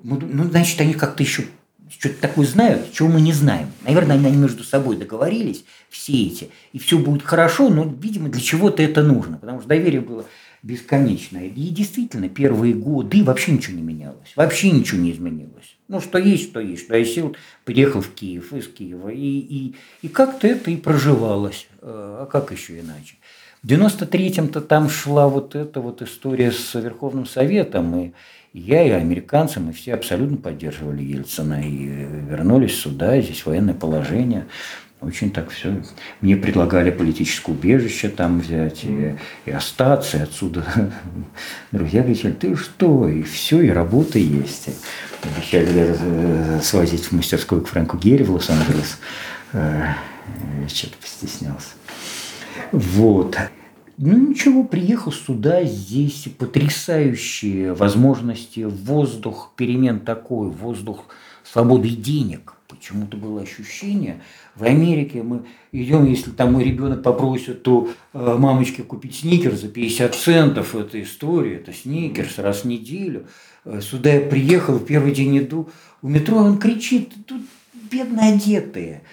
Ну, 0.01 0.19
значит, 0.45 0.81
они 0.81 0.93
как-то 0.93 1.21
еще 1.21 1.43
что-то 1.91 2.15
такое 2.21 2.45
знают, 2.45 2.91
чего 2.93 3.09
мы 3.09 3.21
не 3.21 3.33
знаем. 3.33 3.67
Наверное, 3.83 4.15
они 4.15 4.35
между 4.35 4.63
собой 4.63 4.97
договорились, 4.97 5.65
все 5.89 6.13
эти, 6.13 6.49
и 6.73 6.79
все 6.79 6.97
будет 6.97 7.23
хорошо, 7.23 7.69
но, 7.69 7.83
видимо, 7.83 8.29
для 8.29 8.41
чего-то 8.41 8.81
это 8.81 9.03
нужно, 9.03 9.37
потому 9.37 9.59
что 9.59 9.69
доверие 9.69 10.01
было 10.01 10.25
бесконечное. 10.63 11.47
И 11.47 11.69
действительно, 11.69 12.29
первые 12.29 12.73
годы 12.73 13.23
вообще 13.23 13.51
ничего 13.51 13.75
не 13.75 13.83
менялось, 13.83 14.33
вообще 14.35 14.71
ничего 14.71 15.01
не 15.01 15.11
изменилось. 15.11 15.75
Ну, 15.87 15.99
что 15.99 16.17
есть, 16.17 16.49
что 16.49 16.59
есть. 16.59 16.83
Что 16.83 16.95
я 16.95 17.03
сел, 17.03 17.35
приехал 17.65 18.01
в 18.01 18.13
Киев 18.13 18.53
из 18.53 18.67
Киева, 18.67 19.09
и, 19.09 19.39
и, 19.39 19.75
и 20.01 20.07
как-то 20.07 20.47
это 20.47 20.71
и 20.71 20.77
проживалось. 20.77 21.67
А 21.81 22.25
как 22.31 22.51
еще 22.51 22.79
иначе? 22.79 23.15
В 23.63 23.67
93-м-то 23.67 24.61
там 24.61 24.89
шла 24.89 25.27
вот 25.27 25.55
эта 25.55 25.81
вот 25.81 26.01
история 26.01 26.51
с 26.51 26.73
Верховным 26.73 27.27
Советом, 27.27 27.95
и 27.95 28.11
я, 28.53 28.83
и 28.83 28.89
американцы, 28.89 29.59
мы 29.59 29.71
все 29.71 29.93
абсолютно 29.93 30.37
поддерживали 30.37 31.01
Ельцина 31.03 31.61
и 31.61 31.85
вернулись 32.29 32.75
сюда, 32.75 33.19
здесь 33.21 33.45
военное 33.45 33.73
положение. 33.73 34.45
Очень 34.99 35.31
так 35.31 35.49
все. 35.49 35.81
Мне 36.19 36.37
предлагали 36.37 36.91
политическое 36.91 37.53
убежище 37.53 38.09
там 38.09 38.39
взять 38.39 38.83
и, 38.83 39.15
и 39.45 39.51
остаться, 39.51 40.17
и 40.17 40.21
отсюда. 40.21 40.63
Друзья 41.71 42.03
говорили, 42.03 42.31
ты 42.33 42.55
что, 42.55 43.07
и 43.07 43.23
все, 43.23 43.61
и 43.61 43.69
работа 43.69 44.19
есть. 44.19 44.69
Обещали 45.23 45.95
э, 45.99 46.59
свозить 46.61 47.05
в 47.05 47.13
мастерскую 47.13 47.61
к 47.61 47.67
Фрэнку 47.69 47.97
Герри 47.97 48.23
в 48.23 48.31
Лос-Анджелес. 48.31 48.99
Э, 49.53 49.93
что-то 50.67 50.97
постеснялся. 50.97 51.69
Вот. 52.71 53.37
Ну 54.03 54.29
ничего, 54.29 54.63
приехал 54.63 55.11
сюда, 55.11 55.63
здесь 55.63 56.27
потрясающие 56.39 57.75
возможности, 57.75 58.61
воздух 58.61 59.51
перемен 59.55 59.99
такой, 59.99 60.49
воздух 60.49 61.05
свободы 61.43 61.89
денег. 61.89 62.53
Почему-то 62.67 63.15
было 63.15 63.41
ощущение, 63.41 64.23
в 64.55 64.63
Америке 64.63 65.21
мы 65.21 65.43
идем, 65.71 66.05
если 66.05 66.31
там 66.31 66.53
мой 66.53 66.63
ребенок 66.63 67.03
попросит, 67.03 67.61
то 67.61 67.91
э, 68.13 68.35
мамочке 68.39 68.81
купить 68.81 69.17
сникерс 69.17 69.61
за 69.61 69.67
50 69.67 70.15
центов, 70.15 70.75
это 70.75 70.99
история, 70.99 71.57
это 71.57 71.71
сникерс 71.71 72.39
раз 72.39 72.61
в 72.61 72.65
неделю. 72.65 73.27
Э, 73.65 73.81
сюда 73.81 74.15
я 74.15 74.21
приехал, 74.21 74.79
первый 74.79 75.13
день 75.13 75.37
иду, 75.37 75.69
в 76.01 76.09
метро 76.09 76.37
он 76.37 76.57
кричит, 76.57 77.13
тут 77.27 77.43
бедно 77.91 78.29
одетые– 78.29 79.03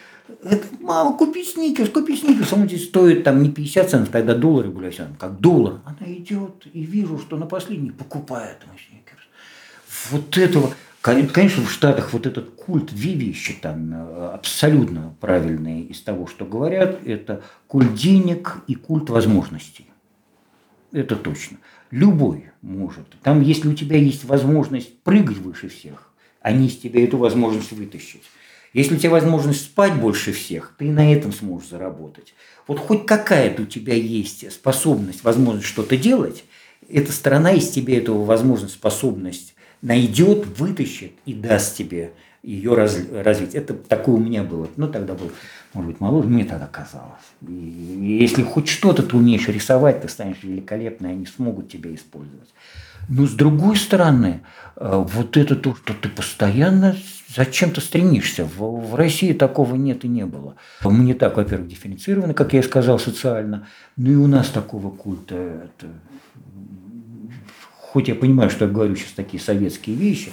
мама, 0.80 1.16
купи 1.16 1.45
сникерс, 1.45 1.91
купи 1.91 2.16
сникерс. 2.16 2.53
Он 2.53 2.66
здесь 2.66 2.86
стоит 2.86 3.24
там 3.24 3.43
не 3.43 3.51
50 3.51 3.91
центов, 3.91 4.11
тогда 4.11 4.34
доллары 4.34 4.70
были, 4.70 4.93
как 5.18 5.41
доллар. 5.41 5.80
Она 5.84 6.12
идет 6.12 6.66
и 6.72 6.82
вижу, 6.82 7.18
что 7.18 7.36
на 7.36 7.47
последний 7.47 7.91
покупает 7.91 8.59
мой 8.66 8.76
сникерс. 8.78 9.22
Вот 10.11 10.36
этого, 10.39 10.72
конечно, 11.01 11.64
в 11.64 11.70
Штатах 11.70 12.12
вот 12.12 12.26
этот 12.26 12.51
культ, 12.51 12.95
две 12.95 13.14
вещи 13.14 13.57
там 13.61 13.93
э, 13.93 14.30
абсолютно 14.34 15.14
правильные 15.20 15.82
из 15.82 16.01
того, 16.01 16.26
что 16.26 16.45
говорят. 16.45 17.01
Это 17.07 17.43
культ 17.66 17.95
денег 17.95 18.59
и 18.66 18.74
культ 18.74 19.11
возможностей. 19.11 19.86
Это 20.93 21.16
точно. 21.16 21.59
Любой 21.91 22.51
может. 22.62 23.07
Там, 23.22 23.41
если 23.41 23.68
у 23.68 23.74
тебя 23.74 23.97
есть 23.97 24.24
возможность 24.24 24.99
прыгать 25.03 25.39
выше 25.39 25.68
всех, 25.68 26.11
они 26.41 26.66
из 26.66 26.76
тебя 26.76 27.03
эту 27.05 27.18
возможность 27.18 27.72
вытащить. 27.72 28.22
Если 28.79 28.95
у 28.95 28.99
тебя 28.99 29.11
возможность 29.11 29.62
спать 29.62 30.01
больше 30.01 30.33
всех, 30.33 30.72
ты 30.79 30.85
на 30.85 31.12
этом 31.12 31.33
сможешь 31.33 31.70
заработать. 31.70 32.33
Вот 32.68 32.79
хоть 32.79 33.07
какая-то 33.07 33.62
у 33.62 33.66
тебя 33.66 33.95
есть 33.95 34.53
способность, 34.53 35.24
возможность 35.24 35.66
что-то 35.66 35.97
делать, 35.97 36.45
эта 36.89 37.11
сторона 37.11 37.51
из 37.51 37.70
тебя 37.70 37.99
эту 37.99 38.14
возможность, 38.18 38.74
способность 38.74 39.57
найдет, 39.83 40.47
вытащит 40.47 41.11
и 41.26 41.33
даст 41.33 41.76
тебе 41.76 42.12
ее 42.49 42.74
раз, 42.74 42.99
развить. 43.12 43.55
Это 43.55 43.74
такое 43.74 44.16
у 44.16 44.20
меня 44.20 44.42
было. 44.42 44.68
Ну, 44.76 44.88
тогда 44.88 45.14
был, 45.14 45.30
может 45.74 45.92
быть, 45.92 46.01
моложе, 46.01 46.28
мне 46.28 46.44
тогда 46.44 46.66
казалось. 46.66 47.18
И, 47.46 48.18
если 48.22 48.42
хоть 48.42 48.68
что-то 48.68 49.03
ты 49.03 49.16
умеешь 49.16 49.49
рисовать, 49.49 50.01
ты 50.03 50.09
станешь 50.09 50.42
великолепной, 50.42 51.11
они 51.11 51.26
смогут 51.26 51.68
тебя 51.68 51.94
использовать. 51.94 52.49
Но 53.09 53.26
с 53.26 53.32
другой 53.32 53.76
стороны, 53.76 54.40
э, 54.76 55.05
вот 55.12 55.36
это 55.36 55.57
то, 55.57 55.74
что 55.74 55.94
ты 55.94 56.09
постоянно 56.09 56.96
зачем 57.34 57.70
ты 57.70 57.80
стремишься. 57.80 58.44
В, 58.44 58.90
в 58.90 58.94
России 58.94 59.32
такого 59.32 59.74
нет 59.74 60.05
и 60.05 60.09
не 60.09 60.24
было. 60.24 60.57
Мы 60.82 61.05
не 61.05 61.14
так, 61.14 61.36
во-первых, 61.36 61.68
дифференцированы, 61.68 62.34
как 62.34 62.53
я 62.55 62.61
и 62.61 62.62
сказал, 62.62 62.99
социально. 62.99 63.68
Ну 63.96 64.11
и 64.11 64.16
у 64.16 64.26
нас 64.26 64.49
такого 64.49 64.90
культа. 64.90 65.34
Это... 65.34 65.92
Хоть 67.70 68.09
я 68.09 68.14
понимаю, 68.14 68.51
что 68.51 68.64
я 68.64 68.70
говорю 68.70 68.96
сейчас 68.96 69.12
такие 69.12 69.42
советские 69.42 69.96
вещи, 69.96 70.30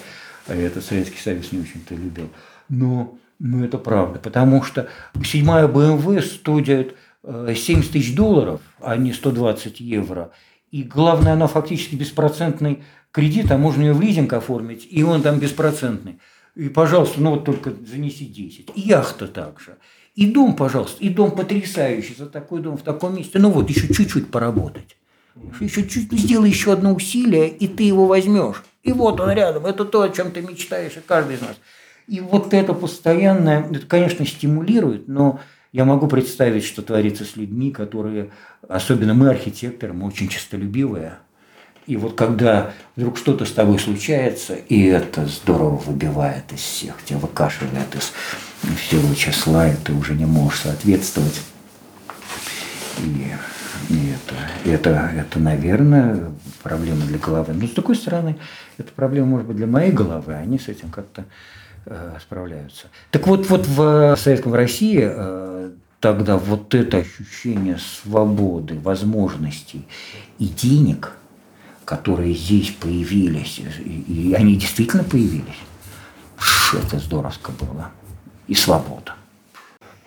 это 0.54 0.82
Советский 0.82 1.20
Союз 1.20 1.52
не 1.52 1.60
очень-то 1.60 1.96
любил, 1.96 2.30
но, 2.70 3.18
но 3.40 3.66
это 3.66 3.78
правда. 3.78 4.20
Потому 4.20 4.64
что 4.64 4.88
седьмая 5.24 5.68
БМВ 5.68 6.24
стоит 6.24 6.96
70 7.24 7.92
тысяч 7.92 8.16
долларов, 8.16 8.62
а 8.80 8.96
не 8.98 9.14
120 9.14 9.80
евро– 9.80 10.32
и 10.76 10.84
главное, 10.84 11.32
она 11.32 11.48
фактически 11.48 11.96
беспроцентный 11.96 12.84
кредит, 13.14 13.50
а 13.50 13.58
можно 13.58 13.82
ее 13.82 13.94
в 13.94 14.02
лизинг 14.02 14.34
оформить, 14.34 14.86
и 14.90 15.04
он 15.04 15.22
там 15.22 15.40
беспроцентный. 15.40 16.20
И, 16.54 16.68
пожалуйста, 16.68 17.22
ну 17.22 17.32
вот 17.32 17.46
только 17.46 17.72
занеси 17.72 18.26
10. 18.26 18.72
И 18.76 18.82
яхта 18.82 19.30
также. 19.30 19.78
И 20.16 20.30
дом, 20.30 20.54
пожалуйста, 20.54 21.02
и 21.02 21.08
дом 21.08 21.32
потрясающий 21.32 22.16
за 22.18 22.26
такой 22.26 22.62
дом 22.62 22.78
в 22.78 22.82
таком 22.82 23.16
месте. 23.16 23.40
Ну 23.40 23.52
вот, 23.52 23.70
еще 23.70 23.88
чуть-чуть 23.88 24.30
поработать. 24.30 24.98
Еще 25.62 25.88
чуть 25.88 26.12
сделай 26.12 26.50
еще 26.50 26.74
одно 26.74 26.94
усилие, 26.94 27.48
и 27.48 27.70
ты 27.70 27.84
его 27.84 28.06
возьмешь. 28.06 28.62
И 28.86 28.94
вот 28.94 29.20
он 29.20 29.32
рядом. 29.32 29.66
Это 29.66 29.84
то, 29.84 30.04
о 30.04 30.10
чем 30.10 30.32
ты 30.32 30.42
мечтаешь, 30.42 30.96
и 30.96 31.02
каждый 31.02 31.36
из 31.36 31.42
нас. 31.42 31.58
И 32.08 32.22
вот 32.22 32.54
это 32.54 32.74
постоянное, 32.74 33.68
это, 33.68 33.88
конечно, 33.88 34.26
стимулирует, 34.28 35.08
но 35.08 35.40
я 35.72 35.86
могу 35.86 36.08
представить, 36.08 36.64
что 36.64 36.84
творится 36.84 37.26
с 37.26 37.36
людьми, 37.36 37.72
которые, 37.72 38.30
особенно 38.70 39.16
мы, 39.16 39.30
архитекторы, 39.30 39.94
мы 39.94 40.06
очень 40.08 40.28
честолюбивые. 40.28 41.18
И 41.88 41.98
вот 41.98 42.16
когда 42.16 42.74
вдруг 42.96 43.18
что-то 43.18 43.46
с 43.46 43.52
тобой 43.52 43.80
случается, 43.80 44.54
и 44.54 44.86
это 44.86 45.26
здорово 45.26 45.78
выбивает 45.78 46.54
из 46.54 46.60
всех, 46.60 47.04
тебя 47.04 47.18
выкашивает 47.18 47.96
из 47.96 48.14
всего 48.78 49.16
числа, 49.16 49.68
и 49.68 49.76
ты 49.76 49.94
уже 49.94 50.14
не 50.14 50.26
можешь 50.26 50.60
соответствовать. 50.60 51.42
И, 53.00 53.32
и 53.90 54.14
это, 54.14 54.70
это, 54.70 55.12
это, 55.16 55.40
наверное, 55.40 56.32
проблема 56.64 57.06
для 57.06 57.18
головы. 57.18 57.54
Но 57.54 57.68
с 57.68 57.72
другой 57.72 57.96
стороны, 57.96 58.38
это 58.78 58.92
проблема, 58.92 59.28
может 59.28 59.48
быть, 59.48 59.58
для 59.58 59.68
моей 59.68 59.92
головы, 59.92 60.34
а 60.34 60.40
они 60.40 60.60
с 60.60 60.68
этим 60.68 60.90
как-то 60.90 61.26
Э, 61.88 62.18
справляются. 62.20 62.88
Так 63.12 63.28
вот, 63.28 63.48
вот 63.48 63.68
в 63.68 64.16
Советском 64.16 64.56
России 64.56 65.02
э, 65.04 65.72
тогда 66.00 66.36
вот 66.36 66.74
это 66.74 66.98
ощущение 66.98 67.78
свободы, 67.78 68.80
возможностей 68.80 69.88
и 70.40 70.48
денег, 70.48 71.12
которые 71.86 72.34
здесь 72.34 72.72
появились, 72.72 73.62
и 73.86 74.34
они 74.36 74.56
действительно 74.56 75.04
появились, 75.04 75.62
это 76.74 76.98
здоровско 76.98 77.52
было. 77.52 77.92
И 78.48 78.56
свобода. 78.56 79.14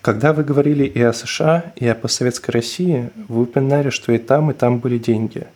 Когда 0.08 0.32
вы 0.32 0.42
говорили 0.42 0.84
и 0.84 1.02
о 1.02 1.12
США, 1.12 1.72
и 1.76 1.86
о 1.86 1.94
постсоветской 1.94 2.52
России, 2.52 3.10
вы 3.28 3.42
упоминали, 3.42 3.90
что 3.90 4.10
и 4.12 4.18
там, 4.18 4.50
и 4.50 4.54
там 4.54 4.78
были 4.78 4.96
деньги. 4.96 5.46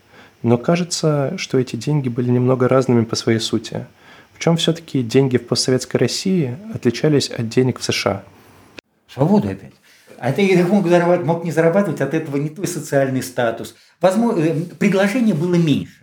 Но 0.43 0.59
кажется, 0.59 1.35
что 1.39 1.59
эти 1.59 1.77
деньги 1.77 2.09
были 2.11 2.31
немного 2.31 2.69
разными 2.69 3.05
по 3.05 3.17
своей 3.17 3.41
сути– 3.41 3.87
чем 4.43 4.57
все-таки 4.57 5.05
деньги 5.05 5.37
в 5.37 5.47
постсоветской 5.47 6.01
России 6.01 6.59
отличались 6.75 7.31
от 7.31 7.49
денег 7.49 7.79
в 7.79 7.85
США? 7.85 8.25
Свобода 9.07 9.51
опять. 9.51 9.75
А 10.19 10.33
ты 10.33 10.65
мог, 10.65 10.89
зарабатывать, 10.89 11.27
мог 11.29 11.45
не 11.45 11.53
зарабатывать 11.53 12.01
от 12.01 12.13
этого 12.13 12.39
не 12.39 12.49
твой 12.49 12.67
социальный 12.67 13.23
статус. 13.23 13.77
Возможно, 14.01 14.41
э, 14.41 14.63
предложение 14.81 15.37
было 15.37 15.55
меньше. 15.55 16.03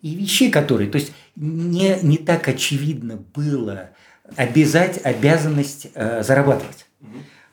И 0.00 0.14
вещей, 0.14 0.50
которые, 0.50 0.88
то 0.88 0.96
есть 0.96 1.12
не, 1.36 1.98
не 2.00 2.16
так 2.16 2.48
очевидно 2.48 3.22
было 3.34 3.90
обязать, 4.34 4.98
обязанность 5.04 5.88
э, 5.94 6.22
зарабатывать 6.22 6.86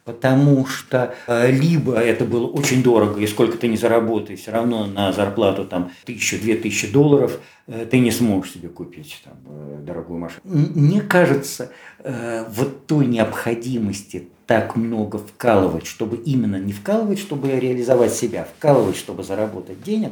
потому 0.06 0.66
что 0.66 1.16
э, 1.28 1.52
либо 1.52 1.98
это 1.98 2.26
было 2.26 2.48
очень 2.48 2.84
дорого, 2.84 3.20
и 3.20 3.28
сколько 3.28 3.58
ты 3.58 3.68
не 3.68 3.78
заработаешь, 3.78 4.40
все 4.40 4.52
равно 4.52 4.86
на 4.86 5.12
зарплату 5.12 5.66
там 5.66 5.92
тысячу-две 6.06 6.56
тысячи 6.56 6.92
долларов 6.92 7.40
э, 7.68 7.86
ты 7.90 8.00
не 8.00 8.12
сможешь 8.12 8.54
себе 8.54 8.70
купить 8.70 9.22
там, 9.24 9.34
э, 9.46 9.80
дорогую 9.82 10.20
машину. 10.20 10.42
Мне 10.44 11.02
кажется, 11.02 11.72
вот 12.04 12.88
той 12.88 13.06
необходимости 13.06 14.30
так 14.48 14.76
много 14.76 15.18
вкалывать, 15.18 15.86
чтобы 15.86 16.18
именно 16.18 16.58
не 16.58 16.74
вкалывать, 16.74 17.20
чтобы 17.20 17.58
реализовать 17.58 18.14
себя, 18.14 18.46
вкалывать, 18.58 18.98
чтобы 18.98 19.24
заработать 19.24 19.82
денег, 19.82 20.12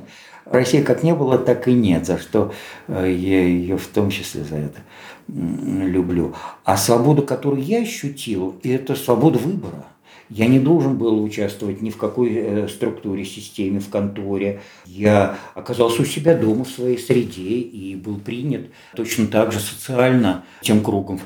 России 0.51 0.81
как 0.81 1.03
не 1.03 1.13
было, 1.13 1.37
так 1.37 1.67
и 1.67 1.73
нет, 1.73 2.05
за 2.05 2.17
что 2.17 2.53
я 2.87 3.05
ее 3.05 3.77
в 3.77 3.87
том 3.87 4.09
числе 4.09 4.43
за 4.43 4.55
это 4.55 4.81
люблю. 5.27 6.33
А 6.63 6.77
свободу, 6.77 7.23
которую 7.23 7.63
я 7.63 7.81
ощутил, 7.81 8.55
это 8.63 8.95
свобода 8.95 9.37
выбора. 9.39 9.85
Я 10.29 10.45
не 10.45 10.59
должен 10.59 10.97
был 10.97 11.23
участвовать 11.23 11.81
ни 11.81 11.89
в 11.89 11.97
какой 11.97 12.33
э, 12.35 12.67
структуре, 12.67 13.25
системе, 13.25 13.79
в 13.79 13.89
конторе. 13.89 14.61
Я 14.85 15.39
оказался 15.55 16.03
у 16.03 16.05
себя 16.05 16.37
дома 16.37 16.65
в 16.65 16.69
своей 16.69 16.99
среде 16.99 17.41
и 17.41 17.95
был 17.95 18.19
принят 18.19 18.67
точно 18.95 19.25
так 19.25 19.51
же 19.51 19.59
социально 19.59 20.45
тем 20.61 20.83
кругом, 20.83 21.19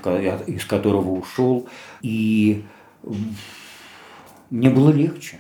из 0.48 0.64
которого 0.64 1.10
ушел. 1.12 1.68
И 2.02 2.64
мне 4.50 4.70
было 4.70 4.90
легче. 4.90 5.40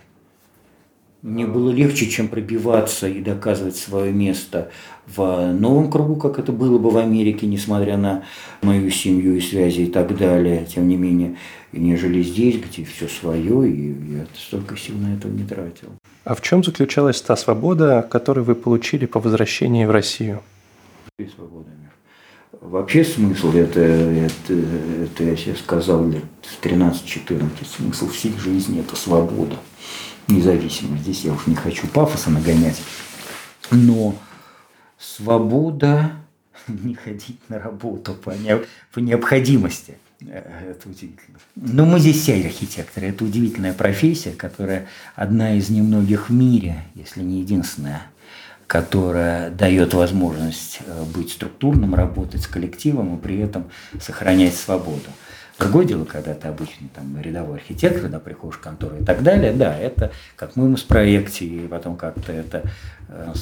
Мне 1.23 1.47
было 1.47 1.71
легче, 1.71 2.09
чем 2.09 2.27
пробиваться 2.27 3.07
и 3.07 3.21
доказывать 3.21 3.77
свое 3.77 4.11
место 4.11 4.69
в 5.07 5.53
новом 5.53 5.89
кругу, 5.89 6.17
как 6.17 6.37
это 6.37 6.51
было 6.51 6.77
бы 6.77 6.89
в 6.89 6.97
Америке, 6.97 7.47
несмотря 7.47 7.95
на 7.95 8.25
мою 8.61 8.91
семью 8.91 9.37
и 9.37 9.39
связи 9.39 9.83
и 9.83 9.85
так 9.85 10.17
далее, 10.17 10.65
тем 10.65 10.89
не 10.89 10.97
менее, 10.97 11.37
нежели 11.71 12.21
здесь, 12.21 12.57
где 12.57 12.83
все 12.83 13.07
свое, 13.07 13.71
и 13.71 14.15
я 14.15 14.25
столько 14.35 14.75
сил 14.75 14.97
на 14.97 15.15
это 15.15 15.29
не 15.29 15.45
тратил. 15.45 15.93
А 16.25 16.35
в 16.35 16.41
чем 16.41 16.61
заключалась 16.61 17.21
та 17.21 17.37
свобода, 17.37 18.05
которую 18.11 18.43
вы 18.43 18.55
получили 18.55 19.05
по 19.05 19.21
возвращении 19.21 19.85
в 19.85 19.91
Россию? 19.91 20.41
И 21.17 21.25
свобода, 21.25 21.69
Вообще 22.59 23.05
смысл, 23.05 23.51
это, 23.53 23.79
это, 23.79 24.53
это 24.53 25.23
я 25.23 25.37
себе 25.37 25.55
сказал 25.55 26.05
лет 26.09 26.23
в 26.41 26.65
13-14, 26.65 27.49
смысл 27.65 28.09
всей 28.09 28.33
жизни– 28.37 28.79
это 28.81 28.97
свобода 28.97 29.55
независимо. 30.27 30.97
Здесь 30.97 31.25
я 31.25 31.33
уж 31.33 31.47
не 31.47 31.55
хочу 31.55 31.87
пафоса 31.87 32.29
нагонять. 32.29 32.81
Но 33.71 34.15
свобода 34.97 36.11
не 36.67 36.95
ходить 36.95 37.39
на 37.49 37.59
работу 37.59 38.13
по, 38.13 38.31
не, 38.31 38.59
по 38.91 38.99
необходимости. 38.99 39.97
Э, 40.21 40.71
это 40.71 40.89
удивительно. 40.89 41.37
Но 41.55 41.85
мы 41.85 41.99
здесь 41.99 42.21
все 42.21 42.35
архитекторы. 42.35 43.07
Это 43.07 43.23
удивительная 43.25 43.73
профессия, 43.73 44.31
которая 44.31 44.87
одна 45.15 45.55
из 45.55 45.69
немногих 45.69 46.29
в 46.29 46.33
мире, 46.33 46.83
если 46.95 47.21
не 47.21 47.41
единственная, 47.41 48.03
которая 48.67 49.49
дает 49.49 49.93
возможность 49.93 50.79
э, 50.85 51.03
быть 51.13 51.31
структурным, 51.31 51.95
работать 51.95 52.41
с 52.41 52.47
коллективом 52.47 53.17
и 53.17 53.21
при 53.21 53.39
этом 53.39 53.69
сохранять 53.99 54.55
свободу. 54.55 55.09
Другое 55.63 55.85
дело, 55.85 56.05
когда 56.05 56.33
ты 56.33 56.47
обычный 56.47 56.89
там, 56.93 57.17
рядовой 57.21 57.57
архитектор, 57.57 58.09
да, 58.09 58.19
приходишь 58.19 58.57
в 58.57 58.59
контору 58.59 58.97
и 58.97 59.03
так 59.03 59.23
далее, 59.23 59.53
да, 59.53 59.77
это 59.77 60.11
как 60.35 60.55
мы 60.55 60.75
с 60.77 60.81
проекте, 60.81 61.45
и 61.45 61.67
потом 61.67 61.95
как-то 61.95 62.33
это, 62.33 62.63
э, 63.07 63.33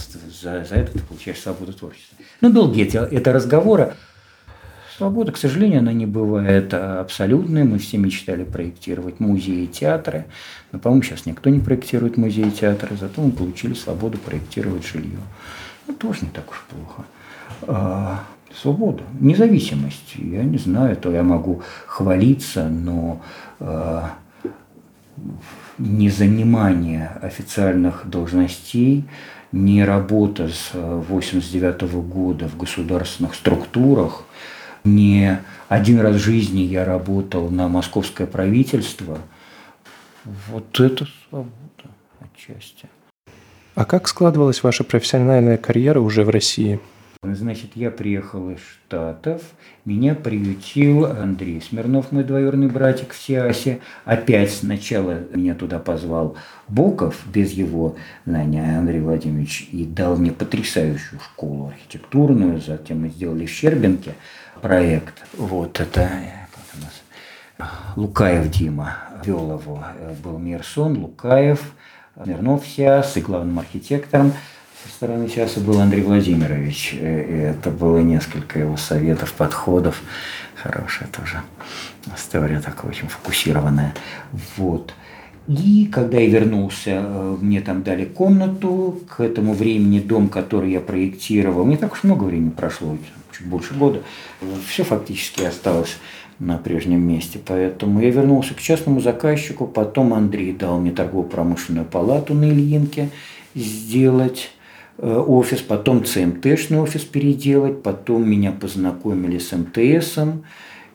за, 0.41 0.63
за 0.63 0.75
это 0.75 0.93
ты 0.93 0.99
получаешь 0.99 1.39
свободу 1.39 1.73
творчества. 1.73 2.17
Ну, 2.41 2.51
долгие 2.51 2.83
эти, 2.83 2.97
это 2.97 3.33
разговоры. 3.33 3.95
Свобода, 4.97 5.31
к 5.31 5.37
сожалению, 5.37 5.79
она 5.79 5.93
не 5.93 6.05
бывает 6.05 6.73
абсолютной. 6.75 7.63
Мы 7.63 7.79
все 7.79 7.97
мечтали 7.97 8.43
проектировать 8.43 9.19
музеи 9.19 9.63
и 9.63 9.67
театры. 9.67 10.25
Но, 10.71 10.77
по-моему, 10.77 11.01
сейчас 11.01 11.25
никто 11.25 11.49
не 11.49 11.59
проектирует 11.59 12.17
музеи 12.17 12.49
и 12.49 12.51
театры, 12.51 12.95
зато 12.99 13.19
мы 13.21 13.31
получили 13.31 13.73
свободу 13.73 14.19
проектировать 14.19 14.85
жилье. 14.85 15.17
Ну, 15.87 15.95
тоже 15.95 16.19
не 16.21 16.29
так 16.29 16.51
уж 16.51 16.63
плохо. 16.69 18.23
Свобода, 18.59 19.03
независимость. 19.19 20.15
Я 20.15 20.43
не 20.43 20.57
знаю, 20.57 20.97
то 20.97 21.11
я 21.11 21.23
могу 21.23 21.61
хвалиться, 21.85 22.67
но 22.67 23.21
э, 23.59 24.01
не 25.77 26.09
занимание 26.09 27.11
официальных 27.21 28.03
должностей, 28.05 29.05
не 29.51 29.83
работа 29.83 30.49
с 30.49 30.71
89 30.73 31.81
-го 31.83 32.01
года 32.01 32.47
в 32.47 32.57
государственных 32.57 33.35
структурах, 33.35 34.23
не 34.83 35.39
один 35.69 35.99
раз 35.99 36.15
в 36.15 36.19
жизни 36.19 36.61
я 36.61 36.85
работал 36.85 37.49
на 37.49 37.67
московское 37.67 38.27
правительство. 38.27 39.17
Вот 40.49 40.79
это 40.79 41.07
свобода 41.29 41.51
отчасти. 42.19 42.87
А 43.75 43.85
как 43.85 44.07
складывалась 44.07 44.63
ваша 44.63 44.83
профессиональная 44.83 45.57
карьера 45.57 45.99
уже 45.99 46.23
в 46.23 46.29
России? 46.29 46.79
Значит, 47.23 47.73
я 47.75 47.91
приехал 47.91 48.49
из 48.49 48.57
Штатов, 48.61 49.43
меня 49.85 50.15
приютил 50.15 51.05
Андрей 51.05 51.61
Смирнов, 51.61 52.11
мой 52.11 52.23
двоюродный 52.23 52.65
братик 52.65 53.13
в 53.13 53.21
Сиасе. 53.21 53.79
Опять 54.05 54.51
сначала 54.51 55.19
меня 55.31 55.53
туда 55.53 55.77
позвал 55.77 56.35
Боков, 56.67 57.21
без 57.27 57.51
его 57.51 57.95
знания 58.25 58.75
Андрей 58.75 59.01
Владимирович, 59.01 59.69
и 59.71 59.85
дал 59.85 60.17
мне 60.17 60.31
потрясающую 60.31 61.19
школу 61.19 61.67
архитектурную. 61.67 62.59
Затем 62.59 63.01
мы 63.01 63.09
сделали 63.09 63.45
в 63.45 63.51
Щербинке 63.51 64.15
проект. 64.59 65.13
Вот 65.37 65.79
это 65.79 66.09
как 66.51 66.65
у 66.73 66.81
нас, 66.81 67.69
Лукаев 67.97 68.49
Дима 68.49 68.97
вел 69.23 69.59
его, 69.59 69.83
был 70.23 70.39
Мирсон, 70.39 70.97
Лукаев, 70.97 71.71
Смирнов 72.23 72.65
Сиас 72.65 73.15
и 73.15 73.21
главным 73.21 73.59
архитектором– 73.59 74.33
со 74.83 74.89
стороны 74.89 75.29
часа 75.29 75.59
был 75.59 75.79
Андрей 75.79 76.01
Владимирович. 76.01 76.95
Э, 76.99 77.23
и 77.23 77.37
это 77.49 77.69
было 77.69 77.99
несколько 77.99 78.59
его 78.59 78.77
советов, 78.77 79.33
подходов. 79.33 80.01
Хорошая 80.55 81.09
тоже 81.09 81.41
история 82.15 82.59
такая 82.59 82.91
очень 82.91 83.07
фокусированная. 83.07 83.93
Вот. 84.57 84.93
И 85.47 85.89
когда 85.91 86.17
я 86.17 86.29
вернулся, 86.29 87.03
э, 87.03 87.37
мне 87.41 87.61
там 87.61 87.83
дали 87.83 88.05
комнату. 88.05 88.99
К 89.09 89.21
этому 89.21 89.53
времени 89.53 89.99
дом, 89.99 90.29
который 90.29 90.71
я 90.71 90.79
проектировал, 90.79 91.65
не 91.65 91.77
так 91.77 91.93
уж 91.93 92.03
много 92.03 92.23
времени 92.25 92.49
прошло, 92.49 92.97
чуть 93.31 93.47
больше 93.47 93.73
года, 93.73 94.01
все 94.67 94.83
фактически 94.83 95.43
осталось 95.43 95.97
на 96.39 96.57
прежнем 96.57 97.01
месте. 97.01 97.39
Поэтому 97.45 98.01
я 98.01 98.09
вернулся 98.09 98.53
к 98.53 98.61
частному 98.61 98.99
заказчику. 98.99 99.67
Потом 99.67 100.13
Андрей 100.13 100.53
дал 100.53 100.79
мне 100.79 100.91
торгово-промышленную 100.91 101.85
палату 101.85 102.33
на 102.33 102.49
Ильинке 102.49 103.09
сделать. 103.53 104.51
Э, 104.97 105.17
офис, 105.17 105.61
потом 105.61 106.05
ЦМТшный 106.05 106.79
офис 106.79 107.01
переделать, 107.01 107.81
потом 107.81 108.29
меня 108.29 108.51
познакомили 108.51 109.39
с 109.39 109.51
МТСом, 109.51 110.43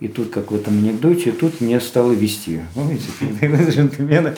и 0.01 0.09
тут, 0.09 0.31
как 0.31 0.53
в 0.53 0.55
этом 0.55 0.79
анекдоте, 0.79 1.33
тут 1.33 1.61
мне 1.61 1.81
стало 1.81 2.13
вести. 2.13 2.61
Помните, 2.75 3.07
джентльмены 3.71 4.35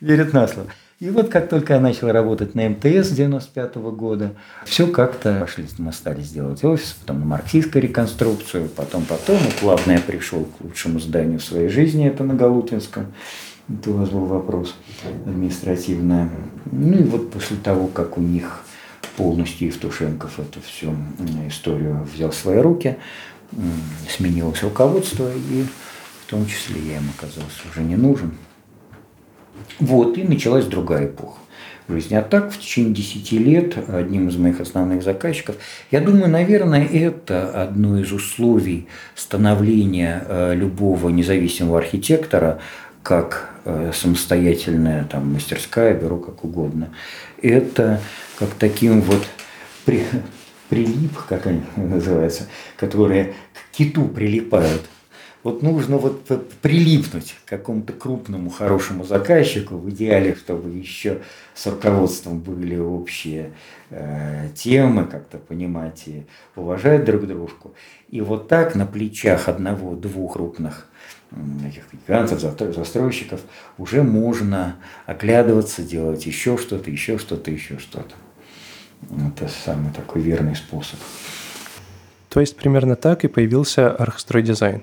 верят 0.00 0.32
на 0.32 0.46
слово. 0.46 0.68
И 1.00 1.10
вот 1.10 1.28
как 1.28 1.48
только 1.48 1.74
я 1.74 1.80
начал 1.80 2.10
работать 2.10 2.56
на 2.56 2.68
МТС 2.68 3.08
с 3.08 3.10
95 3.10 3.76
-го 3.76 3.92
года, 3.92 4.34
все 4.64 4.88
как-то 4.88 5.38
пошли, 5.40 5.64
мы 5.78 5.92
стали 5.92 6.22
сделать 6.22 6.64
офис, 6.64 6.96
потом 7.00 7.20
на 7.20 7.26
марксистскую 7.26 7.82
реконструкцию, 7.82 8.68
потом, 8.68 9.04
потом, 9.04 9.36
и 9.36 9.60
плавно 9.60 9.92
я 9.92 10.00
пришел 10.00 10.44
к 10.44 10.60
лучшему 10.60 10.98
зданию 10.98 11.38
в 11.38 11.44
своей 11.44 11.68
жизни, 11.68 12.08
это 12.08 12.24
на 12.24 12.34
Галутинском. 12.34 13.06
Это 13.68 13.90
у 13.90 13.94
вас 13.94 14.08
был 14.08 14.24
вопрос 14.24 14.74
административный. 15.26 16.30
Ну 16.72 16.98
и 16.98 17.02
вот 17.02 17.30
после 17.30 17.56
того, 17.56 17.86
как 17.88 18.16
у 18.16 18.20
них 18.20 18.64
полностью 19.16 19.68
Евтушенков 19.68 20.38
эту 20.38 20.60
всю 20.62 20.94
историю 21.46 22.06
взял 22.12 22.30
в 22.30 22.34
свои 22.34 22.58
руки, 22.60 22.96
сменилось 24.08 24.62
руководство, 24.62 25.30
и 25.34 25.64
в 26.22 26.30
том 26.30 26.46
числе 26.46 26.80
я 26.80 26.96
им 26.96 27.10
оказался 27.16 27.60
уже 27.70 27.82
не 27.82 27.96
нужен. 27.96 28.32
Вот, 29.80 30.16
и 30.16 30.24
началась 30.24 30.64
другая 30.64 31.06
эпоха 31.06 31.38
жизни. 31.88 32.14
А 32.14 32.22
так, 32.22 32.52
в 32.52 32.58
течение 32.58 32.94
10 32.94 33.32
лет 33.32 33.88
одним 33.88 34.28
из 34.28 34.36
моих 34.36 34.60
основных 34.60 35.02
заказчиков, 35.02 35.56
я 35.90 36.00
думаю, 36.00 36.28
наверное, 36.28 36.84
это 36.86 37.62
одно 37.62 37.98
из 37.98 38.12
условий 38.12 38.88
становления 39.14 40.22
э, 40.26 40.54
любого 40.54 41.08
независимого 41.10 41.78
архитектора– 41.78 42.60
как 43.02 43.50
э, 43.64 43.92
самостоятельная 43.94 45.04
там, 45.04 45.32
мастерская, 45.32 45.94
бюро, 45.94 46.18
как 46.18 46.44
угодно. 46.44 46.90
Это 47.40 48.00
как 48.38 48.50
таким 48.50 49.00
вот 49.00 49.26
при, 49.84 50.04
прилип, 50.68 51.16
как 51.28 51.46
они 51.46 51.62
называются, 51.76 52.44
которые 52.76 53.34
к 53.54 53.76
киту 53.76 54.06
прилипают. 54.06 54.82
Вот 55.44 55.62
нужно 55.62 55.98
вот 55.98 56.26
прилипнуть 56.60 57.36
к 57.44 57.48
какому-то 57.48 57.92
крупному 57.92 58.50
хорошему 58.50 59.04
заказчику, 59.04 59.76
в 59.76 59.88
идеале, 59.90 60.34
чтобы 60.34 60.68
еще 60.70 61.20
с 61.54 61.66
руководством 61.68 62.40
были 62.40 62.76
общие 62.76 63.52
э, 63.90 64.48
темы, 64.56 65.04
как-то 65.04 65.38
понимать 65.38 66.02
и 66.06 66.26
уважать 66.56 67.04
друг 67.04 67.26
дружку. 67.26 67.72
И 68.10 68.20
вот 68.20 68.48
так 68.48 68.74
на 68.74 68.84
плечах 68.84 69.48
одного-двух 69.48 70.32
крупных 70.32 70.87
этих 71.66 71.84
гигантов, 71.92 72.40
застройщиков, 72.40 73.40
уже 73.76 74.02
можно 74.02 74.76
оглядываться, 75.06 75.82
делать 75.82 76.24
еще 76.26 76.56
что-то, 76.56 76.90
еще 76.90 77.18
что-то, 77.18 77.50
еще 77.50 77.78
что-то. 77.78 78.14
Это 79.10 79.48
самый 79.48 79.92
такой 79.92 80.22
верный 80.22 80.56
способ. 80.56 80.98
То 82.28 82.40
есть 82.40 82.56
примерно 82.56 82.96
так 82.96 83.24
и 83.24 83.28
появился 83.28 83.90
архстройдизайн? 83.90 84.82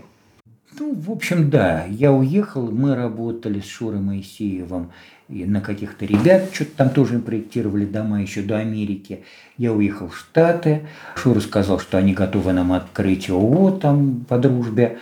Ну, 0.79 0.93
в 0.93 1.11
общем, 1.11 1.49
да. 1.49 1.85
Я 1.85 2.11
уехал, 2.11 2.69
мы 2.69 2.95
работали 2.95 3.59
с 3.59 3.65
Шурой 3.65 4.01
Моисеевым 4.01 4.91
и 5.27 5.45
на 5.45 5.61
каких-то 5.61 6.05
ребят, 6.05 6.49
что-то 6.53 6.71
там 6.77 6.89
тоже 6.91 7.19
проектировали 7.19 7.85
дома 7.85 8.21
еще 8.21 8.41
до 8.41 8.57
Америки. 8.57 9.23
Я 9.57 9.73
уехал 9.73 10.09
в 10.09 10.17
Штаты. 10.17 10.87
Шура 11.15 11.39
сказал, 11.39 11.79
что 11.79 11.97
они 11.97 12.13
готовы 12.13 12.53
нам 12.53 12.73
открыть 12.73 13.29
ООО 13.29 13.71
там 13.71 14.25
по 14.27 14.37
дружбе. 14.37 14.99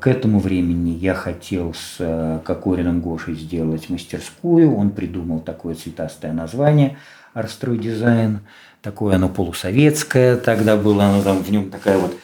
К 0.00 0.06
этому 0.06 0.38
времени 0.38 0.90
я 0.90 1.14
хотел 1.14 1.72
с 1.72 2.40
Кокориным 2.44 3.00
Гошей 3.00 3.34
сделать 3.34 3.88
мастерскую. 3.88 4.76
Он 4.76 4.90
придумал 4.90 5.40
такое 5.40 5.74
цветастое 5.74 6.32
название 6.32 6.98
«Арстрой 7.32 7.78
дизайн». 7.78 8.40
Такое 8.82 9.14
оно 9.16 9.30
полусоветское 9.30 10.36
тогда 10.36 10.76
было, 10.76 11.04
оно 11.04 11.22
там 11.22 11.42
в 11.42 11.50
нем 11.50 11.70
такая 11.70 11.96
вот 11.96 12.14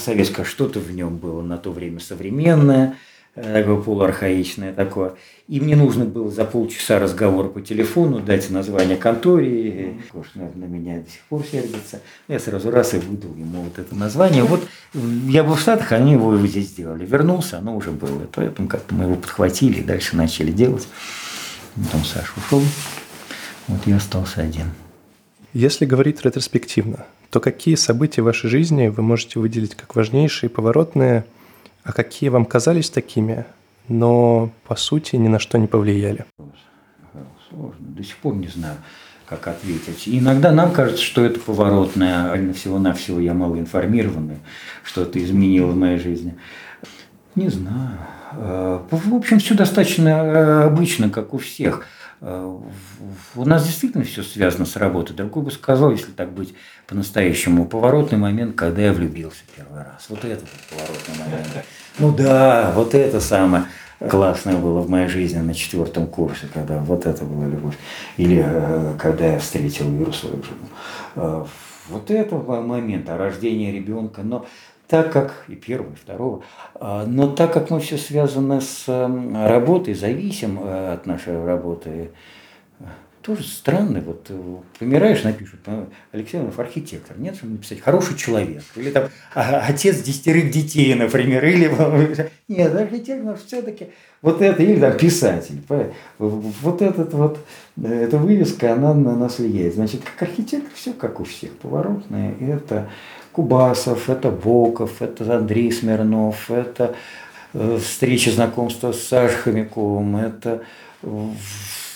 советское 0.00 0.44
что-то 0.44 0.80
в 0.80 0.90
нем 0.90 1.18
было 1.18 1.42
на 1.42 1.56
то 1.56 1.70
время 1.70 2.00
современное– 2.00 2.96
такое 3.34 3.76
полуархаичное 3.76 4.72
такое. 4.72 5.14
И 5.48 5.60
мне 5.60 5.76
нужно 5.76 6.04
было 6.04 6.30
за 6.30 6.44
полчаса 6.44 6.98
разговора 6.98 7.48
по 7.48 7.60
телефону 7.60 8.20
дать 8.20 8.48
название 8.50 8.96
конторе. 8.96 9.98
Кош, 10.12 10.28
на 10.34 10.64
меня 10.64 11.00
до 11.00 11.10
сих 11.10 11.20
пор 11.28 11.44
сердится. 11.44 12.00
Я 12.28 12.38
сразу 12.38 12.70
раз 12.70 12.94
и 12.94 12.98
выдал 12.98 13.34
ему 13.34 13.62
вот 13.62 13.78
это 13.78 13.94
название. 13.94 14.44
Вот 14.44 14.66
я 14.94 15.42
был 15.42 15.54
в 15.54 15.60
Штатах, 15.60 15.92
они 15.92 16.12
его 16.12 16.36
здесь 16.46 16.68
сделали. 16.68 17.04
Вернулся, 17.04 17.58
оно 17.58 17.76
уже 17.76 17.90
было. 17.90 18.26
Поэтому 18.32 18.68
как-то 18.68 18.94
мы 18.94 19.04
его 19.04 19.16
подхватили 19.16 19.80
и 19.80 19.84
дальше 19.84 20.16
начали 20.16 20.52
делать. 20.52 20.86
Потом 21.74 22.04
Саша 22.04 22.32
ушел. 22.36 22.62
Вот 23.66 23.80
я 23.86 23.96
остался 23.96 24.42
один. 24.42 24.66
Если 25.52 25.86
говорить 25.86 26.24
ретроспективно, 26.24 27.04
то 27.30 27.40
какие 27.40 27.74
события 27.74 28.22
в 28.22 28.26
вашей 28.26 28.48
жизни 28.48 28.88
вы 28.88 29.02
можете 29.02 29.40
выделить 29.40 29.74
как 29.74 29.96
важнейшие, 29.96 30.50
поворотные– 30.50 31.24
а 31.84 31.92
какие 31.92 32.30
вам 32.30 32.46
казались 32.46 32.90
такими, 32.90 33.44
но 33.88 34.50
по 34.66 34.74
сути 34.74 35.16
ни 35.16 35.28
на 35.28 35.38
что 35.38 35.58
не 35.58 35.66
повлияли? 35.66 36.24
Сложно. 37.50 37.74
До 37.78 38.02
сих 38.02 38.16
пор 38.16 38.34
не 38.34 38.48
знаю, 38.48 38.76
как 39.26 39.46
ответить. 39.46 40.08
И 40.08 40.18
иногда 40.18 40.50
нам 40.50 40.72
кажется, 40.72 41.02
что 41.02 41.24
это 41.24 41.38
поворотное, 41.38 42.32
а 42.32 42.52
всего-навсего 42.54 43.20
я 43.20 43.34
мало 43.34 43.58
информированный, 43.58 44.38
что 44.82 45.02
это 45.02 45.22
изменило 45.22 45.66
в 45.66 45.76
моей 45.76 45.98
жизни. 45.98 46.34
Не 47.34 47.48
знаю. 47.48 47.98
Э, 48.32 48.80
в 48.90 49.14
общем, 49.14 49.38
все 49.38 49.54
достаточно 49.54 50.08
э, 50.08 50.62
обычно, 50.64 51.10
как 51.10 51.34
у 51.34 51.38
всех. 51.38 51.86
Э, 52.20 52.58
у 53.36 53.44
нас 53.44 53.64
действительно 53.64 54.04
все 54.04 54.22
связано 54.22 54.66
с 54.66 54.76
работой. 54.76 55.14
Другой 55.14 55.44
бы 55.44 55.50
сказал, 55.50 55.90
если 55.90 56.10
так 56.10 56.32
быть 56.32 56.54
по-настоящему, 56.86 57.66
поворотный 57.66 58.18
момент, 58.18 58.56
когда 58.56 58.82
я 58.82 58.92
влюбился 58.92 59.42
первый 59.56 59.82
раз. 59.84 60.06
Вот 60.08 60.24
это 60.24 60.44
поворотный 60.70 61.24
момент. 61.24 61.66
Ну 61.98 62.12
да, 62.12 62.72
вот 62.74 62.94
это 62.94 63.20
самое 63.20 63.64
классное 64.08 64.56
было 64.56 64.80
в 64.80 64.90
моей 64.90 65.08
жизни 65.08 65.38
на 65.38 65.54
четвертом 65.54 66.06
курсе, 66.06 66.46
когда 66.52 66.78
вот 66.78 67.06
это 67.06 67.24
была 67.24 67.46
любовь. 67.46 67.76
Или 68.16 68.44
э, 68.44 68.94
когда 68.98 69.26
я 69.26 69.38
встретил 69.38 69.92
Иру 70.00 70.12
свою 70.12 70.42
жену. 70.42 70.66
Э, 71.16 71.44
вот 71.88 72.10
это 72.10 72.36
момент, 72.36 73.08
о 73.10 73.18
рождении 73.18 73.70
ребенка. 73.70 74.22
Но 74.22 74.46
так 74.88 75.12
как 75.12 75.44
и 75.48 75.54
первого, 75.54 75.92
и 75.92 75.96
второго, 75.96 76.42
а, 76.74 77.06
но 77.06 77.28
так 77.28 77.52
как 77.52 77.70
мы 77.70 77.80
все 77.80 77.96
связаны 77.96 78.60
с 78.60 78.84
работой, 78.86 79.94
зависим 79.94 80.60
э, 80.62 80.92
от 80.94 81.06
нашей 81.06 81.42
работы, 81.44 82.10
тоже 83.24 83.42
странно, 83.42 84.02
вот 84.02 84.26
э, 84.28 84.56
помираешь, 84.78 85.22
напишут, 85.22 85.60
Алексей 86.12 86.36
Иванов 86.36 86.58
архитектор, 86.58 87.18
нет, 87.18 87.34
чтобы 87.34 87.54
написать 87.54 87.80
хороший 87.80 88.18
человек, 88.18 88.62
или 88.76 88.90
там 88.90 89.08
а, 89.34 89.60
отец 89.66 90.02
десятерых 90.02 90.50
детей, 90.50 90.94
например, 90.94 91.42
или 91.42 91.70
нет, 92.48 92.74
архитектор 92.74 93.38
все-таки 93.46 93.88
вот 94.20 94.42
это, 94.42 94.62
или 94.62 94.78
там 94.78 94.94
писатель, 94.98 95.62
вот 96.18 96.82
этот 96.82 97.14
вот, 97.14 97.38
эта 97.82 98.18
вывеска, 98.18 98.74
она 98.74 98.92
на 98.92 99.16
нас 99.16 99.38
влияет, 99.38 99.74
значит, 99.74 100.02
как 100.04 100.28
архитектор 100.28 100.70
все 100.74 100.92
как 100.92 101.18
у 101.18 101.24
всех, 101.24 101.52
поворотное, 101.52 102.34
это 102.38 102.90
Кубасов, 103.34 104.08
это 104.08 104.30
Волков, 104.30 105.02
это 105.02 105.36
Андрей 105.36 105.72
Смирнов, 105.72 106.50
это 106.50 106.94
э, 107.52 107.78
встреча, 107.82 108.30
знакомства 108.30 108.92
с 108.92 109.02
Сашей 109.02 109.36
Хомяковым, 109.36 110.16
это 110.16 110.62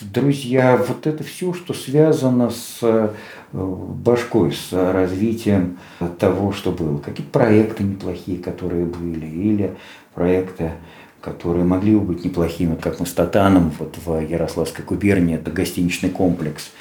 друзья, 0.01 0.77
вот 0.77 1.07
это 1.07 1.23
все, 1.23 1.55
что 1.55 1.75
связано 1.75 2.51
с 2.51 2.79
э, 2.83 3.09
башкой, 3.53 4.53
с 4.53 4.73
развитием 4.73 5.79
того, 6.19 6.53
что 6.53 6.73
было. 6.73 6.99
Какие-то 6.99 7.31
проекты 7.31 7.85
неплохие, 7.85 8.39
которые 8.39 8.85
были, 8.85 9.27
или 9.27 9.77
проекты, 10.15 10.73
которые 11.21 11.65
могли 11.65 11.95
бы 11.95 12.01
быть 12.01 12.25
неплохими, 12.25 12.75
как 12.75 12.99
мы 12.99 13.07
с 13.07 13.13
Татаном 13.13 13.73
вот 13.79 13.97
в 14.05 14.21
Ярославской 14.21 14.85
губернии, 14.85 15.37
это 15.37 15.53
гостиничный 15.53 16.11
комплекс– 16.11 16.73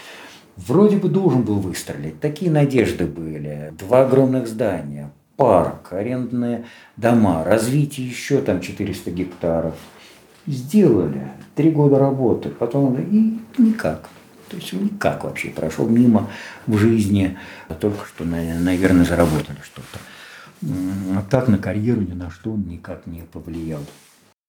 вроде 0.58 0.98
бы 0.98 1.10
должен 1.10 1.44
был 1.44 1.60
выстрелить. 1.60 2.20
Такие 2.20 2.52
надежды 2.52 3.06
были. 3.06 3.74
Два 3.78 4.02
огромных 4.06 4.48
здания, 4.48 5.12
парк, 5.36 5.94
арендные 5.94 6.66
дома, 6.98 7.44
развитие 7.44 8.08
еще 8.08 8.42
там 8.42 8.62
400 8.62 9.12
гектаров. 9.12 9.76
Сделали. 10.46 11.32
Три 11.56 11.72
года 11.72 12.00
работы. 12.00 12.50
Потом 12.50 13.00
и 13.00 13.40
никак. 13.58 14.10
То 14.50 14.56
есть 14.56 14.72
никак 14.74 15.24
вообще 15.24 15.50
прошел 15.50 15.88
мимо 15.88 16.30
в 16.66 16.78
жизни. 16.78 17.38
Только 17.80 18.06
что, 18.06 18.24
наверное, 18.24 19.06
заработали 19.06 19.58
что-то. 19.62 20.00
А 21.16 21.24
так 21.30 21.48
на 21.50 21.58
карьеру 21.58 22.02
ни 22.02 22.14
на 22.14 22.32
что 22.32 22.56
никак 22.56 23.06
не 23.06 23.22
повлиял. 23.22 23.82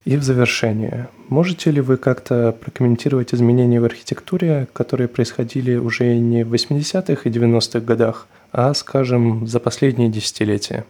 И 0.09 0.17
в 0.17 0.23
завершение, 0.23 1.11
можете 1.29 1.71
ли 1.71 1.83
вы 1.83 1.99
как-то 1.99 2.53
прокомментировать 2.53 3.35
изменения 3.35 3.79
в 3.79 3.85
архитектуре, 3.85 4.67
которые 4.73 5.07
происходили 5.07 5.77
уже 5.77 6.17
не 6.17 6.47
в 6.47 6.55
80-х 6.55 7.29
и 7.29 7.31
90-х 7.31 7.81
годах, 7.81 8.27
а, 8.51 8.73
скажем, 8.73 9.47
за 9.47 9.61
последние 9.61 10.09
десятилетия? 10.09 10.87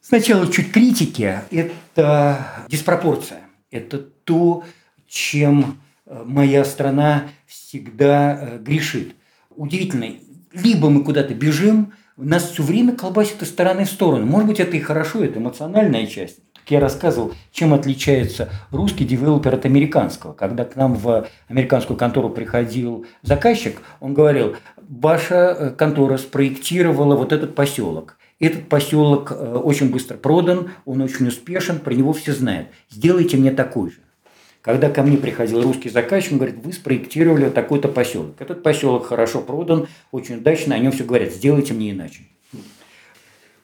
Сначала 0.00 0.50
чуть 0.50 0.72
критики. 0.72 1.40
Это 1.50 2.64
диспропорция. 2.68 3.40
Это 3.70 3.98
то, 3.98 4.64
чем 5.06 5.82
э, 6.06 6.22
моя 6.24 6.64
страна 6.64 7.24
всегда 7.46 8.38
э, 8.40 8.58
грешит. 8.60 9.14
Удивительно. 9.50 10.06
Либо 10.54 10.88
мы 10.88 11.04
куда-то 11.04 11.34
бежим, 11.34 11.92
нас 12.16 12.48
все 12.50 12.62
время 12.62 12.96
колбасит 12.96 13.42
из 13.42 13.48
стороны 13.48 13.84
в 13.84 13.90
сторону. 13.90 14.24
Может 14.24 14.48
быть, 14.48 14.60
это 14.60 14.74
и 14.74 14.80
хорошо, 14.80 15.22
это 15.22 15.38
эмоциональная 15.38 16.06
часть. 16.06 16.38
Как 16.62 16.70
я 16.70 16.80
рассказывал, 16.80 17.32
чем 17.50 17.74
отличается 17.74 18.48
русский 18.70 19.04
девелопер 19.04 19.54
от 19.54 19.64
американского. 19.64 20.32
Когда 20.32 20.64
к 20.64 20.76
нам 20.76 20.94
в 20.94 21.26
американскую 21.48 21.96
контору 21.96 22.30
приходил 22.30 23.04
заказчик, 23.22 23.82
он 23.98 24.14
говорил, 24.14 24.54
ваша 24.76 25.56
э, 25.58 25.70
контора 25.70 26.18
спроектировала 26.18 27.16
вот 27.16 27.32
этот 27.32 27.56
поселок. 27.56 28.16
Этот 28.38 28.68
поселок 28.68 29.32
э, 29.32 29.56
очень 29.56 29.90
быстро 29.90 30.16
продан, 30.16 30.70
он 30.84 31.00
очень 31.00 31.26
успешен, 31.26 31.80
про 31.80 31.94
него 31.94 32.12
все 32.12 32.32
знают. 32.32 32.68
Сделайте 32.88 33.36
мне 33.36 33.50
такой 33.50 33.90
же. 33.90 33.96
Когда 34.60 34.88
ко 34.88 35.02
мне 35.02 35.16
приходил 35.16 35.62
русский 35.62 35.90
заказчик, 35.90 36.32
он 36.32 36.38
говорит, 36.38 36.64
вы 36.64 36.72
спроектировали 36.72 37.50
такой-то 37.50 37.88
поселок. 37.88 38.36
Этот 38.38 38.62
поселок 38.62 39.06
хорошо 39.06 39.40
продан, 39.40 39.88
очень 40.12 40.36
удачно, 40.36 40.76
о 40.76 40.78
нем 40.78 40.92
все 40.92 41.02
говорят, 41.02 41.32
сделайте 41.32 41.74
мне 41.74 41.90
иначе. 41.90 42.22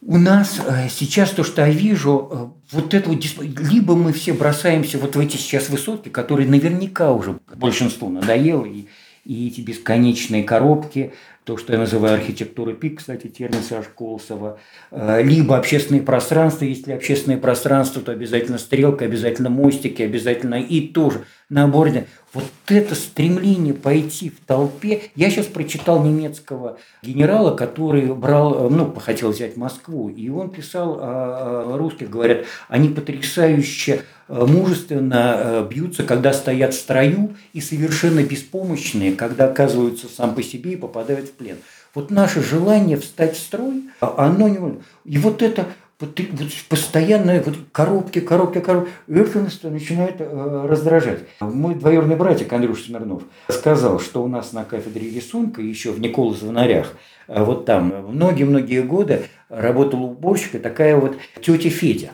У 0.00 0.16
нас 0.16 0.60
э, 0.64 0.88
сейчас 0.88 1.30
то, 1.30 1.42
что 1.42 1.62
я 1.62 1.70
вижу, 1.70 2.28
э, 2.30 2.76
вот 2.76 2.94
это 2.94 3.10
вот, 3.10 3.24
либо 3.58 3.96
мы 3.96 4.12
все 4.12 4.32
бросаемся 4.32 4.98
вот 4.98 5.16
в 5.16 5.20
эти 5.20 5.36
сейчас 5.36 5.68
высотки, 5.68 6.08
которые 6.08 6.48
наверняка 6.48 7.12
уже 7.12 7.38
большинству 7.56 8.08
надоело, 8.08 8.64
и, 8.64 8.86
и 9.24 9.48
эти 9.48 9.60
бесконечные 9.60 10.44
коробки, 10.44 11.12
то, 11.48 11.56
что 11.56 11.72
я 11.72 11.78
называю 11.78 12.16
архитектурой 12.16 12.74
пик, 12.74 12.98
кстати, 12.98 13.26
термин 13.26 13.62
Саши 13.62 13.88
Колосова, 13.96 14.58
э, 14.90 15.22
либо 15.22 15.56
общественные 15.56 16.02
пространства, 16.02 16.66
если 16.66 16.92
общественные 16.92 17.38
пространства, 17.38 18.02
то 18.02 18.12
обязательно 18.12 18.58
стрелка, 18.58 19.06
обязательно 19.06 19.48
мостики, 19.48 20.02
обязательно 20.02 20.56
и 20.56 20.88
тоже 20.88 21.24
набор. 21.48 21.88
Вот 22.34 22.44
это 22.66 22.94
стремление 22.94 23.72
пойти 23.72 24.28
в 24.28 24.40
толпе. 24.44 25.04
Я 25.14 25.30
сейчас 25.30 25.46
прочитал 25.46 26.04
немецкого 26.04 26.76
генерала, 27.02 27.56
который 27.56 28.14
брал, 28.14 28.66
э, 28.66 28.68
ну, 28.68 28.92
хотел 29.00 29.30
взять 29.30 29.56
Москву, 29.56 30.10
и 30.10 30.28
он 30.28 30.50
писал 30.50 30.98
о 31.00 31.78
русских, 31.78 32.10
говорят, 32.10 32.44
они 32.68 32.90
потрясающе 32.90 34.02
Э, 34.02 34.17
мужественно 34.28 35.36
э, 35.38 35.66
бьются, 35.68 36.02
когда 36.04 36.32
стоят 36.32 36.74
в 36.74 36.78
строю, 36.78 37.36
и 37.52 37.60
совершенно 37.60 38.22
беспомощные, 38.22 39.14
когда 39.14 39.46
оказываются 39.46 40.06
сам 40.08 40.34
по 40.34 40.42
себе 40.42 40.72
и 40.72 40.76
попадают 40.76 41.28
в 41.28 41.32
плен. 41.32 41.56
Вот 41.94 42.10
наше 42.10 42.42
желание 42.42 42.98
встать 42.98 43.36
в 43.36 43.40
строй, 43.40 43.84
а 44.00 44.26
оно 44.26 44.48
не... 44.48 44.58
И 45.04 45.18
вот 45.18 45.42
это 45.42 45.66
вот, 46.00 46.20
постоянные 46.68 47.42
вот 47.42 47.56
коробки, 47.72 48.20
коробки, 48.20 48.60
коробки, 48.60 48.90
это 49.08 49.70
начинает 49.70 50.16
э, 50.20 50.66
раздражать. 50.68 51.20
Мой 51.40 51.74
двоюродный 51.74 52.14
братик 52.14 52.52
Андрюш 52.52 52.84
Смирнов 52.84 53.22
сказал, 53.48 53.98
что 53.98 54.22
у 54.22 54.28
нас 54.28 54.52
на 54.52 54.64
кафедре 54.64 55.10
рисунка, 55.10 55.60
еще 55.60 55.90
в 55.90 56.00
Никола 56.00 56.34
Звонарях, 56.34 56.92
э, 57.26 57.42
вот 57.42 57.64
там 57.64 57.92
многие-многие 58.10 58.82
годы 58.82 59.22
работала 59.48 60.02
уборщика 60.02 60.60
такая 60.60 60.96
вот 60.96 61.16
тетя 61.42 61.70
Федя. 61.70 62.10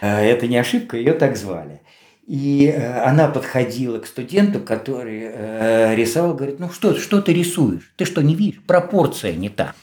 Э, 0.00 0.20
это 0.20 0.46
не 0.46 0.56
ошибка, 0.56 0.96
ее 0.96 1.12
так 1.12 1.36
звали. 1.36 1.80
И 2.26 2.66
э, 2.66 3.02
она 3.02 3.28
подходила 3.28 3.98
к 3.98 4.06
студенту, 4.06 4.60
который 4.60 5.22
э, 5.24 5.94
рисовал, 5.94 6.34
говорит, 6.34 6.58
ну 6.58 6.70
что, 6.70 6.94
что 6.96 7.22
ты 7.22 7.32
рисуешь? 7.32 7.92
Ты 7.96 8.04
что, 8.04 8.22
не 8.22 8.34
видишь? 8.34 8.60
Пропорция 8.66 9.32
не 9.32 9.48
та. 9.48 9.74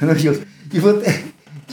Ну, 0.00 0.14
и 0.72 0.78
вот 0.78 1.04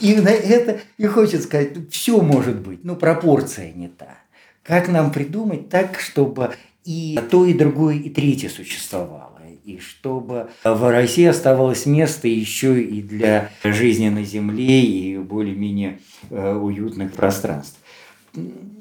И 0.01 0.15
на 0.15 0.29
это 0.29 0.79
и 0.97 1.05
хочет 1.05 1.43
сказать, 1.43 1.89
все 1.91 2.21
может 2.21 2.59
быть, 2.59 2.83
но 2.83 2.95
пропорция 2.95 3.71
не 3.71 3.87
та. 3.87 4.17
Как 4.63 4.87
нам 4.87 5.11
придумать 5.11 5.69
так, 5.69 5.99
чтобы 5.99 6.53
и 6.85 7.19
то, 7.29 7.45
и 7.45 7.53
другое, 7.53 7.95
и 7.95 8.09
третье 8.09 8.49
существовало? 8.49 9.38
И 9.69 9.79
чтобы 9.79 10.49
в 10.63 10.89
России 10.89 11.25
оставалось 11.25 11.85
место 11.85 12.27
еще 12.27 12.81
и 12.81 13.03
для 13.03 13.51
жизни 13.63 14.09
на 14.09 14.23
Земле 14.23 14.81
и 14.81 15.17
более-менее 15.17 15.99
э, 16.31 16.55
уютных 16.55 17.13
пространств. 17.13 17.77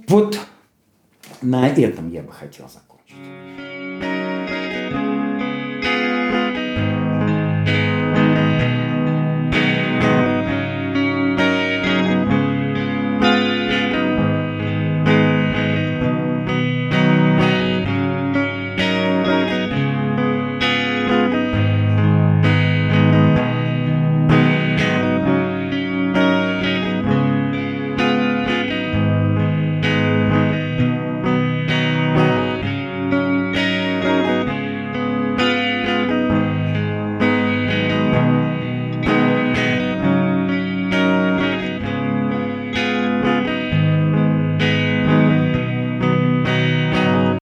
Вот 0.07 0.41
на 1.43 1.69
этом 1.69 2.11
я 2.11 2.23
бы 2.23 2.33
хотел 2.33 2.71
закончить. 2.71 3.48